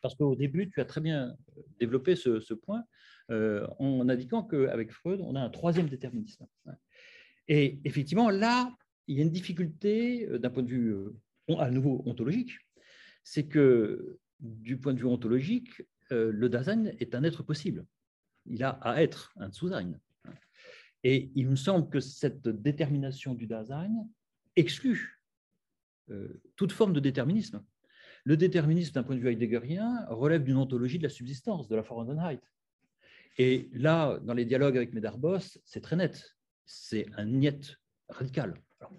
[0.00, 1.36] Parce qu'au début, tu as très bien
[1.78, 2.84] développé ce, ce point.
[3.30, 6.46] Euh, en indiquant qu'avec Freud, on a un troisième déterminisme.
[7.48, 8.70] Et effectivement, là,
[9.06, 11.14] il y a une difficulté euh, d'un point de vue euh,
[11.58, 12.52] à nouveau ontologique,
[13.22, 17.86] c'est que du point de vue ontologique, le Dasein est un être possible.
[18.44, 19.98] Il a à être un Zusein.
[21.02, 23.90] Et il me semble que cette détermination du Dasein
[24.54, 25.18] exclut
[26.56, 27.64] toute forme de déterminisme.
[28.24, 31.82] Le déterminisme, d'un point de vue heideggerien, relève d'une ontologie de la subsistance, de la
[31.82, 32.40] Vorhandenheit.
[33.38, 36.36] Et là, dans les dialogues avec Medarbos, c'est très net.
[36.66, 37.76] C'est un niet
[38.08, 38.54] radical.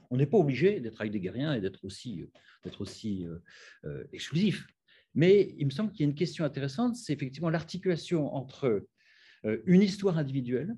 [0.09, 2.27] on n'est pas obligé d'être heideggerien et d'être aussi, euh,
[2.63, 3.37] d'être aussi euh,
[3.85, 4.67] euh, exclusif.
[5.13, 8.85] Mais il me semble qu'il y a une question intéressante, c'est effectivement l'articulation entre
[9.65, 10.75] une histoire individuelle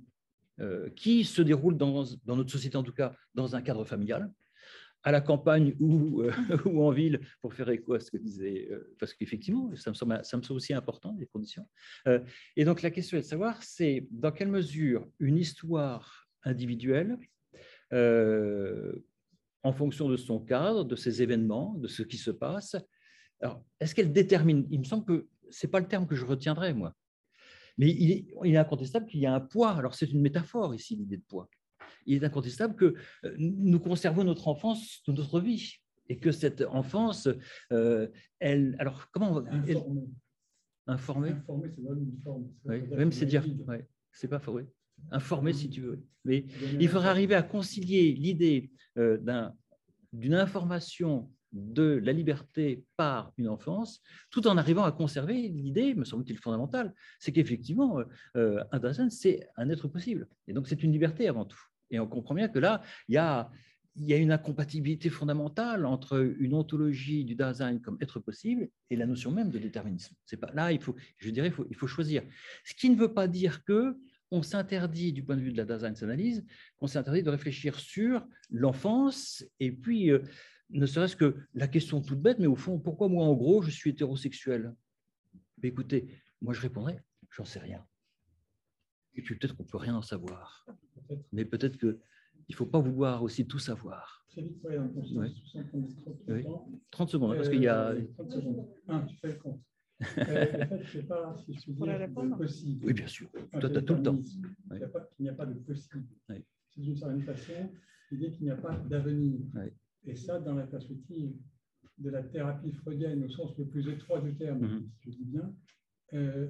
[0.96, 4.32] qui se déroule dans, notre société, en tout cas dans un cadre familial,
[5.04, 6.32] à la campagne ou, euh,
[6.66, 10.06] ou en ville, pour faire écho à ce que disait, euh, parce qu'effectivement, ça, ça
[10.38, 11.68] me semble aussi important, les conditions.
[12.08, 12.20] Euh,
[12.56, 17.18] et donc la question est de savoir, c'est dans quelle mesure une histoire individuelle,
[19.64, 22.76] en fonction de son cadre, de ses événements, de ce qui se passe,
[23.80, 26.74] est-ce qu'elle détermine Il me semble que ce n'est pas le terme que je retiendrai,
[26.74, 26.94] moi.
[27.78, 29.72] Mais il il est incontestable qu'il y a un poids.
[29.72, 31.50] Alors c'est une métaphore ici, l'idée de poids
[32.08, 35.76] il est incontestable que euh, nous conservons notre enfance toute notre vie
[36.10, 37.28] et que cette enfance,
[37.72, 38.08] euh,
[38.40, 39.52] elle, alors comment on va
[40.88, 42.48] informer Informer, c'est même une forme.
[42.64, 44.62] Oui, même c'est dire, ouais, c'est pas faux,
[45.12, 46.02] Informer si tu veux.
[46.24, 46.46] Mais
[46.80, 49.20] il faudrait arriver à concilier l'idée euh,
[50.14, 54.02] d'une information de la liberté par une enfance,
[54.32, 58.02] tout en arrivant à conserver l'idée, me semble-t-il fondamentale, c'est qu'effectivement,
[58.36, 60.28] un Dasein, c'est un être possible.
[60.48, 61.62] Et donc, c'est une liberté avant tout.
[61.92, 63.50] Et on comprend bien que là, il y a,
[63.96, 69.50] une incompatibilité fondamentale entre une ontologie du Dasein comme être possible et la notion même
[69.50, 70.16] de déterminisme.
[70.54, 70.72] Là,
[71.18, 72.24] je dirais, il faut, choisir.
[72.64, 73.98] Ce qui ne veut pas dire que
[74.30, 76.46] on s'interdit, du point de vue de la Dasein-analyse,
[76.78, 80.20] qu'on s'interdit de réfléchir sur l'enfance et puis, euh,
[80.70, 83.72] ne serait-ce que la question toute bête, mais au fond, pourquoi moi, en gros, je
[83.72, 84.74] suis hétérosexuel?
[85.64, 87.02] Écoutez, moi, je répondrais,
[87.32, 87.86] j'en sais rien.
[89.16, 90.66] Et puis peut-être qu'on peut rien en savoir.
[91.32, 91.98] Mais peut-être qu'il
[92.50, 94.26] ne faut pas vouloir aussi tout savoir.
[94.30, 94.76] Très vite, oui,
[96.92, 97.96] 30 secondes, parce qu'il y a.
[98.18, 98.68] 30 euh, secondes.
[98.88, 99.62] Un, tu fais le compte.
[100.20, 102.86] euh, en fait, je ne sais pas si je suis dire possible.
[102.86, 103.30] Oui, bien sûr.
[103.60, 104.20] Toi, tu as tout le temps.
[104.72, 104.78] Il
[105.20, 106.06] n'y a, pas de possible.
[106.28, 107.72] C'est d'une certaine façon
[108.12, 109.40] l'idée qu'il n'y a pas d'avenir.
[110.06, 111.34] Et ça, dans la perspective
[111.98, 114.84] de la thérapie freudienne, au sens le plus étroit du terme, mm-hmm.
[115.02, 115.52] si je dis bien,
[116.14, 116.48] euh,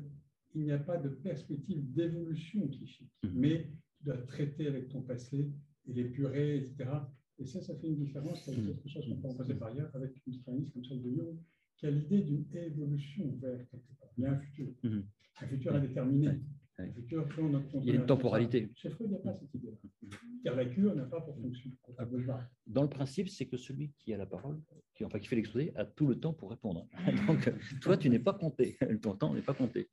[0.54, 3.32] il n'y a pas de perspective d'évolution psychique, mhm.
[3.36, 5.52] mais tu dois traiter avec ton passé
[5.86, 6.90] et l'épurer, etc.
[7.40, 10.12] Et ça, ça fait une différence avec quelque chose qu'on peut passer par ailleurs avec
[10.26, 11.38] une stratégie comme celle de Jung,
[11.78, 14.10] qui a l'idée d'une évolution vers quelque part.
[14.18, 15.04] Il y a un futur, mhm.
[15.42, 16.30] un futur indéterminé.
[16.80, 18.70] Il y a une temporalité.
[18.76, 19.78] Chez Freud, il n'y a pas cette idée-là.
[20.44, 21.72] Car la cure n'a pas pour fonction.
[22.68, 24.62] Dans le principe, c'est que celui qui a la parole,
[24.94, 26.88] qui, enfin, qui fait l'exposé, a tout le temps pour répondre.
[27.28, 27.52] Donc,
[27.82, 28.78] toi, tu n'es pas compté.
[29.02, 29.90] Ton temps n'est pas compté.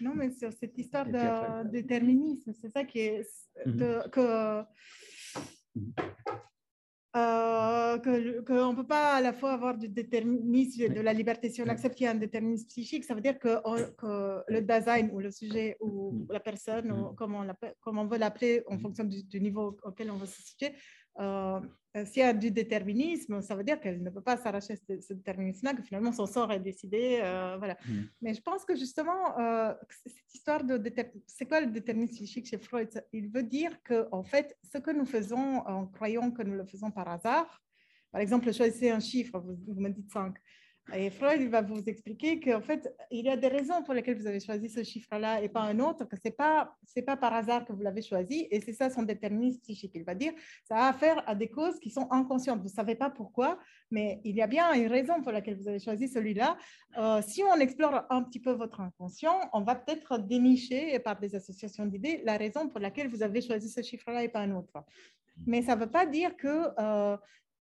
[0.00, 3.26] Non, mais sur cette histoire de déterminisme, c'est ça qui est.
[3.66, 4.02] Mhm.
[4.10, 4.62] que,
[5.74, 5.92] mhm.
[7.16, 11.48] Euh, qu'on ne peut pas à la fois avoir du déterminisme de la liberté.
[11.48, 13.60] Si on accepte qu'il y a un déterminisme psychique, ça veut dire que,
[13.92, 17.46] que le design ou le sujet ou la personne, ou comme, on,
[17.80, 20.74] comme on veut l'appeler en fonction du, du, niveau auquel on veut se situer,
[21.20, 21.60] euh,
[21.96, 25.00] euh, s'il y a du déterminisme, ça veut dire qu'elle ne peut pas s'arracher ce,
[25.00, 27.20] ce déterminisme-là, que finalement son sort est décidé.
[27.22, 27.76] Euh, voilà.
[27.86, 28.02] Mm.
[28.22, 29.34] Mais je pense que justement,
[29.88, 30.82] cette histoire de
[31.26, 32.90] c'est quoi le déterminisme psychique chez Freud?
[33.12, 36.64] Il veut dire que en fait, ce que nous faisons en croyant que nous le
[36.64, 37.62] faisons par hasard,
[38.10, 40.36] par exemple, choisissez un chiffre, vous, vous me dites 5.
[40.92, 44.26] Et Freud va vous expliquer qu'en fait, il y a des raisons pour lesquelles vous
[44.26, 46.34] avez choisi ce chiffre-là et pas un autre, que ce n'est
[47.02, 49.92] pas, par hasard que vous l'avez choisi, et c'est ça son déterminisme psychique.
[49.94, 50.34] Il va dire
[50.64, 52.58] ça a affaire à des causes qui sont inconscientes.
[52.58, 53.58] Vous ne savez pas pourquoi,
[53.90, 56.58] mais il y a bien une raison pour laquelle vous avez choisi celui-là.
[56.98, 61.34] Euh, si on explore un petit peu votre inconscient, on va peut-être dénicher par des
[61.34, 64.84] associations d'idées la raison pour laquelle vous avez choisi ce chiffre-là et pas un autre.
[65.46, 67.16] Mais ça ne veut pas dire que euh,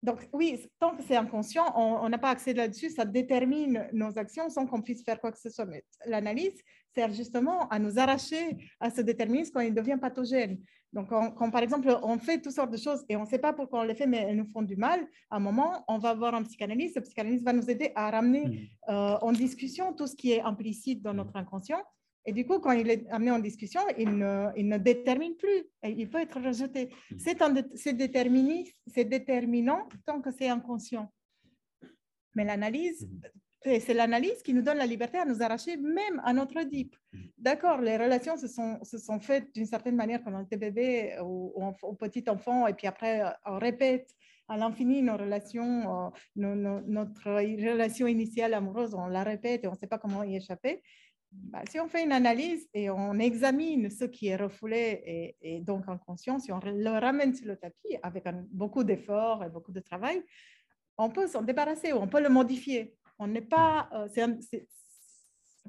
[0.02, 4.48] donc oui, tant que c'est inconscient, on n'a pas accès là-dessus, ça détermine nos actions
[4.48, 5.66] sans qu'on puisse faire quoi que ce soit.
[5.66, 6.58] Mais l'analyse
[6.94, 10.58] sert justement à nous arracher à ce déterminisme quand il devient pathogène.
[10.92, 13.52] Donc quand par exemple on fait toutes sortes de choses et on ne sait pas
[13.52, 15.00] pourquoi on les fait, mais elles nous font du mal,
[15.30, 16.96] à un moment, on va voir un psychanalyste.
[16.96, 18.90] Le psychanalyste va nous aider à ramener mmh.
[18.90, 21.82] euh, en discussion tout ce qui est implicite dans notre inconscient
[22.26, 25.64] et du coup, quand il est amené en discussion, il ne, il ne détermine plus.
[25.82, 26.90] Et il peut être rejeté.
[27.10, 27.16] Hmm.
[28.86, 31.10] C'est déterminant tant que c'est inconscient.
[32.34, 33.08] Mais l'analyse,
[33.64, 33.78] hmm.
[33.80, 36.94] c'est l'analyse qui nous donne la liberté à nous arracher même à notre DIP.
[37.12, 37.18] Hmm.
[37.38, 41.16] D'accord, les relations se sont, se sont faites d'une certaine manière quand on était bébé
[41.24, 44.14] ou, ou, petit enfant, et puis après, on répète
[44.46, 49.76] à l'infini nos relations, euh, notre relation initiale amoureuse, on la répète et on ne
[49.76, 50.82] sait pas comment y échapper.
[51.32, 55.88] Bah, si on fait une analyse et on examine ce qui est refoulé et, donc
[55.88, 59.80] en conscience, si on le ramène sur le tapis avec beaucoup d'efforts et beaucoup de
[59.80, 60.22] travail,
[60.98, 62.96] on peut s'en débarrasser ou on peut le modifier.
[63.18, 64.08] On n'est pas, euh,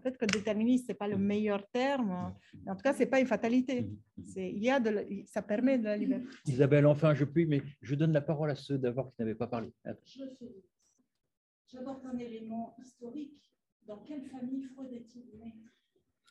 [0.01, 2.33] peut-être que déterministe, ce n'est pas le meilleur terme,
[2.63, 3.88] mais en tout cas, ce n'est pas une fatalité.
[4.35, 6.25] Il y a de, ça permet de la liberté.
[6.47, 9.47] Isabelle, enfin, je puis, mais je donne la parole à ceux d'abord qui n'avaient pas
[9.47, 9.71] parlé.
[11.67, 13.51] J'apporte un élément historique
[13.86, 15.56] dans quelle famille Freud est-il né?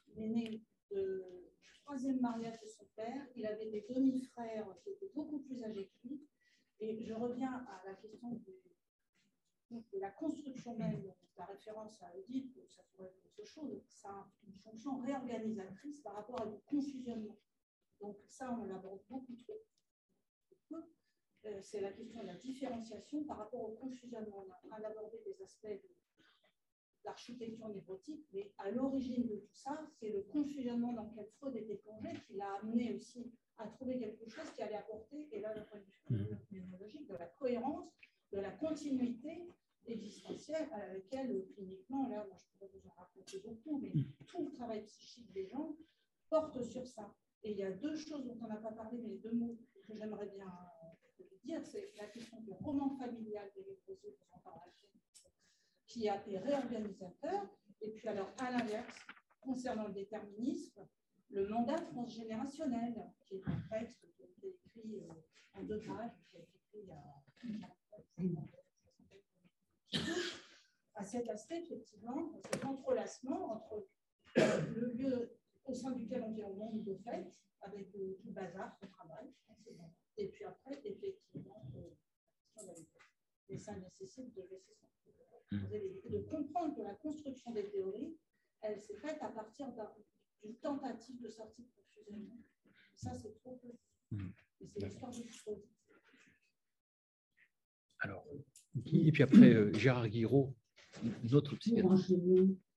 [0.09, 0.49] Il est né
[0.91, 3.27] du troisième mariage de son père.
[3.37, 6.27] Il avait des demi-frères qui étaient beaucoup plus âgés que lui.
[6.81, 8.31] Et je reviens à la question
[9.71, 14.33] de la construction même, la référence à Oedipe, ça pourrait être autre chose, ça a
[14.47, 17.39] une fonction réorganisatrice par rapport à du confusionnement.
[18.01, 19.63] Donc ça, on l'aborde beaucoup trop.
[21.47, 24.45] Euh, c'est la question de la différenciation par rapport au confusionnement.
[24.47, 25.89] On a en train d'aborder des aspects de
[27.05, 31.77] l'architecture névrotique, mais à l'origine de tout ça, c'est le confusionnement dans lequel Freud était
[31.77, 35.65] plongé qui l'a amené aussi à trouver quelque chose qui allait apporter, et là, le
[35.65, 37.07] point de vue mmh.
[37.07, 37.91] de la cohérence,
[38.33, 39.49] de la continuité
[39.87, 44.25] existentielle à laquelle, cliniquement, là, moi, je pourrais vous en raconter beaucoup, mais mmh.
[44.27, 45.77] tout le travail psychique des gens
[46.29, 47.15] porte sur ça.
[47.43, 49.95] Et il y a deux choses dont on n'a pas parlé, mais deux mots que
[49.95, 50.47] j'aimerais bien
[51.45, 54.73] dire, c'est la question du roman familial des Léprosés, vous en parlez
[55.91, 57.47] qui a été réorganisateur.
[57.81, 58.97] Et puis alors, à l'inverse,
[59.41, 60.87] concernant le déterminisme,
[61.31, 62.95] le mandat transgénérationnel,
[63.27, 65.12] qui est un texte qui a été écrit euh,
[65.55, 68.41] en deux pages, qui a été écrit il y a
[70.95, 73.87] à cet aspect, effectivement, cet entrelacement entre
[74.39, 77.27] euh, le lieu au sein duquel on vit au monde de fait,
[77.62, 79.33] avec euh, tout le bazar, le travail,
[80.19, 81.65] et puis après, effectivement,
[83.49, 84.87] et ça nécessite de laisser son
[85.53, 88.17] de comprendre que la construction des théories,
[88.63, 89.67] elle s'est faite à partir
[90.43, 92.29] d'une tentative de sortie de confusion.
[92.95, 94.17] Ça, c'est trop peu.
[94.17, 94.31] Hmm.
[94.61, 95.63] Et c'est l'histoire du Freud.
[98.01, 98.27] Alors,
[98.85, 100.55] et puis après, euh, Gérard Guiraud,
[101.31, 101.95] notre psychiatre.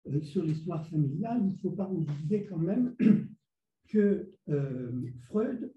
[0.05, 2.93] Euh, sur l'histoire familiale, il ne faut pas oublier quand même
[3.87, 5.73] que euh, Freud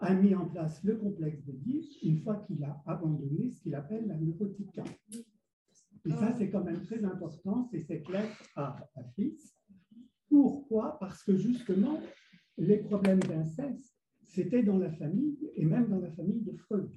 [0.00, 1.54] a mis en place le complexe de
[2.02, 4.78] une fois qu'il a abandonné ce qu'il appelle la neurotique.
[6.06, 9.54] Et ça, c'est quand même très important, c'est cette lettre à, à fils.
[10.28, 10.98] Pourquoi?
[10.98, 12.00] Parce que justement,
[12.56, 16.88] les problèmes d'inceste, c'était dans la famille, et même dans la famille de Freud.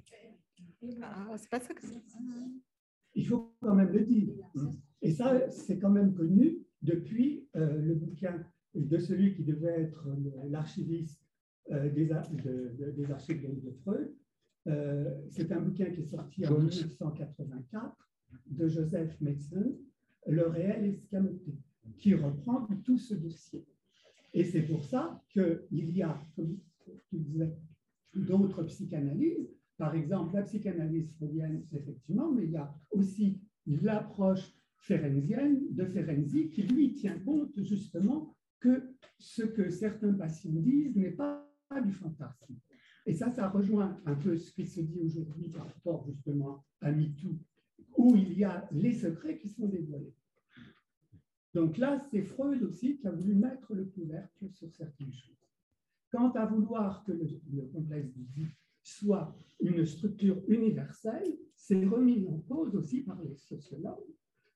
[1.02, 1.86] Ah, c'est pas ça que
[3.14, 4.34] Il faut quand même le dire.
[5.02, 8.44] Et ça, c'est quand même connu depuis euh, le bouquin
[8.74, 10.08] de celui qui devait être
[10.48, 11.20] l'archiviste
[11.70, 12.12] des, des,
[13.10, 14.12] archives de, Freud.
[15.30, 17.96] C'est un bouquin qui est sorti en 1984
[18.46, 19.76] de Joseph Metzen,
[20.26, 21.54] Le réel escamoté,
[21.98, 23.64] qui reprend tout ce dossier.
[24.32, 26.58] Et c'est pour ça qu'il y a, comme
[27.08, 27.54] tu disais,
[28.14, 29.50] d'autres psychanalyses.
[29.76, 36.50] Par exemple, la psychanalyse freudienne, effectivement, mais il y a aussi l'approche ferenzienne de Ferenczi
[36.50, 41.46] qui, lui, tient compte justement que ce que certains patients disent n'est pas
[41.84, 42.54] du fantasme.
[43.06, 46.92] Et ça, ça rejoint un peu ce qui se dit aujourd'hui par rapport justement à
[46.92, 47.36] MeToo,
[47.96, 50.14] où il y a les secrets qui sont dévoilés.
[51.54, 55.34] Donc là, c'est Freud aussi qui a voulu mettre le couvercle sur certaines choses.
[56.10, 62.74] Quant à vouloir que le, complexe du soit une structure universelle, c'est remis en cause
[62.74, 64.14] aussi par les sociologues,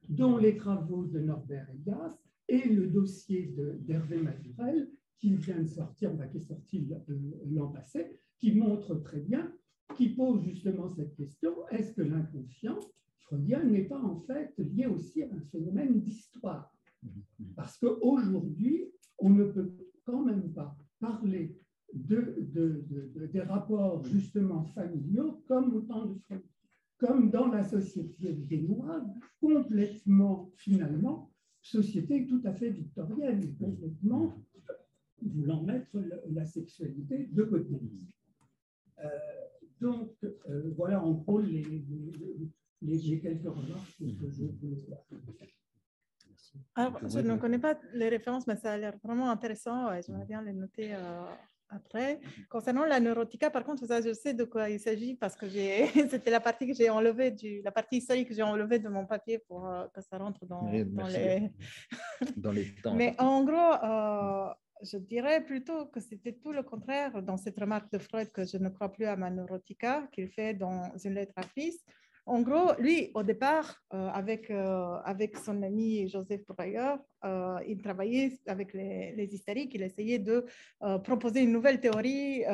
[0.08, 2.14] dont les travaux de Norbert Elias
[2.48, 6.88] et le dossier d'Hervé Mazurel, qui vient de sortir, qui est sorti
[7.50, 9.52] l'an passé, qui montre très bien,
[9.96, 12.78] qui pose justement cette question, est-ce que l'inconscient
[13.28, 16.72] freudien n'est pas en fait lié aussi à un phénomène d'histoire.
[17.54, 18.86] Parce qu'aujourd'hui,
[19.18, 19.72] on ne peut
[20.04, 21.56] quand même pas parler
[21.92, 22.44] de,
[23.32, 26.42] des rapports justement familiaux comme au temps de Freud,
[26.98, 29.06] comme dans la société génoise,
[29.40, 31.30] complètement finalement,
[31.60, 34.34] société tout à fait victorienne, complètement
[35.22, 35.98] voulant mettre
[36.30, 37.80] la sexualité de côté.
[39.04, 39.08] Euh,
[39.80, 42.50] donc, euh, voilà en gros les, les,
[43.20, 44.44] quelques remarques que je.
[46.74, 49.88] Alors, je ne connais pas les références, mais ça a l'air vraiment intéressant.
[49.88, 51.24] Ouais, J'aimerais bien les noter euh,
[51.68, 52.20] après.
[52.48, 55.46] Concernant la neurotica, par contre, ça, je sais de quoi il s'agit parce que
[56.10, 59.06] c'était la partie que j'ai enlevée, du, la partie historique que j'ai enlevée de mon
[59.06, 61.50] papier pour euh, que ça rentre dans, dans les...
[62.36, 62.94] dans les temps.
[62.94, 64.52] Mais en gros, euh,
[64.82, 68.56] je dirais plutôt que c'était tout le contraire dans cette remarque de Freud que je
[68.56, 71.84] ne crois plus à ma neurotica qu'il fait dans une lettre à Fils
[72.28, 76.94] en gros, lui, au départ, euh, avec, euh, avec son ami Joseph Breyer,
[77.24, 80.44] euh, il travaillait avec les, les, hystériques, il essayait de
[81.04, 82.44] proposer une nouvelle théorie,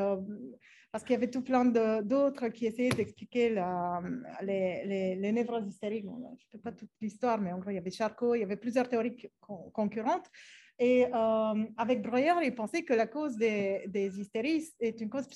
[0.93, 1.65] parce qu'il y avait tout plein
[2.03, 3.51] d'autres qui essayaient d'expliquer
[4.43, 6.05] les, les, névroses hystériques.
[6.05, 8.45] je ne fais pas toute l'histoire, mais en gros, il y avait Charcot, il y
[8.45, 9.29] avait plusieurs théories
[9.73, 10.31] concurrentes.
[10.79, 11.05] Et
[11.77, 15.27] avec Breuer, il pensait que la cause des, des hystéries est une cause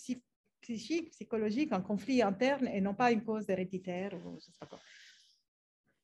[0.68, 4.78] psychique, psychologique, un conflit interne et non pas une cause héréditaire ou je sais pas.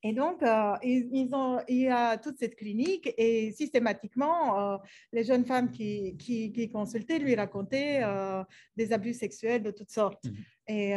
[0.07, 4.77] Et donc, euh, ils, ont, il y a toute cette clinique et systématiquement, euh,
[5.12, 8.45] les jeunes femmes qui, qui, qui, consultaient lui racontaient euh,
[8.77, 10.24] des abus sexuels de toutes sortes.
[10.27, 10.35] Mhm.
[10.66, 10.93] Et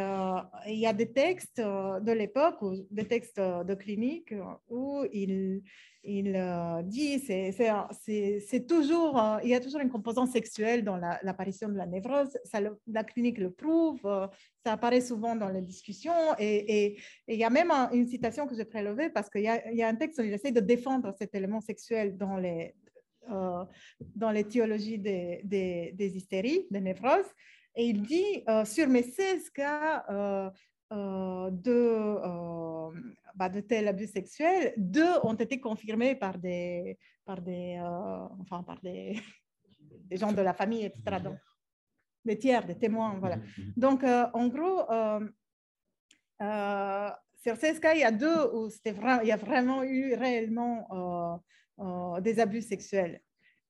[0.67, 4.33] il y a des textes de l'époque, des textes de clinique
[4.69, 5.61] où il,
[6.07, 11.67] il euh, dit c'est toujours, euh, il y a toujours une composante sexuelle dans l'apparition
[11.67, 12.37] de la névrose.
[12.87, 14.25] La clinique le prouve, euh,
[14.63, 16.13] ça apparaît souvent dans les discussions.
[16.39, 19.87] Et, il y a même une citation que j'ai prélevée parce qu'il y, y, a
[19.87, 22.73] un texte où il essaie de défendre cet élément sexuel dans les,
[24.15, 27.33] dans les théologies des, des, des, hystéries, des névroses.
[27.77, 30.51] Et il dit, sur mes 16 cas,
[30.93, 32.89] euh, de, euh,
[33.35, 38.63] bah, de tels abus sexuels, deux ont été confirmés par des, par des, euh, enfin,
[38.63, 39.19] par des,
[40.05, 41.19] des, gens de la famille, etc.
[41.21, 41.37] Donc,
[42.23, 43.37] des tiers, des témoins, voilà.
[43.75, 44.85] Donc, en gros,
[47.35, 51.43] sur ces cas, il y a deux où vrai, il y a vraiment eu réellement
[52.21, 53.21] des abus sexuels.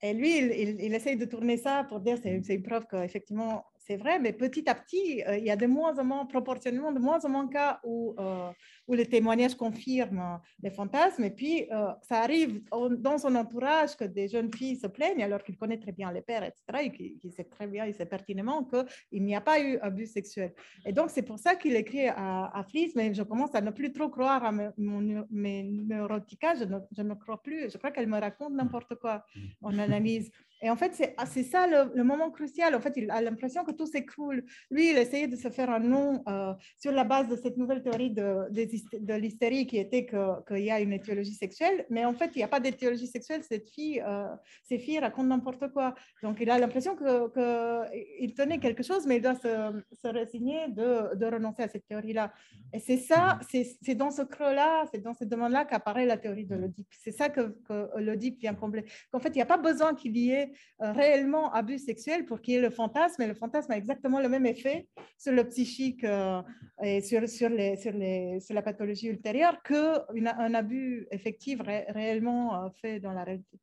[0.03, 3.65] Et lui, il, il, il, essaye de tourner ça pour dire c'est une preuve qu'effectivement,
[3.87, 6.91] c'est vrai, mais petit à petit, euh, il y a de moins en moins, proportionnellement,
[6.91, 8.51] de moins en moins cas où, euh,
[8.87, 11.23] où les témoignages confirment les fantasmes.
[11.23, 15.43] Et puis, euh, ça arrive dans son entourage que des jeunes filles se plaignent alors
[15.43, 18.63] qu'il connaît très bien les pères, etc., et qu'il sait très bien, il sait pertinemment
[18.63, 20.53] qu'il n'y a pas eu abus sexuel.
[20.85, 23.71] Et donc, c'est pour ça qu'il écrit à, à Fries, mais je commence à ne
[23.71, 27.71] plus trop croire à mon, mes neurotica, je ne, je ne crois plus.
[27.71, 29.25] Je crois qu'elle me raconte n'importe quoi
[29.61, 30.31] en analyse.
[30.61, 32.73] Et en fait, c'est ah, ça le, moment crucial.
[32.73, 34.43] En fait, il a l'impression que tout s'écroule.
[34.71, 37.83] Lui, il essayait de se faire un nom euh, sur la base de cette nouvelle
[37.83, 38.47] théorie de,
[38.93, 41.85] de, l'hystérie qui était qu'il y a une étiologie sexuelle.
[41.89, 43.41] Mais en fait, il n'y a pas d'étiologie sexuelle.
[43.43, 44.27] Cette fille, euh,
[44.63, 45.95] ces filles racontent n'importe quoi.
[46.23, 50.67] Donc, il a l'impression qu'il que tenait quelque chose, mais il doit se, se résigner
[50.69, 52.31] de, de, renoncer à cette théorie-là.
[52.73, 56.55] Et c'est ça, c'est dans ce creux-là, c'est dans cette demande-là qu'apparaît la théorie de
[56.55, 56.87] l'Oedipe.
[56.91, 58.85] C'est ça que, que l'Oedipe vient combler.
[59.13, 60.51] En fait, il n'y a pas besoin qu'il y ait
[60.81, 63.21] euh, réellement abus sexuel pour qu'il y ait le fantasme.
[63.21, 64.87] Et le fantasme a exactement le même effet
[65.17, 66.41] sur le psychique euh,
[66.83, 68.39] et sur, sur, les, sur, les,
[68.71, 71.61] pathologie ultérieure qu'un abus effectif
[71.99, 73.57] réellement euh, fait dans la réalité.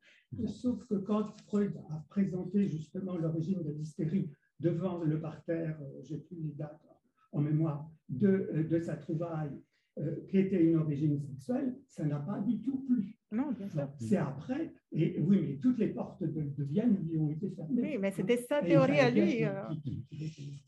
[0.47, 6.17] Sauf que quand Freud a présenté justement l'origine de l'hystérie devant le parterre, euh, j'ai
[6.17, 6.81] plus les dates
[7.31, 9.55] en mémoire, de, euh, de sa trouvaille,
[9.97, 13.17] euh, qui était une origine sexuelle, ça n'a pas du tout plu.
[13.31, 13.87] Non, bien sûr.
[13.97, 17.81] C'est après, et oui, mais toutes les portes de, de Vienne lui ont été fermées.
[17.81, 19.45] Oui, mais c'était sa théorie à lui.
[19.45, 19.63] Euh,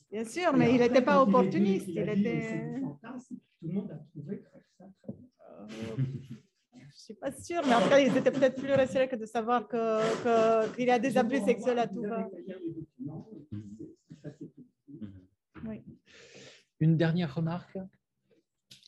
[0.09, 1.87] Bien sûr, mais il n'était pas opportuniste.
[1.89, 2.79] il était.
[2.79, 4.41] fantasme, tout le monde a trouvé
[4.77, 5.27] ça très bien.
[5.67, 9.15] Je ne suis pas sûre, mais en tout cas, ils étaient peut-être plus rassurés que
[9.17, 12.29] de savoir qu'il y a des abus sexuels à tout va.
[15.65, 15.81] Oui.
[16.79, 17.77] Une dernière remarque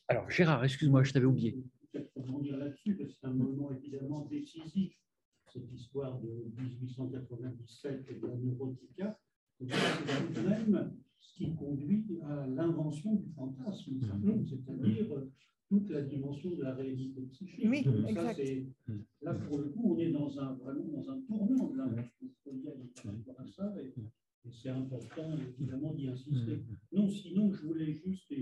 [0.10, 1.56] Alors, Gérard, excuse-moi, je t'avais oublié.
[1.92, 4.92] peut-être rebondir là-dessus, parce que c'est un moment évidemment décisif,
[5.54, 9.20] cette histoire de 1897 et de la neurotica.
[9.60, 15.32] C'est tout de même ce qui conduit à l'invention du fantasme, c'est-à-dire euh,
[15.68, 17.66] toute la dimension de la réalité psychique.
[17.70, 18.42] Oui, Donc, exact.
[19.22, 23.46] Là, pour le coup, on est dans un, vraiment dans un tournant de l'invention à
[23.46, 26.64] ça, et, et c'est important évidemment d'y insister.
[26.94, 28.34] Non, sinon, je voulais juste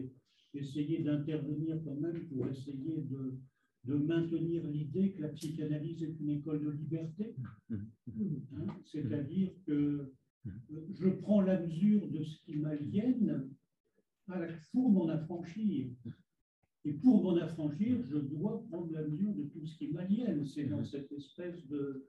[0.53, 3.38] essayer d'intervenir quand même pour essayer de,
[3.86, 7.36] de maintenir l'idée que la psychanalyse est une école de liberté.
[7.72, 9.72] Hein, C'est-à-dire que
[10.48, 13.49] euh, je prends la mesure de ce qui m'aliène
[14.72, 15.90] pour m'en affranchir.
[16.86, 20.45] Et pour m'en affranchir, je dois prendre la mesure de tout ce qui m'aliène.
[20.45, 22.07] C'est dans cette espèce de,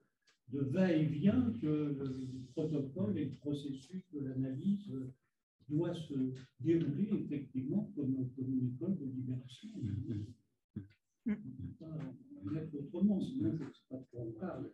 [0.49, 4.91] de va-et-vient que le protocole et le processus de l'analyse
[5.69, 6.15] doit se
[6.61, 9.69] dérouler effectivement comme, comme une école de libération.
[11.27, 14.71] On ne peut pas autrement, sinon je ne sais pas de quoi on parle.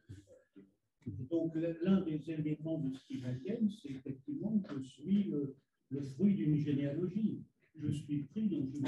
[1.31, 5.57] Donc l'un des éléments de ce qui m'aliène, c'est effectivement que je suis le,
[5.91, 7.43] le fruit d'une généalogie.
[7.77, 8.87] Je suis pris dans une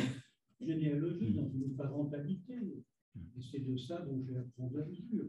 [0.60, 2.84] généalogie, dans une parentalité.
[3.36, 5.28] Et c'est de ça dont j'ai à prendre la mesure.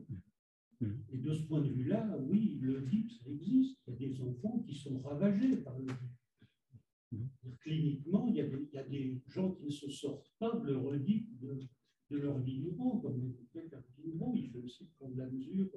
[1.11, 3.79] Et de ce point de vue-là, oui, le DIP, ça existe.
[3.87, 6.16] Il y a des enfants qui sont ravagés par le DIP.
[7.61, 10.51] Cliniquement, il y, a des, il y a des gens qui ne se sortent pas
[10.57, 11.57] de leur DIP de,
[12.11, 14.33] de leur vie durant, comme l'évoquait Carpino.
[14.35, 15.69] Il fait aussi prendre la mesure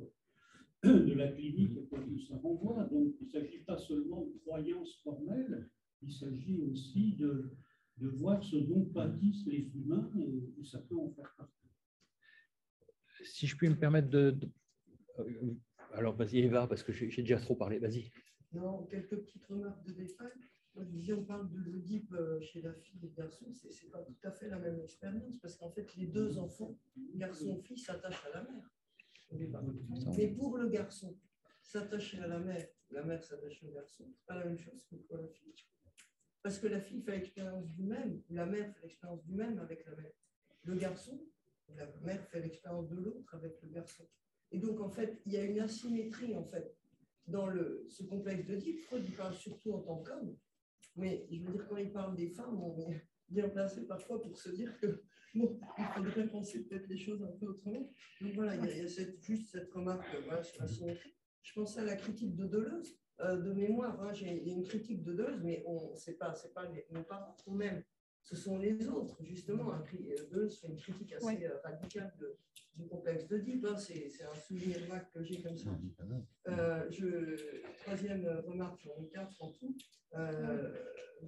[0.83, 2.85] de la clinique et que ça renvoie.
[2.85, 5.69] Donc, il ne s'agit pas seulement de croyances formelles,
[6.03, 7.53] il s'agit aussi de,
[7.99, 11.69] de voir ce dont pâtissent les humains et, et ça peut en faire partie.
[13.25, 14.31] Si je puis me permettre de.
[14.33, 14.51] de-
[15.19, 15.55] euh,
[15.93, 17.79] Alors, vas-y, Eva, parce que j'ai j'ai déjà trop parlé.
[17.79, 18.11] Vas-y.
[18.53, 20.33] Non, quelques petites remarques de détail.
[20.75, 24.03] Moi, je on parle de l'Oedipe euh, chez la fille et le garçon, c'est pas
[24.03, 26.79] tout à fait la même expérience, parce qu'en fait, les deux enfants,
[27.15, 28.71] garçon-fille, s'attachent à la mère.
[30.17, 31.17] Mais pour le garçon,
[31.63, 34.97] s'attacher à la mère, la mère s'attache au garçon, c'est pas la même chose que
[34.97, 35.55] pour la fille.
[36.43, 39.59] Parce que la fille fait l'expérience du même, ou la mère fait l'expérience du même
[39.59, 40.13] avec la mère.
[40.65, 41.21] Le garçon,
[41.77, 44.09] la mère fait l'expérience de l'autre avec le garçon.
[44.51, 46.75] Et donc, en fait, il y a une asymétrie, en fait,
[47.27, 48.59] dans le, ce complexe de.
[48.87, 50.37] Freud parle surtout en tant qu'homme,
[51.01, 54.37] mais je veux dire, quand il parle des femmes, on est bien placé parfois pour
[54.37, 55.03] se dire que,
[55.35, 57.93] bon, il faudrait penser peut-être les choses un peu autrement.
[58.21, 60.61] Donc voilà, il y a, il y a cette, juste cette remarque euh, voilà, sur
[60.63, 61.15] la symétrie.
[61.43, 64.01] Je pensais à la critique de Deleuze, euh, de mémoire.
[64.03, 66.87] hein, J'ai il y a une critique de Deleuze, mais on c'est pas, pas les,
[66.91, 67.83] nos parents aime,
[68.23, 69.73] ce sont les autres, justement.
[69.73, 71.45] Un cri- euh, fait une critique assez Ouais.
[71.45, 72.37] euh, radicale de-
[72.77, 73.65] du complexe de Deep.
[73.67, 75.71] hein, C'est c'est un souvenir vague que j'ai comme ça.
[76.49, 79.77] Euh, je, troisième remarque, ai quatre en tout.
[80.15, 80.73] Euh,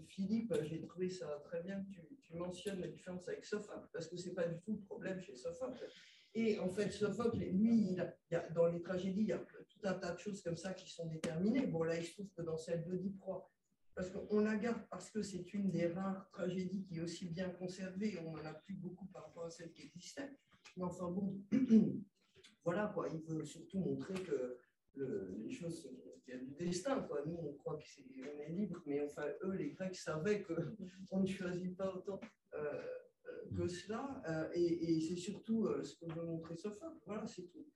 [0.08, 4.06] Philippe, j'ai trouvé ça très bien que tu, tu mentionnes la différence avec Sophocle, parce
[4.08, 5.86] que ce n'est pas du tout le problème chez Sophocle.
[6.34, 9.32] Et en fait, Sophocle, lui, il a- il y a- dans les tragédies, il y
[9.32, 11.66] a tout un tas de choses comme ça qui sont déterminées.
[11.66, 13.50] Bon, là, il se trouve que dans celle d'Oedipe Roi,
[13.94, 17.50] parce qu'on la garde parce que c'est une des rares tragédies qui est aussi bien
[17.50, 20.30] conservée, on n'en a plus beaucoup par rapport à celle qui existait.
[20.76, 21.40] Mais enfin bon,
[22.64, 24.56] voilà quoi, il veut surtout montrer que
[24.94, 25.88] le- les choses,
[26.26, 27.00] il y a du destin.
[27.02, 27.22] Quoi.
[27.26, 31.76] Nous, on croit qu'on est, libre, mais enfin, eux, les Grecs savaient qu'on ne choisit
[31.76, 32.20] pas autant
[32.54, 32.82] euh,
[33.26, 34.22] euh, que cela.
[34.28, 36.98] euh, et c'est surtout ce que veut montrer Sophocle.
[37.06, 37.66] Voilà, c'est tout.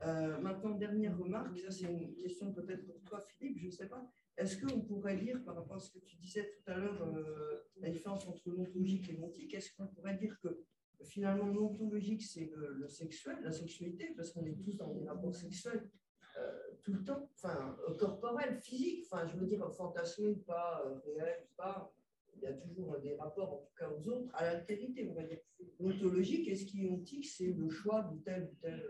[0.00, 4.08] Maintenant, dernière remarque, ça c'est une question peut-être pour toi, Philippe, je ne sais pas.
[4.36, 7.68] Est-ce qu'on pourrait dire, par rapport à ce que tu disais tout à l'heure, euh,
[7.80, 10.64] la différence entre l'ontologique et l'ontique, est-ce qu'on pourrait dire que
[11.04, 15.88] finalement l'ontologique c'est le, sexuel, la sexualité, parce qu'on est tous dans des rapports sexuels
[16.36, 20.82] euh, tout le temps, enfin euh, corporel, physique, enfin je veux dire fantasmé ou pas,
[21.04, 21.94] réel ou pas,
[22.34, 25.22] il y a toujours des rapports en tout cas aux autres, à l'altérité, on va
[25.22, 25.38] dire.
[25.78, 28.84] L'ontologique et ce qui est ontique, c'est le choix de tel ou tel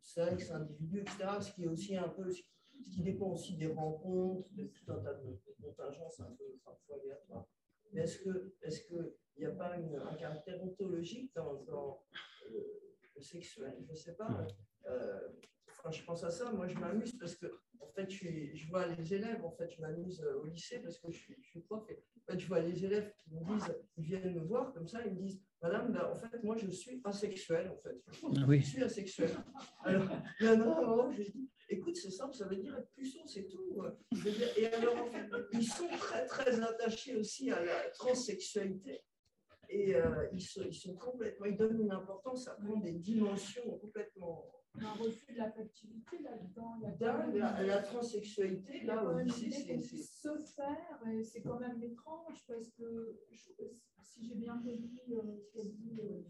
[0.00, 1.16] sexe, individu, etc.
[1.40, 2.55] Ce qui est aussi un peu, ce qui,
[2.90, 7.46] qui dépend aussi des rencontres, de tout un tas de, contingences un peu parfois aléatoires.
[7.92, 12.02] Mais est-ce que, est-ce que il n'y a pas un caractère ontologique dans, dans
[12.50, 13.76] le, sexuel?
[13.86, 14.46] Je ne sais pas.
[14.86, 15.28] Euh,
[15.90, 17.46] je pense à ça, moi, je m'amuse parce que,
[17.80, 21.10] en fait, je, vois les élèves, en fait, je m'amuse euh, au lycée parce que
[21.10, 21.84] je suis, prof.
[21.90, 22.02] Et,
[22.38, 26.14] je vois les élèves qui viennent me voir comme ça, ils disent, Madame, ben, en
[26.14, 27.96] fait, moi, je suis asexuel, en fait.
[28.46, 28.60] oui.
[28.60, 29.30] Je suis asexuel.
[29.84, 30.04] Alors,
[30.40, 33.82] non, non, non, je dis, écoute, c'est simple, ça veut dire être puceau, c'est tout.
[34.12, 37.88] Je veux dire, et alors, en fait, ils sont très, très attachés aussi à la
[37.90, 39.00] transsexualité.
[39.68, 43.68] Et euh, ils, sont, ils sont complètement, ils donnent une importance, ça prend des dimensions
[43.78, 44.44] complètement
[44.78, 46.76] un refus de l'affectivité là-dedans.
[47.00, 49.96] Dans la, la transsexualité, là, quand au même lycée, l'idée c'est-
[50.74, 53.64] faire, et c'est quand même étrange parce que je-
[54.02, 56.22] si j'ai bien compris euh, ce qu'a dit euh,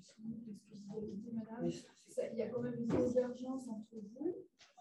[1.14, 1.70] dit, madame,
[2.08, 4.34] ça- il y a quand même une convergence entre vous,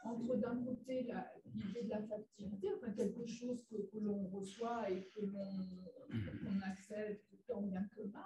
[0.03, 5.01] entre d'un côté la- l'idée de l'affectivité, enfin quelque chose que, que l'on reçoit et
[5.15, 8.23] que l'on accepte tant bien que mal,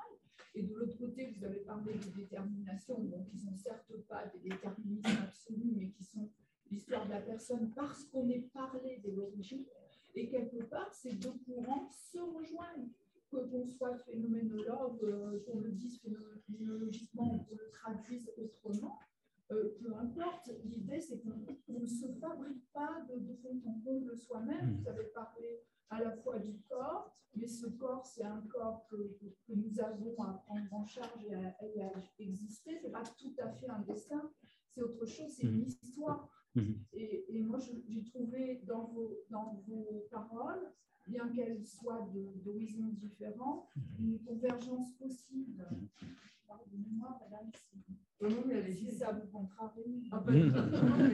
[0.55, 4.25] et de l'autre côté, vous avez parlé de détermination, donc qui ne sont certes pas
[4.27, 6.29] des déterminismes absolus, mais qui sont
[6.71, 9.65] l'histoire de la personne parce qu'on est parlé de l'origine.
[10.15, 12.89] Et quelque part, ces deux courants se rejoignent.
[13.31, 18.97] Que qu'on soit phénoménologue, euh, qu'on le dise phénoménologiquement ou qu'on le traduise autrement,
[19.51, 20.49] euh, peu importe.
[20.65, 21.33] L'idée, c'est qu'on
[21.67, 22.63] on ne se fabrique
[23.49, 24.77] fond en comble soi-même.
[24.81, 29.17] Vous avez parlé à la fois du corps, mais ce corps, c'est un corps que,
[29.49, 32.77] nous avons à prendre en charge et à, et à exister.
[32.77, 34.29] Ce n'est pas tout à fait un destin,
[34.73, 36.29] c'est autre chose, c'est une histoire.
[36.55, 36.75] Mhm.
[36.93, 40.71] Et, et moi, j'ai trouvé dans vos, dans vos paroles,
[41.07, 43.67] bien qu'elles soient de- d'horizons différents,
[43.99, 45.65] une convergence possible.
[46.47, 47.51] Pardonnez-moi, madame,
[48.73, 50.09] si, ça vous contrarie.
[50.11, 50.23] Ah.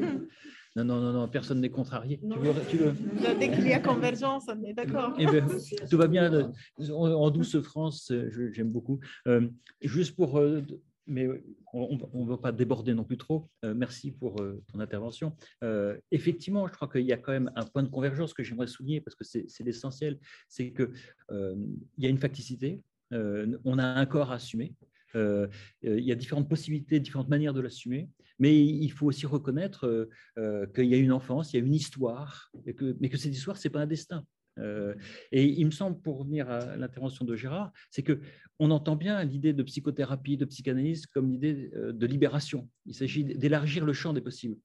[0.76, 2.19] Non, Non, non, personne n'est contrarié.
[2.19, 2.93] Tu veux, tu veux-
[3.39, 5.14] Dès qu'il y a convergence, on est d'accord.
[5.18, 5.45] Eh ben,
[5.89, 6.34] tout va bien.
[6.34, 8.99] euh, En, douce France, euh, j'aime beaucoup.
[9.27, 9.47] Euh,
[9.81, 10.61] juste pour, euh,
[11.07, 11.27] mais
[11.72, 13.49] on ne va pas déborder non plus trop.
[13.64, 15.34] Euh, merci pour euh, ton intervention.
[15.64, 18.68] Euh, effectivement, je crois qu'il y a quand même un point de convergence que j'aimerais
[18.68, 20.19] souligner parce que c'est l'essentiel.
[20.49, 20.91] C'est que
[21.31, 21.56] euh,
[21.97, 22.81] il y a une facticité.
[23.11, 24.73] on a un corps à assumer.
[25.14, 25.49] il
[25.84, 28.10] y a différentes possibilités, différentes manières de l'assumer,
[28.40, 31.66] mais il faut aussi reconnaître euh, euh, qu'il y a une enfance, il y a
[31.66, 34.26] une histoire, mais que cette histoire, ce n'est pas un destin.
[34.57, 34.95] Euh,
[35.34, 38.22] et il me semble, pour revenir à l'intervention de Gérard, c'est que
[38.57, 42.70] on entend bien l'idée de psychothérapie, de psychanalyse comme l'idée de libération.
[42.86, 44.56] Il s'agit d'élargir le champ des possibles.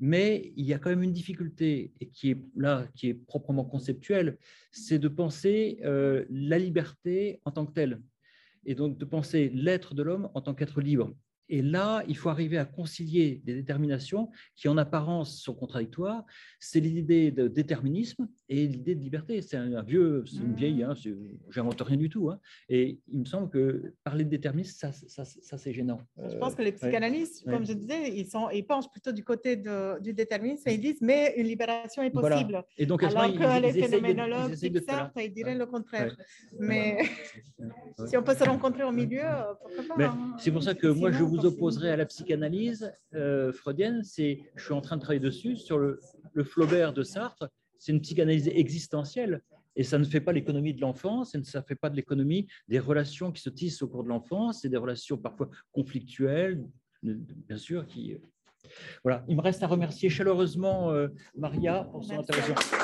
[0.00, 3.66] Mais il y a quand même une difficulté et qui est là, qui est proprement
[3.66, 4.38] conceptuelle,
[4.72, 8.00] c'est de penser la liberté en tant que telle,
[8.64, 11.14] et donc de penser l'être de l'homme en tant qu'être libre.
[11.48, 16.24] Et là, il faut arriver à concilier des déterminations qui, en apparence, sont contradictoires.
[16.58, 19.42] C'est l'idée de déterminisme et l'idée de liberté.
[19.42, 20.94] C'est un, vieux, c'est une vieille, hein,
[21.50, 22.30] j'invente rien du tout.
[22.30, 22.40] hein.
[22.68, 26.00] Et il me semble que parler de déterminisme, ça, ça, ça, c'est gênant.
[26.16, 27.52] Je Euh, pense que les psychanalystes, ouais.
[27.52, 30.80] comme je disais, ils, sont, ils penchent plutôt du côté de- du déterminisme et ils
[30.80, 32.36] disent mais une libération est Voilà.
[32.36, 32.64] possible.
[32.78, 35.58] Et donc, Alors que ils- les de- ils phénoménologues ils diraient Ouais.
[35.58, 36.16] le contraire.
[36.58, 36.98] Mais
[38.06, 40.36] si on peut se rencontrer au milieu, euh, pourquoi pas hein.
[40.38, 44.02] c'est pour ça que moi, je Sinon, vous opposerai à la psychanalyse euh, freudienne.
[44.02, 46.00] C'est, je suis en train de travailler dessus sur le,
[46.32, 47.48] le Flaubert de Sartre.
[47.78, 49.42] C'est une psychanalyse existentielle.
[49.76, 52.46] Et ça ne fait pas l'économie de l'enfance, et ça ne fait pas de l'économie
[52.68, 56.64] des relations qui se tissent au cours de l'enfance, et des relations parfois conflictuelles,
[57.02, 57.84] bien sûr.
[57.86, 58.16] Qui,
[59.02, 59.24] voilà.
[59.28, 62.83] Il me reste à remercier chaleureusement euh, Maria pour son intervention.